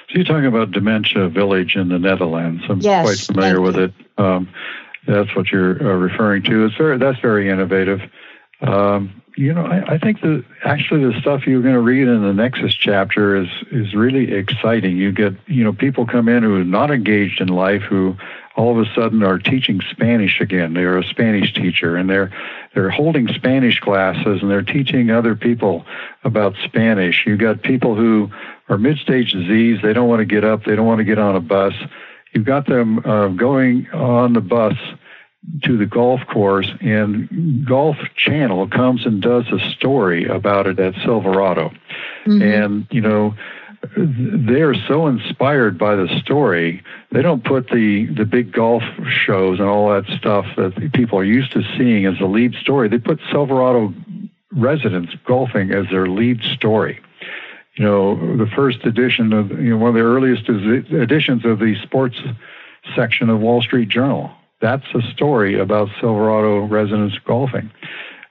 So 0.10 0.20
you're 0.20 0.24
talking 0.24 0.46
about 0.46 0.72
Dementia 0.72 1.30
Village 1.30 1.76
in 1.76 1.90
the 1.90 2.00
Netherlands. 2.00 2.64
I'm 2.70 2.80
yes, 2.80 3.06
quite 3.06 3.18
familiar 3.18 3.60
with 3.60 3.78
it. 3.78 3.94
Um, 4.18 4.50
that's 5.08 5.36
what 5.36 5.52
you're 5.52 5.82
uh, 5.82 5.96
referring 5.96 6.44
to. 6.44 6.66
It's 6.66 6.76
very 6.76 6.98
that's 6.98 7.20
very 7.20 7.50
innovative. 7.50 8.02
Um, 8.62 9.22
you 9.36 9.54
know, 9.54 9.66
I, 9.66 9.96
I, 9.96 9.98
think 9.98 10.22
that 10.22 10.46
actually 10.64 11.04
the 11.06 11.20
stuff 11.20 11.46
you're 11.46 11.62
going 11.62 11.74
to 11.74 11.82
read 11.82 12.08
in 12.08 12.22
the 12.22 12.34
Nexus 12.34 12.74
chapter 12.74 13.36
is 13.36 13.50
is 13.70 13.94
really 13.94 14.34
exciting. 14.34 14.98
You 14.98 15.12
get 15.12 15.34
you 15.48 15.64
know 15.64 15.74
people 15.74 16.06
come 16.06 16.30
in 16.30 16.44
who 16.44 16.56
are 16.56 16.64
not 16.64 16.90
engaged 16.90 17.42
in 17.42 17.50
life 17.50 17.82
who 17.82 18.16
all 18.56 18.80
of 18.80 18.88
a 18.88 18.90
sudden 18.94 19.24
are 19.24 19.38
teaching 19.38 19.82
Spanish 19.92 20.40
again. 20.40 20.74
They're 20.74 20.98
a 20.98 21.04
Spanish 21.04 21.54
teacher 21.54 21.98
and 21.98 22.10
they're 22.10 22.32
they're 22.74 22.90
holding 22.90 23.28
Spanish 23.28 23.80
classes 23.80 24.42
and 24.42 24.50
they're 24.50 24.62
teaching 24.62 25.12
other 25.12 25.36
people 25.36 25.86
about 26.24 26.56
Spanish. 26.64 27.26
You 27.26 27.36
got 27.36 27.62
people 27.62 27.96
who 27.96 28.32
are 28.70 28.78
mid-stage 28.78 29.34
disease. 29.34 29.80
They 29.82 29.94
don't 29.94 30.08
want 30.08 30.22
to 30.22 30.26
get 30.26 30.46
up. 30.46 30.64
They 30.64 30.76
don't 30.76 30.88
want 30.88 31.00
to 31.00 31.06
get 31.06 31.20
on 31.20 31.36
a 31.36 31.42
bus. 31.42 31.74
You've 32.32 32.46
got 32.46 32.68
them 32.68 33.00
uh, 33.00 33.28
going 33.30 33.90
on 33.92 34.34
the 34.34 34.42
bus 34.42 34.76
to 35.64 35.78
the 35.78 35.86
golf 35.86 36.22
course, 36.28 36.72
and 36.82 37.66
Golf 37.66 37.98
Channel 38.16 38.68
comes 38.68 39.06
and 39.06 39.22
does 39.22 39.46
a 39.52 39.60
story 39.72 40.26
about 40.26 40.68
it 40.68 40.80
at 40.80 40.96
Silverado. 41.04 41.72
Mm-hmm. 42.26 42.42
And 42.42 42.88
you 42.92 43.02
know, 43.02 43.36
they 43.98 44.62
are 44.62 44.76
so 44.88 45.08
inspired 45.08 45.78
by 45.78 45.96
the 45.96 46.08
story. 46.20 46.84
They 47.12 47.22
don't 47.22 47.44
put 47.44 47.70
the 47.70 48.08
the 48.08 48.26
big 48.26 48.52
golf 48.52 48.84
shows 49.10 49.60
and 49.60 49.68
all 49.68 49.90
that 49.90 50.06
stuff 50.18 50.46
that 50.58 50.94
people 50.94 51.20
are 51.20 51.24
used 51.24 51.52
to 51.54 51.64
seeing 51.78 52.06
as 52.06 52.18
the 52.20 52.26
lead 52.26 52.56
story. 52.56 52.90
They 52.90 52.98
put 52.98 53.20
Silverado 53.32 53.94
residents 54.52 55.14
golfing 55.26 55.72
as 55.72 55.86
their 55.92 56.08
lead 56.08 56.42
story. 56.42 57.00
You 57.76 57.84
know, 57.84 58.38
the 58.38 58.48
first 58.48 58.86
edition 58.86 59.34
of 59.34 59.52
you 59.52 59.72
know 59.72 59.78
one 59.78 59.90
of 59.90 59.96
the 59.96 60.02
earliest 60.02 60.50
editions 60.50 61.46
of 61.46 61.60
the 61.60 61.76
sports 61.84 62.18
section 62.96 63.30
of 63.30 63.40
Wall 63.40 63.62
Street 63.62 63.90
Journal. 63.90 64.32
That's 64.66 64.96
a 64.96 65.14
story 65.14 65.60
about 65.60 65.90
Silverado 66.02 66.66
residents 66.66 67.20
golfing. 67.24 67.70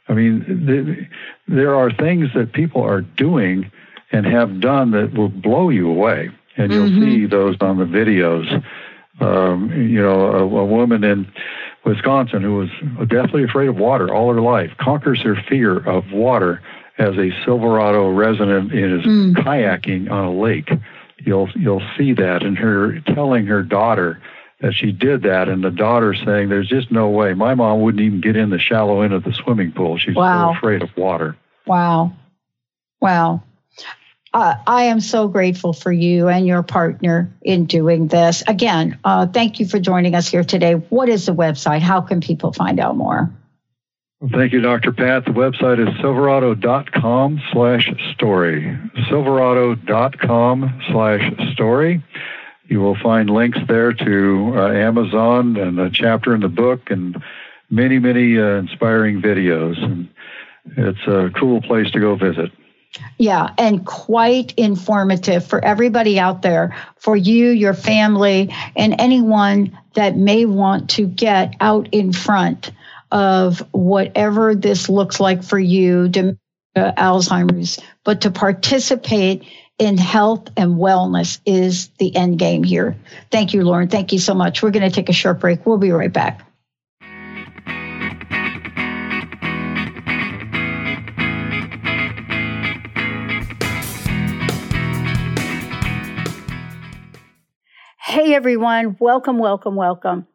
I 0.09 0.15
mean, 0.15 0.41
the, 0.67 1.07
there 1.47 1.77
are 1.77 1.93
things 1.93 2.31
that 2.35 2.53
people 2.53 2.83
are 2.83 3.03
doing 3.03 3.71
and 4.11 4.27
have 4.27 4.61
done 4.61 4.91
that 4.91 5.15
will 5.15 5.29
blow 5.29 5.69
you 5.69 5.89
away. 5.89 6.31
And 6.57 6.73
you'll 6.73 6.89
mm-hmm. 6.89 7.05
see 7.05 7.27
those 7.27 7.55
on 7.61 7.79
the 7.79 7.85
videos. 7.85 8.51
Um, 9.21 9.71
you 9.71 10.03
know, 10.03 10.33
a, 10.33 10.43
a, 10.43 10.65
woman 10.65 11.05
in 11.05 11.33
Wisconsin 11.85 12.43
who 12.43 12.57
was 12.57 12.71
deathly 13.07 13.45
afraid 13.45 13.69
of 13.69 13.77
water 13.77 14.13
all 14.13 14.35
her 14.35 14.41
life 14.41 14.73
conquers 14.81 15.23
her 15.23 15.37
fear 15.49 15.89
of 15.89 16.11
water 16.11 16.61
as 16.99 17.15
a 17.17 17.31
Silverado 17.45 18.11
resident 18.11 18.75
is 18.75 19.05
mm. 19.05 19.35
kayaking 19.37 20.11
on 20.11 20.25
a 20.25 20.33
lake. 20.33 20.69
You'll 21.19 21.49
you'll 21.55 21.89
see 21.97 22.13
that, 22.15 22.43
and 22.43 22.59
her 22.59 22.99
telling 23.15 23.47
her 23.47 23.63
daughter 23.63 24.21
that 24.61 24.75
she 24.75 24.93
did 24.93 25.23
that, 25.23 25.49
and 25.49 25.63
the 25.63 25.71
daughter 25.71 26.15
saying, 26.15 26.49
"There's 26.49 26.69
just 26.69 26.91
no 26.91 27.09
way. 27.09 27.35
My 27.35 27.55
mom 27.55 27.81
wouldn't 27.81 28.03
even 28.03 28.21
get 28.21 28.37
in 28.37 28.51
the 28.51 28.59
shallow 28.59 29.03
end 29.03 29.13
of 29.13 29.25
the 29.25 29.33
swimming 29.33 29.73
pool. 29.73 29.99
She's 29.99 30.15
wow. 30.15 30.53
so 30.53 30.59
afraid 30.59 30.83
of 30.83 30.97
water." 30.97 31.37
Wow, 31.67 32.13
wow 33.01 33.43
uh, 34.35 34.57
I 34.67 34.85
am 34.85 35.01
so 35.01 35.29
grateful 35.29 35.73
for 35.73 35.93
you 35.93 36.29
and 36.29 36.47
your 36.47 36.65
partner 36.65 37.33
in 37.41 37.67
doing 37.67 38.09
this. 38.09 38.43
Again, 38.47 38.99
uh, 39.05 39.29
thank 39.29 39.61
you 39.61 39.67
for 39.67 39.79
joining 39.79 40.17
us 40.17 40.27
here 40.29 40.43
today. 40.43 40.75
What 40.75 41.09
is 41.09 41.27
the 41.27 41.35
website? 41.35 41.81
How 41.81 42.01
can 42.01 42.21
people 42.21 42.53
find 42.53 42.81
out 42.81 42.97
more? 42.97 43.33
Thank 44.33 44.53
you, 44.53 44.61
Dr. 44.61 44.91
Pat. 44.91 45.25
The 45.25 45.31
website 45.31 45.87
is 45.87 46.01
silverado.com 46.01 47.43
slash 47.53 47.91
story. 48.15 48.77
Silverado.com 49.09 50.81
slash 50.91 51.53
story. 51.53 52.03
You 52.67 52.81
will 52.81 52.97
find 52.97 53.29
links 53.29 53.59
there 53.69 53.93
to 53.93 54.53
uh, 54.57 54.73
Amazon 54.73 55.57
and 55.57 55.79
a 55.79 55.91
chapter 55.91 56.35
in 56.35 56.41
the 56.41 56.49
book 56.49 56.91
and 56.91 57.23
many, 57.71 57.99
many 57.99 58.39
uh, 58.39 58.57
inspiring 58.57 59.21
videos. 59.21 59.83
And 59.83 60.09
it's 60.77 61.07
a 61.07 61.31
cool 61.39 61.61
place 61.61 61.91
to 61.91 62.01
go 62.01 62.17
visit. 62.17 62.51
Yeah, 63.19 63.49
and 63.59 63.85
quite 63.85 64.55
informative 64.57 65.45
for 65.45 65.63
everybody 65.65 66.19
out 66.19 66.43
there, 66.43 66.77
for 66.97 67.17
you, 67.17 67.51
your 67.51 67.75
family, 67.75 68.55
and 68.77 68.95
anyone 68.99 69.77
that 69.95 70.17
may 70.17 70.45
want 70.45 70.91
to 70.91 71.07
get 71.07 71.55
out 71.61 71.89
in 71.93 72.13
front 72.13 72.71
of 73.11 73.61
whatever 73.73 74.55
this 74.55 74.89
looks 74.89 75.19
like 75.19 75.43
for 75.43 75.59
you, 75.59 76.09
Alzheimer's, 76.77 77.81
but 78.05 78.23
to 78.23 78.31
participate 78.31 79.45
in 79.79 79.99
health 79.99 80.49
and 80.57 80.77
wellness 80.77 81.41
is 81.45 81.89
the 81.99 82.15
end 82.15 82.39
game 82.39 82.63
here. 82.63 82.97
Thank 83.31 83.55
you, 83.55 83.65
Loren. 83.65 83.89
Thank 83.89 84.13
you 84.13 84.19
so 84.19 84.35
much. 84.35 84.63
We're 84.63 84.71
going 84.71 84.89
to 84.89 84.95
take 84.95 85.09
a 85.09 85.13
short 85.13 85.41
break. 85.41 85.67
We'll 85.67 85.79
be 85.79 85.91
right 85.91 86.13
back. 86.13 86.43
Hey 97.99 98.33
everyone, 98.33 98.97
welcome, 99.01 99.39
welcome, 99.39 99.75
welcome. 99.75 100.29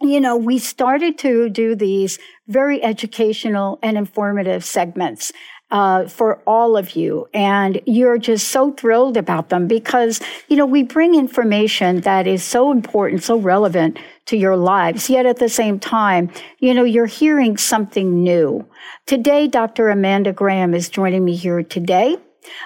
You 0.00 0.20
know, 0.20 0.36
we 0.36 0.58
started 0.58 1.18
to 1.18 1.48
do 1.48 1.74
these 1.74 2.20
very 2.46 2.80
educational 2.84 3.80
and 3.82 3.96
informative 3.98 4.64
segments 4.64 5.32
uh, 5.70 6.06
for 6.06 6.40
all 6.46 6.76
of 6.76 6.94
you. 6.96 7.28
And 7.34 7.80
you're 7.86 8.18
just 8.18 8.48
so 8.48 8.72
thrilled 8.72 9.16
about 9.16 9.48
them 9.48 9.66
because, 9.66 10.20
you 10.48 10.56
know, 10.56 10.66
we 10.66 10.82
bring 10.82 11.14
information 11.14 12.02
that 12.02 12.26
is 12.26 12.44
so 12.44 12.70
important, 12.70 13.22
so 13.24 13.36
relevant 13.36 13.98
to 14.26 14.36
your 14.36 14.56
lives. 14.56 15.10
Yet 15.10 15.26
at 15.26 15.38
the 15.38 15.48
same 15.48 15.78
time, 15.80 16.30
you 16.60 16.72
know, 16.74 16.84
you're 16.84 17.06
hearing 17.06 17.56
something 17.56 18.22
new. 18.22 18.64
Today, 19.06 19.48
Dr. 19.48 19.88
Amanda 19.88 20.32
Graham 20.32 20.74
is 20.74 20.88
joining 20.88 21.24
me 21.24 21.34
here 21.34 21.62
today. 21.62 22.16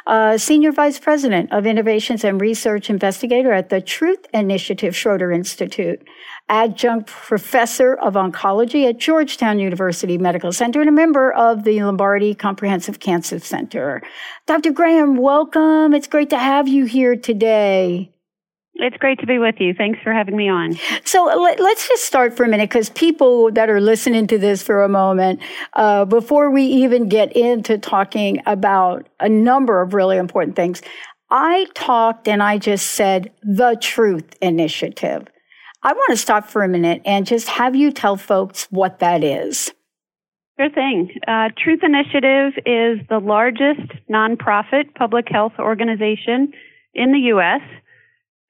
uh, 0.06 0.38
Senior 0.38 0.72
Vice 0.72 0.98
President 0.98 1.52
of 1.52 1.66
Innovations 1.66 2.24
and 2.24 2.40
Research 2.40 2.90
Investigator 2.90 3.52
at 3.52 3.68
the 3.68 3.80
Truth 3.80 4.26
Initiative 4.32 4.96
Schroeder 4.96 5.32
Institute, 5.32 6.02
Adjunct 6.50 7.06
Professor 7.06 7.94
of 7.94 8.14
Oncology 8.14 8.86
at 8.88 8.98
Georgetown 8.98 9.60
University 9.60 10.18
Medical 10.18 10.52
Center, 10.52 10.80
and 10.80 10.88
a 10.88 10.92
member 10.92 11.32
of 11.32 11.62
the 11.62 11.80
Lombardi 11.80 12.34
Comprehensive 12.34 12.98
Cancer 12.98 13.38
Center. 13.38 14.02
Dr. 14.46 14.72
Graham, 14.72 15.16
welcome. 15.16 15.94
It's 15.94 16.08
great 16.08 16.28
to 16.30 16.38
have 16.38 16.66
you 16.66 16.86
here 16.86 17.14
today. 17.14 18.12
It's 18.74 18.96
great 18.96 19.20
to 19.20 19.26
be 19.26 19.38
with 19.38 19.56
you. 19.60 19.74
Thanks 19.74 20.00
for 20.02 20.12
having 20.12 20.36
me 20.36 20.48
on. 20.48 20.76
So 21.04 21.24
let, 21.26 21.60
us 21.60 21.88
just 21.88 22.04
start 22.04 22.36
for 22.36 22.44
a 22.44 22.48
minute 22.48 22.68
because 22.68 22.88
people 22.90 23.52
that 23.52 23.70
are 23.70 23.80
listening 23.80 24.26
to 24.28 24.38
this 24.38 24.62
for 24.62 24.82
a 24.82 24.88
moment, 24.88 25.40
uh, 25.74 26.04
before 26.04 26.50
we 26.50 26.62
even 26.64 27.08
get 27.08 27.32
into 27.36 27.78
talking 27.78 28.42
about 28.46 29.08
a 29.20 29.28
number 29.28 29.82
of 29.82 29.94
really 29.94 30.16
important 30.16 30.56
things, 30.56 30.82
I 31.30 31.66
talked 31.74 32.26
and 32.26 32.42
I 32.42 32.58
just 32.58 32.92
said 32.92 33.30
the 33.42 33.76
Truth 33.80 34.34
Initiative. 34.40 35.28
I 35.82 35.92
want 35.92 36.10
to 36.10 36.16
stop 36.16 36.46
for 36.46 36.62
a 36.62 36.68
minute 36.68 37.02
and 37.04 37.26
just 37.26 37.48
have 37.48 37.74
you 37.74 37.90
tell 37.92 38.16
folks 38.16 38.66
what 38.70 38.98
that 38.98 39.24
is. 39.24 39.72
Sure 40.58 40.70
thing. 40.70 41.10
Uh, 41.26 41.48
Truth 41.56 41.80
Initiative 41.82 42.52
is 42.66 42.98
the 43.08 43.18
largest 43.22 43.90
nonprofit 44.10 44.94
public 44.94 45.26
health 45.30 45.54
organization 45.58 46.52
in 46.94 47.12
the 47.12 47.18
U.S 47.34 47.62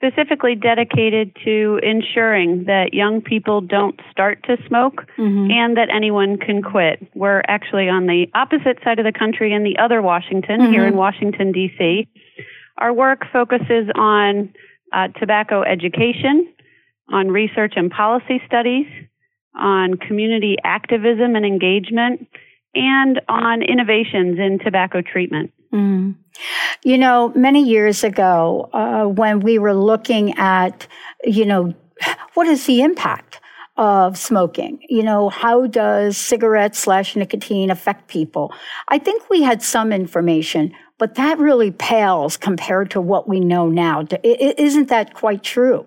specifically 0.03 0.55
dedicated 0.55 1.37
to 1.45 1.79
ensuring 1.83 2.65
that 2.65 2.95
young 2.95 3.21
people 3.21 3.61
don't 3.61 4.01
start 4.11 4.43
to 4.45 4.57
smoke 4.67 5.05
mm-hmm. 5.19 5.51
and 5.51 5.77
that 5.77 5.89
anyone 5.95 6.39
can 6.39 6.63
quit. 6.63 7.07
We're 7.15 7.43
actually 7.47 7.91
on 7.91 8.07
the 8.07 8.27
opposite 8.35 8.79
side 8.83 8.99
of 8.99 9.05
the 9.05 9.13
country 9.17 9.53
in 9.53 9.63
the 9.63 9.77
other 9.79 10.01
Washington, 10.01 10.61
mm-hmm. 10.61 10.73
here 10.73 10.87
in 10.87 10.97
Washington, 10.97 11.53
D.C. 11.53 12.09
Our 12.79 12.95
work 12.95 13.25
focuses 13.31 13.91
on 13.95 14.55
uh, 14.91 15.09
tobacco 15.19 15.63
education, 15.63 16.49
on 17.11 17.29
research 17.29 17.75
and 17.77 17.91
policy 17.91 18.41
studies, 18.47 18.87
on 19.55 19.95
community 19.95 20.57
activism 20.65 21.35
and 21.37 21.45
engagement, 21.45 22.29
and 22.75 23.21
on 23.29 23.63
innovations 23.63 24.39
in 24.39 24.59
tobacco 24.63 25.03
treatment. 25.03 25.53
Mm. 25.73 26.15
You 26.85 26.99
know, 26.99 27.33
many 27.35 27.63
years 27.63 28.05
ago, 28.05 28.71
uh, 28.73 29.05
when 29.05 29.41
we 29.41 29.59
were 29.59 29.75
looking 29.75 30.35
at, 30.39 30.87
you 31.25 31.45
know, 31.45 31.75
what 32.35 32.47
is 32.47 32.67
the 32.67 32.83
impact 32.83 33.41
of 33.77 34.17
smoking? 34.17 34.79
You 34.89 35.03
know, 35.03 35.29
how 35.29 35.67
does 35.67 36.17
cigarette 36.17 36.75
slash 36.75 37.17
nicotine 37.17 37.71
affect 37.71 38.09
people? 38.09 38.53
I 38.89 38.99
think 38.99 39.29
we 39.31 39.43
had 39.43 39.63
some 39.63 39.93
information, 39.93 40.73
but 40.99 41.15
that 41.17 41.39
really 41.39 41.71
pales 41.71 42.37
compared 42.37 42.91
to 42.93 43.01
what 43.01 43.29
we 43.29 43.41
know 43.41 43.69
now. 43.69 44.05
Isn't 44.23 44.89
that 44.89 45.15
quite 45.15 45.43
true? 45.43 45.87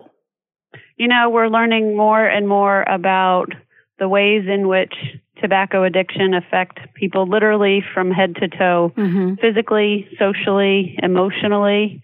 You 0.97 1.07
know, 1.07 1.29
we're 1.29 1.47
learning 1.47 1.97
more 1.97 2.25
and 2.25 2.47
more 2.47 2.83
about 2.83 3.53
the 3.99 4.07
ways 4.07 4.43
in 4.47 4.67
which 4.67 4.93
tobacco 5.41 5.83
addiction 5.83 6.33
affect 6.33 6.79
people 6.93 7.27
literally 7.27 7.83
from 7.93 8.11
head 8.11 8.35
to 8.35 8.47
toe, 8.47 8.93
mm-hmm. 8.95 9.35
physically, 9.35 10.07
socially, 10.17 10.97
emotionally. 11.01 12.01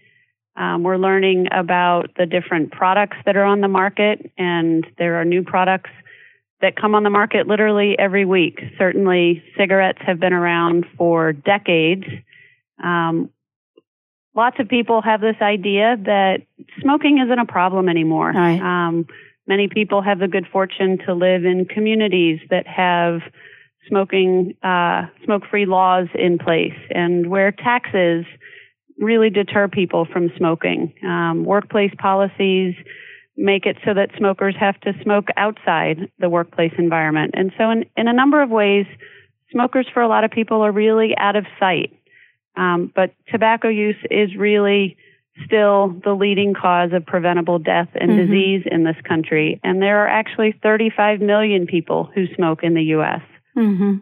Um, 0.56 0.82
we're 0.82 0.98
learning 0.98 1.46
about 1.52 2.10
the 2.16 2.26
different 2.26 2.72
products 2.72 3.16
that 3.24 3.36
are 3.36 3.44
on 3.44 3.60
the 3.60 3.68
market, 3.68 4.30
and 4.36 4.86
there 4.98 5.20
are 5.20 5.24
new 5.24 5.42
products 5.42 5.90
that 6.60 6.76
come 6.76 6.94
on 6.94 7.02
the 7.02 7.10
market 7.10 7.46
literally 7.46 7.98
every 7.98 8.24
week. 8.24 8.60
Certainly, 8.76 9.42
cigarettes 9.56 10.00
have 10.06 10.20
been 10.20 10.34
around 10.34 10.84
for 10.98 11.32
decades. 11.32 12.04
Um, 12.82 13.30
lots 14.42 14.56
of 14.62 14.66
people 14.76 14.98
have 15.10 15.20
this 15.20 15.40
idea 15.56 15.86
that 16.12 16.36
smoking 16.82 17.14
isn't 17.24 17.40
a 17.46 17.50
problem 17.58 17.84
anymore. 17.88 18.30
Right. 18.32 18.60
Um, 18.60 18.96
Many 19.46 19.66
people 19.66 20.00
have 20.02 20.20
the 20.20 20.28
good 20.28 20.46
fortune 20.52 20.98
to 21.06 21.12
live 21.12 21.44
in 21.44 21.64
communities 21.64 22.38
that 22.50 22.66
have 22.68 23.20
smoking 23.88 24.54
uh, 24.62 25.06
smoke-free 25.24 25.66
laws 25.66 26.06
in 26.14 26.38
place, 26.38 26.78
and 26.90 27.28
where 27.28 27.50
taxes 27.50 28.24
really 28.98 29.28
deter 29.28 29.66
people 29.66 30.06
from 30.12 30.30
smoking. 30.36 30.94
Um, 31.04 31.44
workplace 31.44 31.92
policies 31.98 32.76
make 33.36 33.66
it 33.66 33.76
so 33.84 33.92
that 33.94 34.10
smokers 34.16 34.54
have 34.60 34.78
to 34.82 34.92
smoke 35.02 35.28
outside 35.36 35.96
the 36.22 36.28
workplace 36.28 36.74
environment, 36.78 37.30
and 37.34 37.50
so 37.58 37.70
in, 37.74 37.86
in 37.96 38.06
a 38.06 38.12
number 38.12 38.40
of 38.42 38.50
ways, 38.50 38.86
smokers 39.50 39.88
for 39.92 40.00
a 40.00 40.08
lot 40.14 40.22
of 40.22 40.30
people 40.30 40.62
are 40.62 40.70
really 40.70 41.10
out 41.16 41.34
of 41.34 41.44
sight. 41.58 41.90
Um, 42.56 42.92
but 42.94 43.14
tobacco 43.30 43.68
use 43.68 43.96
is 44.10 44.34
really 44.36 44.96
still 45.44 45.88
the 46.04 46.12
leading 46.12 46.54
cause 46.54 46.92
of 46.92 47.06
preventable 47.06 47.58
death 47.58 47.88
and 47.94 48.10
mm-hmm. 48.10 48.26
disease 48.26 48.62
in 48.70 48.84
this 48.84 48.96
country. 49.04 49.60
And 49.64 49.80
there 49.80 50.04
are 50.04 50.08
actually 50.08 50.52
35 50.62 51.20
million 51.20 51.66
people 51.66 52.10
who 52.14 52.26
smoke 52.34 52.62
in 52.62 52.74
the 52.74 52.82
U.S. 52.84 53.22
Mm-hmm. 53.56 53.98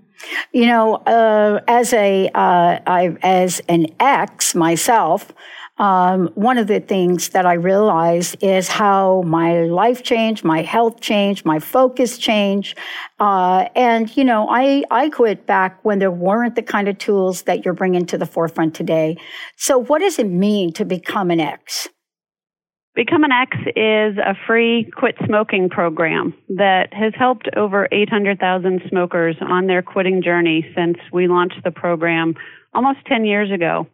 You 0.52 0.66
know, 0.66 0.96
uh, 0.96 1.60
as 1.68 1.92
a 1.92 2.28
uh, 2.34 2.80
I, 2.86 3.16
as 3.22 3.60
an 3.68 3.86
ex 4.00 4.54
myself, 4.54 5.32
um, 5.78 6.28
one 6.34 6.58
of 6.58 6.66
the 6.66 6.80
things 6.80 7.30
that 7.30 7.46
I 7.46 7.54
realized 7.54 8.36
is 8.42 8.68
how 8.68 9.22
my 9.22 9.62
life 9.62 10.02
changed, 10.02 10.44
my 10.44 10.62
health 10.62 11.00
changed, 11.00 11.44
my 11.44 11.60
focus 11.60 12.18
changed. 12.18 12.76
Uh, 13.20 13.66
and, 13.76 14.14
you 14.16 14.24
know, 14.24 14.48
I, 14.50 14.82
I 14.90 15.08
quit 15.08 15.46
back 15.46 15.84
when 15.84 16.00
there 16.00 16.10
weren't 16.10 16.56
the 16.56 16.62
kind 16.62 16.88
of 16.88 16.98
tools 16.98 17.42
that 17.42 17.64
you're 17.64 17.74
bringing 17.74 18.06
to 18.06 18.18
the 18.18 18.26
forefront 18.26 18.74
today. 18.74 19.16
So, 19.56 19.78
what 19.78 20.00
does 20.00 20.18
it 20.18 20.28
mean 20.28 20.72
to 20.74 20.84
become 20.84 21.30
an 21.30 21.40
X? 21.40 21.88
Become 22.94 23.22
an 23.22 23.30
X 23.30 23.56
is 23.76 24.18
a 24.18 24.34
free 24.48 24.90
quit 24.96 25.14
smoking 25.24 25.68
program 25.68 26.34
that 26.56 26.92
has 26.92 27.12
helped 27.16 27.48
over 27.56 27.86
800,000 27.92 28.82
smokers 28.88 29.36
on 29.40 29.68
their 29.68 29.82
quitting 29.82 30.20
journey 30.20 30.66
since 30.74 30.98
we 31.12 31.28
launched 31.28 31.62
the 31.62 31.70
program 31.70 32.34
almost 32.74 32.98
10 33.06 33.24
years 33.24 33.52
ago. 33.52 33.86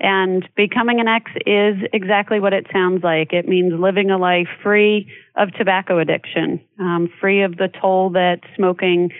And 0.00 0.48
becoming 0.54 1.00
an 1.00 1.08
X 1.08 1.30
is 1.44 1.76
exactly 1.92 2.38
what 2.38 2.52
it 2.52 2.66
sounds 2.72 3.02
like. 3.02 3.32
It 3.32 3.48
means 3.48 3.72
living 3.78 4.10
a 4.10 4.18
life 4.18 4.48
free 4.62 5.10
of 5.36 5.52
tobacco 5.54 5.98
addiction, 5.98 6.60
um, 6.78 7.08
free 7.20 7.42
of 7.42 7.56
the 7.56 7.68
toll 7.80 8.10
that 8.10 8.40
smoking 8.54 9.10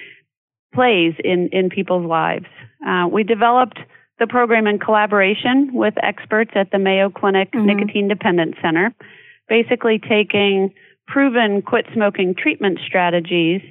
plays 0.72 1.14
in, 1.24 1.48
in 1.52 1.68
people's 1.68 2.06
lives. 2.06 2.46
Uh, 2.86 3.08
we 3.10 3.24
developed 3.24 3.80
the 4.20 4.26
program 4.26 4.66
in 4.66 4.78
collaboration 4.78 5.70
with 5.72 5.94
experts 6.02 6.52
at 6.54 6.70
the 6.70 6.78
Mayo 6.78 7.10
Clinic 7.10 7.50
mm-hmm. 7.50 7.66
Nicotine 7.66 8.08
Dependence 8.08 8.56
Center, 8.62 8.94
basically 9.48 9.98
taking 9.98 10.72
proven 11.06 11.62
quit 11.62 11.86
smoking 11.92 12.34
treatment 12.36 12.78
strategies 12.86 13.62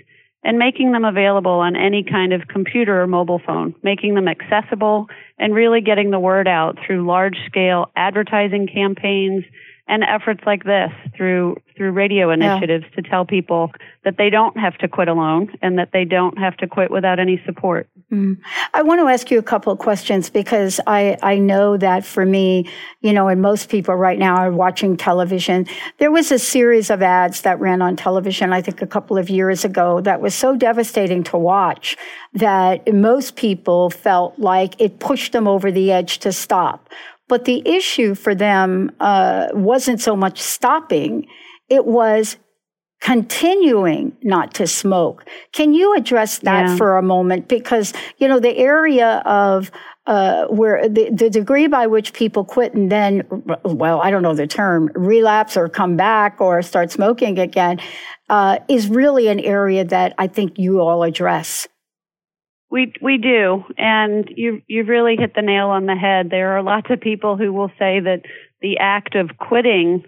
and 0.48 0.58
making 0.58 0.94
them 0.94 1.04
available 1.04 1.60
on 1.60 1.76
any 1.76 2.02
kind 2.02 2.32
of 2.32 2.48
computer 2.48 3.02
or 3.02 3.06
mobile 3.06 3.42
phone, 3.46 3.76
making 3.84 4.16
them 4.16 4.30
accessible 4.30 5.08
and 5.38 5.54
really 5.54 5.82
getting 5.82 6.10
the 6.10 6.20
word 6.20 6.48
out 6.48 6.78
through 6.80 7.06
large 7.06 7.36
scale 7.46 7.92
advertising 7.98 8.66
campaigns 8.66 9.44
and 9.90 10.04
efforts 10.06 10.40
like 10.46 10.64
this 10.64 10.90
through 11.18 11.58
through 11.76 11.92
radio 11.92 12.32
initiatives 12.32 12.86
yeah. 12.90 12.96
to 13.02 13.10
tell 13.10 13.26
people 13.26 13.72
that 14.06 14.16
they 14.18 14.30
don't 14.30 14.58
have 14.58 14.78
to 14.78 14.88
quit 14.88 15.10
alone 15.10 15.54
and 15.62 15.78
that 15.78 15.90
they 15.92 16.06
don't 16.06 16.38
have 16.38 16.56
to 16.56 16.66
quit 16.66 16.90
without 16.92 17.20
any 17.20 17.42
support. 17.46 17.90
Mm. 18.12 18.38
I 18.74 18.84
want 18.84 19.02
to 19.02 19.08
ask 19.10 19.30
you 19.32 19.38
a 19.38 19.44
couple 19.44 19.74
of 19.74 19.80
questions 19.80 20.30
because 20.30 20.80
I, 20.88 21.18
I 21.22 21.40
know 21.40 21.76
that 21.76 22.06
for 22.06 22.26
me, 22.26 22.70
you 23.02 23.12
know, 23.12 23.28
and 23.28 23.42
most 23.42 23.68
people 23.68 23.96
right 23.96 24.18
now 24.18 24.38
are 24.38 24.52
watching 24.52 24.96
television. 24.96 25.66
There 25.98 26.10
was 26.10 26.32
a 26.32 26.40
series 26.40 26.90
of 26.90 27.02
ads 27.02 27.42
that 27.42 27.60
ran 27.60 27.82
on 27.82 27.98
television, 27.98 28.54
I 28.54 28.62
think 28.62 28.82
a 28.82 28.88
couple 28.88 29.18
of 29.18 29.30
years 29.30 29.66
ago, 29.66 30.00
that 30.02 30.22
was 30.22 30.34
so 30.34 30.56
devastating 30.56 31.22
to 31.24 31.38
watch 31.38 31.98
that 32.34 32.94
most 32.94 33.36
people 33.36 33.90
felt 33.90 34.40
like 34.40 34.80
it 34.80 35.00
pushed 35.00 35.34
them 35.34 35.46
over 35.46 35.70
the 35.70 35.92
edge 35.92 36.20
to 36.20 36.32
stop. 36.32 36.88
But 37.28 37.44
the 37.44 37.62
issue 37.68 38.16
for 38.16 38.34
them 38.34 38.96
uh, 39.02 39.50
wasn't 39.52 40.00
so 40.00 40.16
much 40.16 40.42
stopping, 40.42 41.28
it 41.68 41.86
was 41.86 42.38
continuing 43.00 44.16
not 44.24 44.54
to 44.56 44.68
smoke. 44.68 45.26
Can 45.52 45.74
you 45.74 45.96
address 45.96 46.40
that 46.40 46.68
yeah. 46.68 46.78
for 46.78 46.98
a 46.98 47.04
moment? 47.04 47.48
Because, 47.48 47.94
you 48.18 48.28
know, 48.28 48.40
the 48.40 48.58
area 48.58 49.22
of 49.26 49.72
uh, 50.08 50.46
where 50.48 50.88
the, 50.88 51.10
the 51.12 51.30
degree 51.30 51.68
by 51.68 51.86
which 51.86 52.14
people 52.14 52.44
quit 52.46 52.74
and 52.74 52.92
then, 52.92 53.24
well, 53.64 54.02
I 54.02 54.10
don't 54.10 54.24
know 54.24 54.34
the 54.34 54.48
term, 54.48 54.90
relapse 54.96 55.58
or 55.58 55.68
come 55.68 55.98
back 55.98 56.40
or 56.40 56.62
start 56.62 56.92
smoking 56.92 57.38
again, 57.38 57.80
uh, 58.30 58.60
is 58.68 58.88
really 58.88 59.28
an 59.28 59.40
area 59.42 59.84
that 59.86 60.14
I 60.18 60.28
think 60.28 60.58
you 60.58 60.80
all 60.80 61.04
address. 61.04 61.68
We 62.70 62.92
we 63.02 63.18
do, 63.18 63.64
and 63.78 64.30
you 64.36 64.62
you've 64.68 64.90
really 64.90 65.16
hit 65.18 65.34
the 65.34 65.42
nail 65.42 65.68
on 65.68 65.86
the 65.86 65.96
head. 65.96 66.30
There 66.30 66.58
are 66.58 66.64
lots 66.64 66.88
of 66.90 67.00
people 67.00 67.38
who 67.38 67.54
will 67.54 67.72
say 67.80 68.02
that 68.02 68.24
the 68.60 68.80
act 68.80 69.16
of 69.16 69.38
quitting 69.38 70.04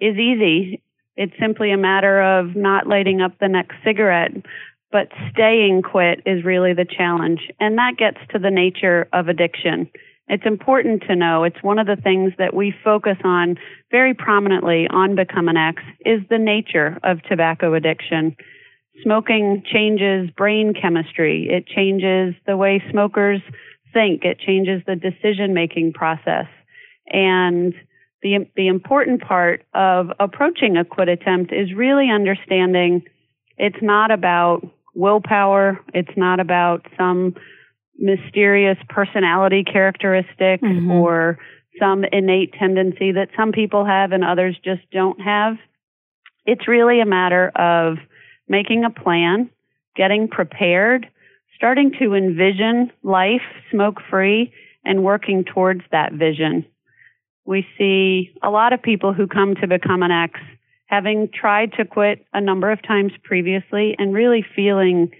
is 0.00 0.16
easy. 0.16 0.82
It's 1.18 1.34
simply 1.40 1.72
a 1.72 1.76
matter 1.76 2.22
of 2.22 2.54
not 2.54 2.86
lighting 2.86 3.20
up 3.20 3.32
the 3.40 3.48
next 3.48 3.74
cigarette, 3.84 4.30
but 4.92 5.08
staying 5.32 5.82
quit 5.82 6.22
is 6.24 6.44
really 6.44 6.74
the 6.74 6.86
challenge, 6.86 7.40
and 7.58 7.76
that 7.76 7.96
gets 7.98 8.18
to 8.30 8.38
the 8.38 8.52
nature 8.52 9.08
of 9.12 9.26
addiction. 9.26 9.90
It's 10.28 10.46
important 10.46 11.02
to 11.08 11.16
know 11.16 11.42
it's 11.42 11.60
one 11.60 11.80
of 11.80 11.88
the 11.88 12.00
things 12.00 12.34
that 12.38 12.54
we 12.54 12.72
focus 12.84 13.16
on 13.24 13.56
very 13.90 14.14
prominently 14.14 14.86
on 14.88 15.16
Become 15.16 15.48
an 15.48 15.56
X 15.56 15.82
is 16.06 16.20
the 16.30 16.38
nature 16.38 17.00
of 17.02 17.20
tobacco 17.24 17.74
addiction. 17.74 18.36
Smoking 19.02 19.64
changes 19.66 20.30
brain 20.36 20.72
chemistry. 20.72 21.48
It 21.50 21.66
changes 21.66 22.36
the 22.46 22.56
way 22.56 22.80
smokers 22.92 23.40
think. 23.92 24.22
It 24.24 24.38
changes 24.38 24.82
the 24.86 24.94
decision 24.94 25.52
making 25.52 25.94
process. 25.94 26.46
And 27.08 27.74
the, 28.22 28.48
the 28.56 28.68
important 28.68 29.22
part 29.22 29.64
of 29.74 30.10
approaching 30.18 30.76
a 30.76 30.84
quit 30.84 31.08
attempt 31.08 31.52
is 31.52 31.72
really 31.74 32.10
understanding 32.10 33.02
it's 33.56 33.82
not 33.82 34.10
about 34.10 34.66
willpower. 34.94 35.80
It's 35.94 36.16
not 36.16 36.40
about 36.40 36.86
some 36.96 37.34
mysterious 37.98 38.78
personality 38.88 39.64
characteristic 39.64 40.60
mm-hmm. 40.60 40.90
or 40.90 41.38
some 41.78 42.04
innate 42.04 42.52
tendency 42.54 43.12
that 43.12 43.28
some 43.36 43.52
people 43.52 43.84
have 43.84 44.12
and 44.12 44.24
others 44.24 44.56
just 44.64 44.82
don't 44.92 45.20
have. 45.20 45.56
It's 46.46 46.66
really 46.66 47.00
a 47.00 47.06
matter 47.06 47.48
of 47.54 47.98
making 48.48 48.84
a 48.84 48.90
plan, 48.90 49.50
getting 49.96 50.28
prepared, 50.28 51.08
starting 51.56 51.92
to 52.00 52.14
envision 52.14 52.90
life 53.02 53.42
smoke 53.70 54.00
free, 54.08 54.52
and 54.84 55.04
working 55.04 55.44
towards 55.44 55.82
that 55.90 56.12
vision. 56.12 56.64
We 57.48 57.66
see 57.78 58.30
a 58.42 58.50
lot 58.50 58.74
of 58.74 58.82
people 58.82 59.14
who 59.14 59.26
come 59.26 59.54
to 59.54 59.66
become 59.66 60.02
an 60.02 60.10
X 60.10 60.38
having 60.84 61.30
tried 61.32 61.72
to 61.78 61.86
quit 61.86 62.26
a 62.34 62.42
number 62.42 62.70
of 62.70 62.82
times 62.82 63.12
previously 63.24 63.96
and 63.98 64.12
really 64.12 64.44
feeling 64.54 65.10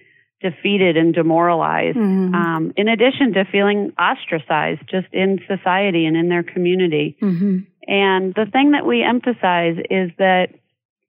defeated 0.43 0.99
and 0.99 1.14
demoralized, 1.14 1.97
mm-hmm. 1.97 2.35
um, 2.35 2.74
in 2.76 2.87
addition 2.87 3.33
to 3.33 3.47
feeling 3.51 3.95
ostracized 3.99 4.83
just 4.91 5.07
in 5.11 5.41
society 5.49 6.05
and 6.05 6.18
in 6.18 6.29
their 6.29 6.43
community. 6.43 7.16
Mm-hmm. 7.22 7.61
And 7.87 8.35
the 8.35 8.45
thing 8.53 8.72
that 8.72 8.85
we 8.85 9.03
emphasize 9.03 9.79
is 9.89 10.11
that 10.18 10.49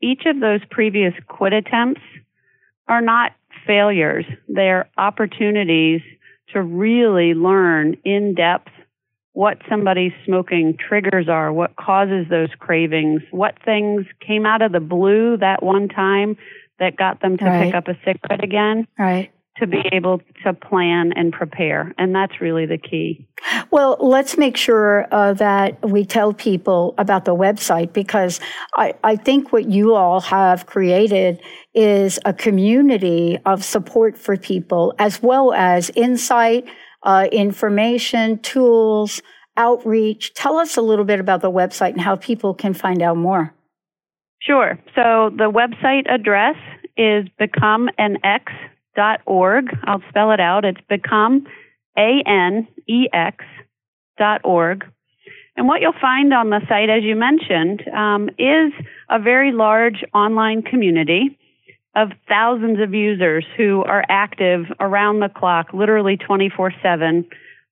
each 0.01 0.21
of 0.25 0.39
those 0.39 0.61
previous 0.71 1.13
quit 1.27 1.51
attempts 1.51 2.01
are 2.87 3.01
not 3.01 3.33
failures, 3.67 4.23
they're 4.47 4.89
opportunities 4.97 5.99
to 6.53 6.61
really 6.61 7.33
learn 7.33 7.97
in 8.05 8.35
depth 8.35 8.71
what 9.33 9.57
somebody's 9.69 10.13
smoking 10.25 10.77
triggers 10.77 11.29
are, 11.29 11.53
what 11.53 11.75
causes 11.75 12.25
those 12.29 12.49
cravings, 12.59 13.21
what 13.31 13.55
things 13.63 14.05
came 14.25 14.45
out 14.45 14.61
of 14.61 14.71
the 14.71 14.79
blue 14.79 15.37
that 15.37 15.63
one 15.63 15.87
time 15.87 16.35
that 16.79 16.95
got 16.95 17.21
them 17.21 17.37
to 17.37 17.45
right. 17.45 17.65
pick 17.65 17.75
up 17.75 17.87
a 17.87 17.95
cigarette 18.05 18.43
again. 18.43 18.87
Right. 18.97 19.31
To 19.57 19.67
be 19.67 19.83
able 19.91 20.21
to 20.45 20.53
plan 20.53 21.11
and 21.17 21.33
prepare. 21.33 21.93
And 21.97 22.15
that's 22.15 22.39
really 22.39 22.65
the 22.65 22.77
key. 22.77 23.27
Well, 23.71 23.97
let's 23.99 24.37
make 24.37 24.55
sure 24.55 25.05
uh, 25.11 25.33
that 25.33 25.85
we 25.85 26.05
tell 26.05 26.33
people 26.33 26.95
about 26.97 27.25
the 27.25 27.35
website 27.35 27.91
because 27.91 28.39
I, 28.75 28.93
I 29.03 29.17
think 29.17 29.51
what 29.51 29.69
you 29.69 29.95
all 29.95 30.21
have 30.21 30.65
created 30.65 31.41
is 31.73 32.19
a 32.23 32.33
community 32.33 33.37
of 33.45 33.65
support 33.65 34.17
for 34.17 34.37
people 34.37 34.93
as 34.97 35.21
well 35.21 35.51
as 35.53 35.91
insight, 35.93 36.65
uh, 37.03 37.27
information, 37.31 38.39
tools, 38.39 39.21
outreach. 39.57 40.33
Tell 40.33 40.57
us 40.57 40.77
a 40.77 40.81
little 40.81 41.05
bit 41.05 41.19
about 41.19 41.41
the 41.41 41.51
website 41.51 41.91
and 41.91 42.01
how 42.01 42.15
people 42.15 42.53
can 42.53 42.73
find 42.73 43.01
out 43.01 43.17
more. 43.17 43.53
Sure. 44.41 44.79
So 44.95 45.31
the 45.35 45.51
website 45.51 46.09
address 46.09 46.55
is 46.97 47.25
becomeanex.org. 47.39 49.65
I'll 49.83 50.01
spell 50.09 50.31
it 50.31 50.39
out. 50.39 50.65
It's 50.65 50.81
become 50.89 51.45
A 51.97 52.23
N 52.25 52.67
E 52.87 53.07
X 53.11 53.43
dot 54.17 54.41
org. 54.43 54.85
And 55.57 55.67
what 55.67 55.81
you'll 55.81 55.91
find 55.99 56.33
on 56.33 56.51
the 56.51 56.61
site, 56.69 56.89
as 56.89 57.03
you 57.03 57.17
mentioned, 57.17 57.83
um, 57.93 58.29
is 58.37 58.71
a 59.09 59.19
very 59.19 59.51
large 59.51 60.05
online 60.13 60.61
community 60.61 61.37
of 61.95 62.09
thousands 62.27 62.79
of 62.79 62.93
users 62.93 63.45
who 63.57 63.83
are 63.83 64.05
active 64.09 64.65
around 64.79 65.19
the 65.19 65.29
clock, 65.29 65.73
literally 65.73 66.17
24 66.17 66.73
7. 66.81 67.25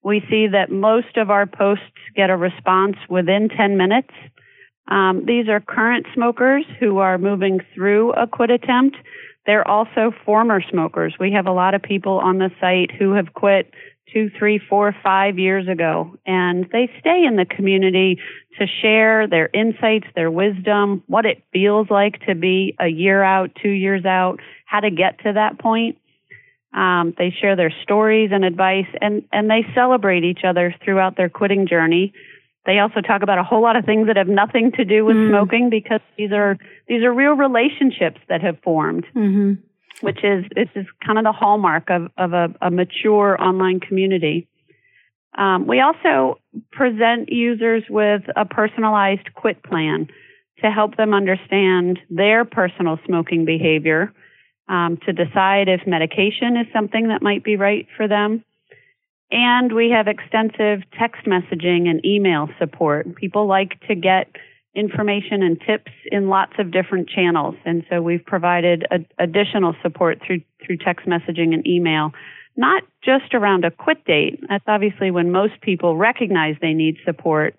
We 0.04 0.22
see 0.30 0.48
that 0.48 0.72
most 0.72 1.18
of 1.18 1.30
our 1.30 1.46
posts 1.46 1.84
get 2.16 2.30
a 2.30 2.38
response 2.38 2.96
within 3.10 3.50
10 3.50 3.78
minutes. 3.78 4.14
Um, 4.88 5.26
these 5.26 5.50
are 5.50 5.60
current 5.60 6.06
smokers 6.14 6.66
who 6.80 7.00
are 7.00 7.18
moving 7.18 7.60
through 7.74 8.14
a 8.14 8.26
quit 8.26 8.50
attempt. 8.50 8.98
They're 9.46 9.68
also 9.68 10.14
former 10.26 10.62
smokers. 10.62 11.16
We 11.20 11.32
have 11.34 11.46
a 11.46 11.52
lot 11.52 11.74
of 11.74 11.82
people 11.82 12.20
on 12.20 12.38
the 12.38 12.52
site 12.60 12.92
who 12.92 13.14
have 13.14 13.34
quit 13.34 13.74
two, 14.14 14.30
three, 14.38 14.60
four, 14.60 14.96
five 15.04 15.38
years 15.38 15.68
ago, 15.68 16.16
and 16.26 16.66
they 16.72 16.90
stay 17.00 17.26
in 17.26 17.36
the 17.36 17.46
community 17.46 18.20
to 18.60 18.66
share 18.82 19.28
their 19.28 19.50
insights, 19.54 20.08
their 20.16 20.32
wisdom, 20.32 21.04
what 21.08 21.26
it 21.26 21.44
feels 21.52 21.90
like 21.90 22.26
to 22.26 22.36
be 22.36 22.76
a 22.80 22.88
year 22.88 23.22
out, 23.22 23.52
two 23.62 23.70
years 23.70 24.06
out, 24.06 24.40
how 24.66 24.80
to 24.80 24.90
get 24.90 25.20
to 25.24 25.34
that 25.34 25.60
point. 25.60 25.98
Um, 26.74 27.14
they 27.18 27.34
share 27.42 27.56
their 27.56 27.74
stories 27.84 28.32
and 28.34 28.46
advice, 28.46 28.88
and, 29.02 29.24
and 29.32 29.50
they 29.50 29.66
celebrate 29.74 30.24
each 30.24 30.42
other 30.48 30.74
throughout 30.84 31.18
their 31.18 31.30
quitting 31.30 31.68
journey. 31.68 32.14
They 32.66 32.80
also 32.80 33.00
talk 33.00 33.24
about 33.24 33.40
a 33.40 33.44
whole 33.44 33.62
lot 33.62 33.78
of 33.78 33.86
things 33.86 34.08
that 34.08 34.18
have 34.18 34.28
nothing 34.28 34.74
to 34.74 34.84
do 34.84 35.06
with 35.06 35.16
mm. 35.16 35.30
smoking 35.30 35.70
because 35.70 36.02
these 36.18 36.34
are 36.34 36.58
these 36.88 37.02
are 37.02 37.14
real 37.14 37.32
relationships 37.32 38.20
that 38.28 38.42
have 38.42 38.60
formed, 38.62 39.06
mm-hmm. 39.16 39.54
Which 40.02 40.24
is 40.24 40.46
this 40.56 40.70
is 40.76 40.86
kind 41.06 41.18
of 41.18 41.24
the 41.24 41.32
hallmark 41.32 41.90
of 41.90 42.10
of 42.18 42.34
a, 42.34 42.54
a 42.62 42.72
mature 42.72 43.42
online 43.42 43.80
community. 43.80 44.48
Um, 45.38 45.68
we 45.68 45.82
also 45.82 46.40
present 46.72 47.30
users 47.30 47.84
with 47.90 48.24
a 48.36 48.46
personalized 48.46 49.34
quit 49.36 49.62
plan 49.64 50.08
to 50.64 50.72
help 50.72 50.98
them 50.98 51.14
understand 51.14 52.00
their 52.10 52.44
personal 52.44 52.98
smoking 53.06 53.46
behavior, 53.46 54.12
um, 54.68 54.98
to 55.06 55.14
decide 55.14 55.70
if 55.70 55.86
medication 55.86 56.58
is 56.58 56.66
something 56.74 57.10
that 57.10 57.22
might 57.22 57.44
be 57.44 57.56
right 57.56 57.88
for 57.96 58.08
them, 58.08 58.44
and 59.32 59.74
we 59.74 59.92
have 59.92 60.08
extensive 60.08 60.82
text 60.98 61.26
messaging 61.26 61.88
and 61.88 62.04
email 62.06 62.50
support. 62.58 63.16
People 63.16 63.46
like 63.46 63.80
to 63.88 63.94
get 63.94 64.28
information 64.78 65.42
and 65.42 65.60
tips 65.60 65.92
in 66.12 66.30
lots 66.30 66.54
of 66.60 66.72
different 66.72 67.10
channels. 67.10 67.56
And 67.66 67.84
so 67.90 68.02
we've 68.02 68.24
provided 68.24 68.86
a, 68.92 69.00
additional 69.18 69.76
support 69.82 70.20
through, 70.26 70.42
through 70.64 70.78
text 70.78 71.08
messaging 71.08 71.54
and 71.54 71.66
email, 71.66 72.12
not 72.56 72.84
just 73.04 73.34
around 73.34 73.66
a 73.66 73.72
quit 73.72 74.06
date. 74.06 74.40
That's 74.48 74.64
obviously 74.68 75.10
when 75.10 75.32
most 75.32 75.60
people 75.62 75.98
recognize 75.98 76.56
they 76.62 76.74
need 76.74 76.98
support, 77.04 77.56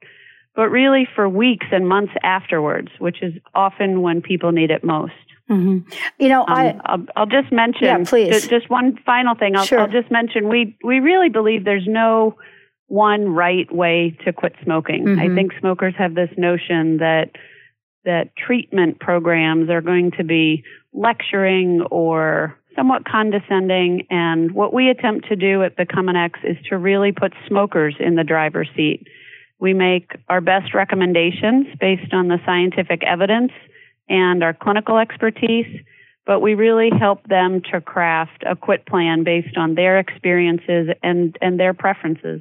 but 0.55 0.69
really 0.71 1.09
for 1.13 1.29
weeks 1.29 1.67
and 1.73 1.89
months 1.89 2.13
afterwards, 2.23 2.89
which 3.01 3.21
is 3.21 3.35
often 3.53 4.01
when 4.01 4.23
people 4.23 4.53
need 4.53 4.71
it 4.71 4.85
most. 4.85 5.13
Mm-hmm. 5.51 5.91
You 6.19 6.29
know, 6.29 6.43
um, 6.43 6.47
I 6.49 6.81
I'll, 6.85 7.07
I'll, 7.17 7.27
just 7.27 7.51
mention 7.51 7.85
yeah, 7.85 8.05
please. 8.05 8.29
Just, 8.29 8.51
just 8.51 8.71
one 8.71 8.99
final 9.05 9.35
thing. 9.35 9.57
I'll, 9.57 9.65
sure. 9.65 9.81
I'll 9.81 9.89
just 9.89 10.11
mention 10.11 10.49
we 10.49 10.77
we 10.85 11.01
really 11.01 11.31
believe 11.31 11.65
there's 11.65 11.87
no 11.87 12.37
one 12.89 13.29
right 13.29 13.71
way 13.73 14.17
to 14.25 14.33
quit 14.33 14.55
smoking. 14.65 15.05
Mm-hmm. 15.05 15.21
I 15.21 15.35
think 15.35 15.53
smokers 15.61 15.95
have 15.97 16.15
this 16.15 16.31
notion 16.37 16.99
that 16.99 17.31
that 18.05 18.35
treatment 18.37 19.01
programs 19.01 19.69
are 19.69 19.83
going 19.83 20.11
to 20.13 20.25
be 20.25 20.65
lecturing 20.95 21.83
or 21.91 22.57
somewhat 22.75 23.05
condescending. 23.05 24.07
And 24.09 24.53
what 24.53 24.73
we 24.73 24.89
attempt 24.89 25.29
to 25.29 25.37
do 25.37 25.63
at 25.63 25.77
Become 25.77 26.09
an 26.09 26.17
X 26.17 26.41
is 26.45 26.57
to 26.71 26.79
really 26.79 27.13
put 27.13 27.35
smokers 27.47 27.97
in 28.01 28.15
the 28.15 28.25
driver's 28.25 28.69
seat. 28.75 29.07
We 29.59 29.75
make 29.75 30.13
our 30.29 30.41
best 30.41 30.73
recommendations 30.73 31.67
based 31.81 32.15
on 32.15 32.29
the 32.29 32.39
scientific 32.47 33.03
evidence 33.05 33.53
and 34.09 34.43
our 34.43 34.55
clinical 34.55 34.97
expertise, 34.97 35.83
but 36.25 36.41
we 36.41 36.55
really 36.55 36.91
help 36.99 37.27
them 37.27 37.61
to 37.73 37.81
craft 37.81 38.45
a 38.47 38.57
quit 38.57 38.87
plan 38.87 39.25
based 39.25 39.57
on 39.57 39.75
their 39.75 39.99
experiences 39.99 40.89
and, 41.03 41.37
and 41.43 41.59
their 41.59 41.75
preferences. 41.75 42.41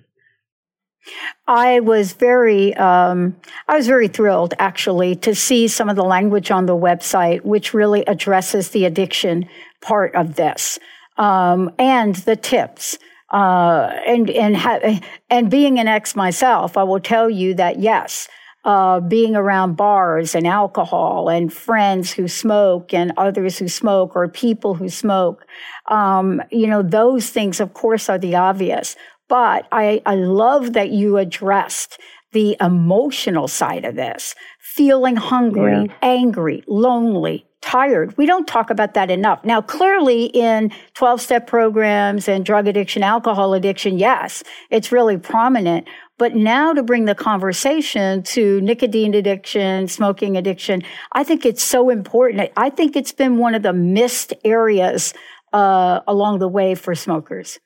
I 1.47 1.79
was 1.79 2.13
very, 2.13 2.73
um, 2.75 3.35
I 3.67 3.77
was 3.77 3.87
very 3.87 4.07
thrilled 4.07 4.53
actually 4.59 5.15
to 5.17 5.33
see 5.33 5.67
some 5.67 5.89
of 5.89 5.95
the 5.95 6.03
language 6.03 6.51
on 6.51 6.65
the 6.65 6.75
website, 6.75 7.41
which 7.41 7.73
really 7.73 8.03
addresses 8.05 8.69
the 8.69 8.85
addiction 8.85 9.47
part 9.81 10.15
of 10.15 10.35
this 10.35 10.79
um, 11.17 11.71
and 11.79 12.15
the 12.15 12.35
tips. 12.35 12.97
Uh, 13.29 13.91
and 14.07 14.29
and 14.29 14.55
ha- 14.55 15.01
and 15.29 15.51
being 15.51 15.79
an 15.79 15.87
ex 15.87 16.15
myself, 16.15 16.77
I 16.77 16.83
will 16.83 17.01
tell 17.01 17.29
you 17.29 17.53
that 17.55 17.77
yes, 17.77 18.29
uh, 18.67 18.99
being 18.99 19.35
around 19.35 19.75
bars 19.75 20.35
and 20.35 20.45
alcohol 20.45 21.29
and 21.29 21.53
friends 21.53 22.11
who 22.11 22.27
smoke 22.27 22.93
and 22.93 23.13
others 23.15 23.57
who 23.57 23.67
smoke 23.67 24.15
or 24.15 24.27
people 24.27 24.75
who 24.75 24.89
smoke. 24.89 25.45
Um, 25.87 26.41
you 26.51 26.67
know, 26.67 26.81
those 26.81 27.29
things, 27.29 27.61
of 27.61 27.73
course, 27.73 28.09
are 28.09 28.17
the 28.17 28.35
obvious. 28.35 28.97
But 29.30 29.67
I, 29.71 30.01
I 30.05 30.15
love 30.15 30.73
that 30.73 30.91
you 30.91 31.17
addressed 31.17 31.99
the 32.32 32.57
emotional 32.59 33.47
side 33.47 33.86
of 33.86 33.95
this 33.95 34.36
feeling 34.59 35.15
hungry, 35.15 35.86
yeah. 35.86 35.93
angry, 36.01 36.63
lonely, 36.67 37.47
tired. 37.61 38.15
We 38.17 38.25
don't 38.25 38.47
talk 38.47 38.69
about 38.69 38.93
that 38.93 39.09
enough. 39.09 39.43
Now, 39.43 39.59
clearly 39.61 40.25
in 40.25 40.71
12 40.93 41.19
step 41.19 41.47
programs 41.47 42.28
and 42.28 42.45
drug 42.45 42.67
addiction, 42.67 43.01
alcohol 43.01 43.53
addiction, 43.53 43.97
yes, 43.97 44.43
it's 44.69 44.91
really 44.91 45.17
prominent. 45.17 45.88
But 46.17 46.36
now 46.36 46.73
to 46.73 46.84
bring 46.84 47.05
the 47.05 47.15
conversation 47.15 48.23
to 48.23 48.61
nicotine 48.61 49.13
addiction, 49.13 49.88
smoking 49.88 50.38
addiction, 50.38 50.84
I 51.11 51.23
think 51.23 51.45
it's 51.45 51.63
so 51.63 51.89
important. 51.89 52.51
I 52.55 52.69
think 52.69 52.95
it's 52.95 53.11
been 53.11 53.38
one 53.38 53.55
of 53.55 53.63
the 53.63 53.73
missed 53.73 54.34
areas 54.45 55.13
uh, 55.53 56.01
along 56.07 56.39
the 56.39 56.47
way 56.47 56.75
for 56.75 56.95
smokers. 56.95 57.59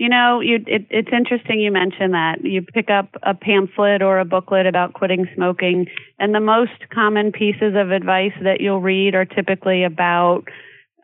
You 0.00 0.08
know, 0.08 0.40
you, 0.40 0.64
it, 0.66 0.86
it's 0.88 1.10
interesting 1.12 1.60
you 1.60 1.70
mention 1.70 2.12
that. 2.12 2.42
You 2.42 2.62
pick 2.62 2.88
up 2.88 3.10
a 3.22 3.34
pamphlet 3.34 4.00
or 4.00 4.18
a 4.18 4.24
booklet 4.24 4.64
about 4.64 4.94
quitting 4.94 5.28
smoking, 5.34 5.88
and 6.18 6.34
the 6.34 6.40
most 6.40 6.88
common 6.90 7.32
pieces 7.32 7.74
of 7.76 7.90
advice 7.90 8.32
that 8.42 8.62
you'll 8.62 8.80
read 8.80 9.14
are 9.14 9.26
typically 9.26 9.84
about 9.84 10.44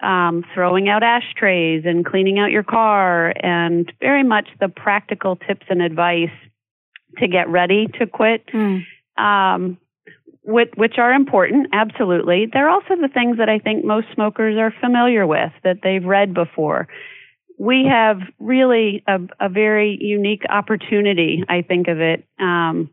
um, 0.02 0.46
throwing 0.54 0.88
out 0.88 1.02
ashtrays 1.02 1.82
and 1.84 2.06
cleaning 2.06 2.38
out 2.38 2.50
your 2.50 2.62
car, 2.62 3.34
and 3.42 3.92
very 4.00 4.22
much 4.22 4.48
the 4.60 4.68
practical 4.70 5.36
tips 5.36 5.66
and 5.68 5.82
advice 5.82 6.32
to 7.18 7.28
get 7.28 7.50
ready 7.50 7.88
to 7.98 8.06
quit. 8.06 8.46
Mm. 8.46 8.86
Um, 9.18 9.76
which, 10.42 10.70
which 10.76 10.94
are 10.96 11.12
important, 11.12 11.66
absolutely. 11.74 12.46
They're 12.50 12.70
also 12.70 12.94
the 12.98 13.10
things 13.12 13.36
that 13.36 13.50
I 13.50 13.58
think 13.58 13.84
most 13.84 14.06
smokers 14.14 14.56
are 14.56 14.72
familiar 14.80 15.26
with, 15.26 15.52
that 15.64 15.80
they've 15.82 16.04
read 16.04 16.32
before 16.32 16.88
we 17.58 17.86
have 17.90 18.18
really 18.38 19.02
a, 19.06 19.18
a, 19.40 19.48
very 19.48 19.96
unique 20.00 20.42
opportunity, 20.48 21.42
I 21.48 21.62
think 21.62 21.88
of 21.88 22.00
it, 22.00 22.26
um, 22.38 22.90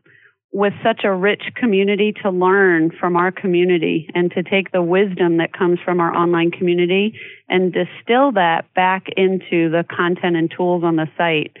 with 0.52 0.72
such 0.82 1.02
a 1.04 1.12
rich 1.12 1.42
community 1.56 2.14
to 2.22 2.30
learn 2.30 2.90
from 2.98 3.16
our 3.16 3.32
community 3.32 4.08
and 4.14 4.30
to 4.30 4.42
take 4.42 4.70
the 4.70 4.82
wisdom 4.82 5.38
that 5.38 5.52
comes 5.52 5.80
from 5.84 6.00
our 6.00 6.14
online 6.14 6.50
community 6.50 7.18
and 7.48 7.72
distill 7.72 8.32
that 8.32 8.72
back 8.74 9.06
into 9.16 9.68
the 9.68 9.84
content 9.90 10.36
and 10.36 10.50
tools 10.56 10.84
on 10.84 10.96
the 10.96 11.08
site. 11.18 11.56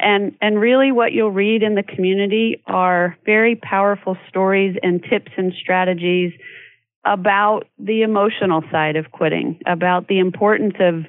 And, 0.00 0.36
and 0.40 0.60
really 0.60 0.90
what 0.90 1.12
you'll 1.12 1.30
read 1.30 1.62
in 1.62 1.76
the 1.76 1.84
community 1.84 2.60
are 2.66 3.16
very 3.24 3.54
powerful 3.54 4.16
stories 4.28 4.76
and 4.82 5.02
tips 5.08 5.30
and 5.36 5.52
strategies 5.58 6.32
about 7.06 7.68
the 7.78 8.02
emotional 8.02 8.62
side 8.72 8.96
of 8.96 9.12
quitting, 9.12 9.60
about 9.66 10.08
the 10.08 10.18
importance 10.18 10.74
of 10.80 11.04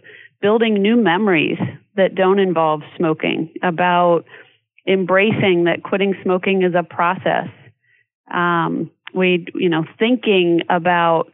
building 0.45 0.75
new 0.75 0.95
memories 0.95 1.57
that 1.95 2.13
don't 2.13 2.37
involve 2.37 2.81
smoking, 2.97 3.51
about 3.63 4.25
embracing 4.87 5.63
that 5.63 5.81
quitting 5.81 6.13
smoking 6.21 6.61
is 6.61 6.75
a 6.75 6.83
process. 6.83 7.47
Um, 8.31 8.91
we, 9.11 9.47
you 9.55 9.69
know, 9.69 9.85
thinking 9.97 10.61
about 10.69 11.33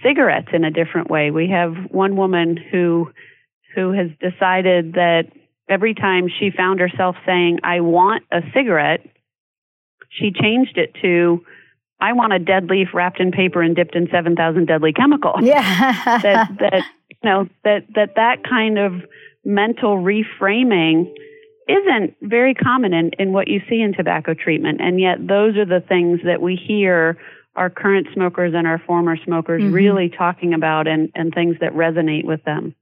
cigarettes 0.00 0.50
in 0.52 0.62
a 0.62 0.70
different 0.70 1.10
way. 1.10 1.32
We 1.32 1.48
have 1.48 1.74
one 1.90 2.14
woman 2.16 2.56
who 2.56 3.10
who 3.74 3.90
has 3.90 4.10
decided 4.20 4.92
that 4.92 5.24
every 5.68 5.94
time 5.94 6.28
she 6.28 6.52
found 6.56 6.78
herself 6.78 7.16
saying, 7.26 7.58
"I 7.64 7.80
want 7.80 8.22
a 8.30 8.42
cigarette," 8.54 9.04
she 10.08 10.30
changed 10.30 10.78
it 10.78 10.94
to 11.02 11.44
I 12.02 12.12
want 12.14 12.32
a 12.32 12.40
dead 12.40 12.68
leaf 12.68 12.88
wrapped 12.92 13.20
in 13.20 13.30
paper 13.30 13.62
and 13.62 13.76
dipped 13.76 13.94
in 13.94 14.08
7,000 14.10 14.66
deadly 14.66 14.92
chemicals. 14.92 15.42
Yeah. 15.42 16.18
that, 16.22 16.48
that, 16.58 16.82
you 17.22 17.30
know, 17.30 17.48
that, 17.64 17.86
that 17.94 18.16
that 18.16 18.44
kind 18.48 18.78
of 18.78 18.92
mental 19.44 19.96
reframing 19.96 21.12
isn't 21.68 22.16
very 22.22 22.54
common 22.54 22.92
in, 22.92 23.10
in 23.18 23.32
what 23.32 23.48
you 23.48 23.60
see 23.68 23.80
in 23.80 23.92
tobacco 23.94 24.34
treatment. 24.34 24.80
And 24.80 25.00
yet 25.00 25.26
those 25.26 25.56
are 25.56 25.64
the 25.64 25.84
things 25.86 26.20
that 26.24 26.40
we 26.40 26.56
hear 26.56 27.18
our 27.54 27.70
current 27.70 28.08
smokers 28.14 28.54
and 28.54 28.66
our 28.66 28.78
former 28.78 29.16
smokers 29.24 29.62
mm-hmm. 29.62 29.72
really 29.72 30.08
talking 30.08 30.54
about 30.54 30.86
and, 30.86 31.10
and 31.14 31.32
things 31.32 31.56
that 31.60 31.72
resonate 31.72 32.24
with 32.24 32.42
them 32.44 32.74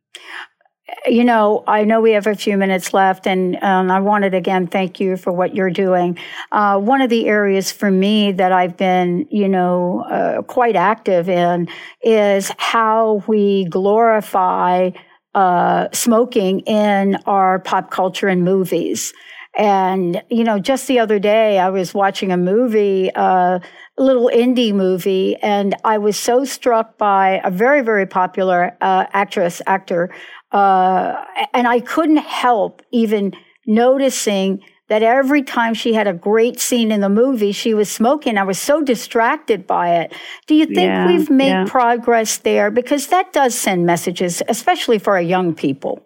you 1.07 1.25
know, 1.25 1.65
I 1.67 1.85
know 1.85 2.01
we 2.01 2.13
have 2.13 2.27
a 2.27 2.35
few 2.35 2.57
minutes 2.57 2.93
left, 2.93 3.27
and 3.27 3.57
um, 3.63 3.91
I 3.91 4.01
wanted 4.01 4.35
again 4.35 4.67
thank 4.67 5.01
you 5.01 5.17
for 5.17 5.33
what 5.33 5.55
you're 5.55 5.71
doing. 5.71 6.19
Uh, 6.53 6.79
one 6.79 7.01
of 7.01 7.11
the 7.11 7.27
areas 7.27 7.73
for 7.73 7.91
me 7.91 8.33
that 8.33 8.53
I've 8.53 8.77
been, 8.77 9.27
you 9.31 9.49
know, 9.49 10.01
uh, 10.11 10.43
quite 10.43 10.77
active 10.77 11.29
in 11.29 11.69
is 12.03 12.53
how 12.59 13.23
we 13.27 13.65
glorify 13.67 14.91
uh, 15.35 15.89
smoking 15.93 16.61
in 16.61 17.17
our 17.27 17.61
pop 17.61 17.91
culture 17.91 18.29
and 18.29 18.45
movies. 18.45 19.13
And, 19.57 20.23
you 20.31 20.45
know, 20.45 20.59
just 20.61 20.87
the 20.87 21.01
other 21.01 21.19
day, 21.19 21.59
I 21.59 21.71
was 21.71 21.93
watching 21.93 22.31
a 22.31 22.37
movie, 22.37 23.11
uh, 23.15 23.59
a 23.99 24.03
little 24.03 24.31
indie 24.33 24.73
movie, 24.73 25.37
and 25.37 25.75
I 25.85 25.99
was 25.99 26.17
so 26.17 26.45
struck 26.45 26.97
by 26.99 27.41
a 27.43 27.51
very, 27.51 27.83
very 27.83 28.07
popular 28.07 28.77
uh, 28.81 29.07
actress, 29.13 29.61
actor, 29.67 30.15
uh, 30.53 31.25
and 31.55 31.67
I 31.69 31.81
couldn't 31.81 32.19
help 32.19 32.83
even 32.91 33.33
noticing 33.67 34.63
that 34.89 35.05
every 35.05 35.43
time 35.43 35.73
she 35.73 35.95
had 35.95 36.09
a 36.09 36.13
great 36.13 36.59
scene 36.59 36.91
in 36.91 37.01
the 37.01 37.09
movie, 37.09 37.53
she 37.53 37.75
was 37.75 37.89
smoking. 37.89 38.37
I 38.37 38.43
was 38.43 38.59
so 38.59 38.83
distracted 38.83 39.65
by 39.65 40.01
it. 40.01 40.13
Do 40.49 40.57
you 40.57 40.67
think 40.67 40.79
yeah, 40.79 41.07
we've 41.07 41.31
made 41.31 41.51
yeah. 41.51 41.65
progress 41.65 42.39
there? 42.39 42.73
Because 42.73 43.07
that 43.07 43.33
does 43.33 43.55
send 43.55 43.87
messages, 43.87 44.43
especially 44.49 44.99
for 44.99 45.15
our 45.15 45.23
young 45.23 45.55
people. 45.55 46.05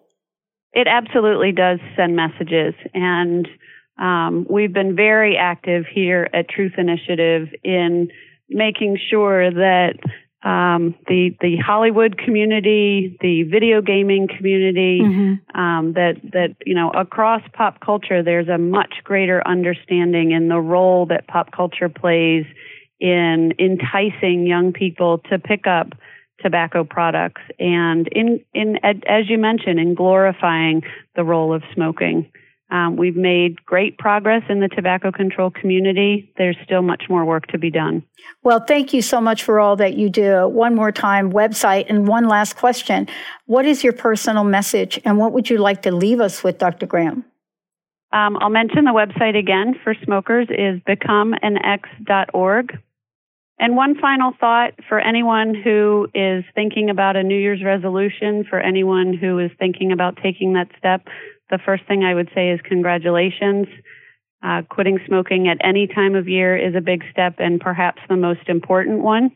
It 0.75 0.87
absolutely 0.87 1.53
does 1.53 1.79
send 1.97 2.15
messages. 2.15 2.75
And 2.93 3.49
um, 3.99 4.47
we've 4.51 4.75
been 4.75 4.95
very 4.95 5.39
active 5.39 5.85
here 5.91 6.29
at 6.35 6.51
Truth 6.51 6.73
Initiative 6.77 7.49
in 7.63 8.09
making 8.51 8.99
sure 9.11 9.51
that 9.51 9.95
um, 10.45 10.95
the 11.09 11.35
the 11.41 11.57
Hollywood 11.57 12.19
community, 12.19 13.17
the 13.21 13.45
video 13.45 13.81
gaming 13.81 14.29
community, 14.29 15.01
mm-hmm. 15.03 15.59
um, 15.59 15.95
that 15.95 16.17
that 16.33 16.57
you 16.67 16.75
know 16.75 16.91
across 16.91 17.41
pop 17.55 17.81
culture, 17.81 18.23
there's 18.23 18.49
a 18.49 18.59
much 18.59 18.95
greater 19.05 19.47
understanding 19.47 20.33
in 20.33 20.49
the 20.49 20.61
role 20.61 21.07
that 21.07 21.27
pop 21.27 21.51
culture 21.51 21.89
plays 21.89 22.45
in 23.01 23.55
enticing 23.59 24.47
young 24.47 24.73
people 24.73 25.19
to 25.31 25.39
pick 25.39 25.67
up 25.67 25.95
tobacco 26.41 26.85
products, 26.85 27.43
and 27.59 28.07
in 28.09 28.45
in 28.53 28.77
as 28.85 29.31
you 29.31 29.39
mentioned, 29.39 29.81
in 29.81 29.95
glorifying 29.95 30.83
the 31.17 31.25
role 31.25 31.55
of 31.55 31.63
smoking. 31.73 32.31
Um, 32.75 32.97
we've 32.97 33.15
made 33.15 33.65
great 33.65 33.99
progress 33.99 34.43
in 34.49 34.59
the 34.59 34.67
tobacco 34.67 35.13
control 35.13 35.49
community. 35.49 36.33
There's 36.37 36.57
still 36.65 36.83
much 36.83 37.05
more 37.09 37.25
work 37.25 37.47
to 37.49 37.59
be 37.59 37.71
done. 37.71 38.03
Well, 38.43 38.59
thank 38.59 38.93
you 38.93 39.01
so 39.01 39.21
much 39.21 39.45
for 39.45 39.61
all 39.61 39.77
that 39.77 39.95
you 39.95 40.11
do. 40.11 40.49
One 40.49 40.75
more 40.75 40.91
time, 40.91 41.31
website, 41.31 41.87
and 41.89 42.09
one 42.09 42.27
last 42.27 42.57
question. 42.57 43.07
What 43.47 43.65
is 43.65 43.85
your 43.85 43.93
personal 43.93 44.43
message, 44.43 45.01
and 45.05 45.19
what 45.19 45.33
would 45.33 45.49
you 45.49 45.59
like 45.59 45.83
to 45.83 45.95
leave 45.95 46.19
us 46.19 46.43
with, 46.43 46.59
Dr. 46.59 46.87
Graham? 46.87 47.25
Um, 48.13 48.37
I'll 48.41 48.51
mention 48.51 48.85
the 48.85 48.91
website 48.91 49.39
again 49.39 49.77
for 49.85 49.95
smokers 50.05 50.49
is 50.51 50.81
becomeanex.org. 50.81 52.79
And 53.61 53.77
one 53.77 53.95
final 54.01 54.33
thought 54.41 54.73
for 54.89 54.99
anyone 54.99 55.55
who 55.55 56.09
is 56.13 56.43
thinking 56.57 56.91
about 56.91 57.15
a 57.15 57.23
New 57.23 57.39
Year's 57.39 57.63
resolution, 57.63 58.45
for 58.51 58.59
anyone 58.59 59.15
who 59.15 59.39
is 59.39 59.53
thinking 59.61 59.93
about 59.93 60.19
taking 60.21 60.55
that 60.55 60.71
step, 60.77 61.07
the 61.51 61.59
first 61.65 61.85
thing 61.87 62.05
I 62.05 62.15
would 62.15 62.31
say 62.35 62.51
is 62.51 62.61
congratulations. 62.63 63.67
Uh, 64.43 64.63
quitting 64.69 64.99
smoking 65.07 65.49
at 65.49 65.57
any 65.63 65.87
time 65.87 66.15
of 66.15 66.29
year 66.29 66.57
is 66.57 66.75
a 66.75 66.81
big 66.81 67.03
step 67.11 67.37
and 67.39 67.61
perhaps 67.61 68.03
the 68.09 68.17
most 68.17 68.49
important 68.49 69.01
one. 69.01 69.35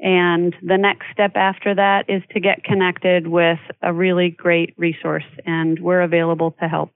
And 0.00 0.54
the 0.62 0.78
next 0.78 1.06
step 1.12 1.32
after 1.36 1.74
that 1.76 2.06
is 2.08 2.22
to 2.32 2.40
get 2.40 2.64
connected 2.64 3.28
with 3.28 3.60
a 3.82 3.92
really 3.92 4.30
great 4.30 4.74
resource, 4.76 5.24
and 5.46 5.78
we're 5.78 6.02
available 6.02 6.50
to 6.60 6.66
help. 6.66 6.90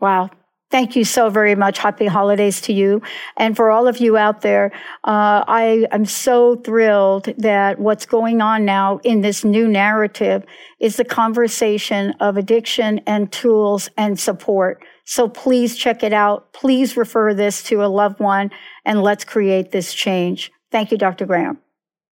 Wow. 0.00 0.30
Thank 0.70 0.96
you 0.96 1.04
so 1.04 1.30
very 1.30 1.54
much. 1.54 1.78
Happy 1.78 2.06
holidays 2.06 2.60
to 2.62 2.74
you. 2.74 3.00
And 3.38 3.56
for 3.56 3.70
all 3.70 3.88
of 3.88 3.98
you 3.98 4.18
out 4.18 4.42
there, 4.42 4.70
uh, 5.04 5.42
I 5.48 5.86
am 5.90 6.04
so 6.04 6.56
thrilled 6.56 7.24
that 7.38 7.78
what's 7.78 8.04
going 8.04 8.42
on 8.42 8.66
now 8.66 8.98
in 9.02 9.22
this 9.22 9.44
new 9.44 9.66
narrative 9.66 10.44
is 10.78 10.96
the 10.96 11.06
conversation 11.06 12.12
of 12.20 12.36
addiction 12.36 13.00
and 13.06 13.32
tools 13.32 13.88
and 13.96 14.20
support. 14.20 14.84
So 15.06 15.26
please 15.26 15.74
check 15.74 16.02
it 16.02 16.12
out. 16.12 16.52
Please 16.52 16.98
refer 16.98 17.32
this 17.32 17.62
to 17.64 17.82
a 17.82 17.88
loved 17.88 18.20
one 18.20 18.50
and 18.84 19.02
let's 19.02 19.24
create 19.24 19.72
this 19.72 19.94
change. 19.94 20.52
Thank 20.70 20.92
you, 20.92 20.98
Dr. 20.98 21.24
Graham. 21.24 21.58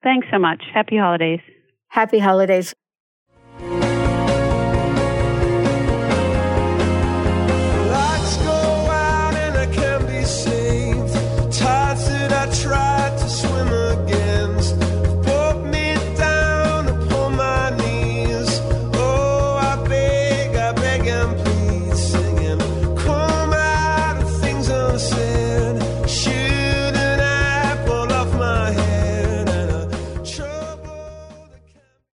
Thanks 0.03 0.27
so 0.33 0.41
much. 0.41 0.65
Happy 0.75 0.97
holidays. 0.97 1.41
Happy 1.89 2.19
holidays. 2.19 2.75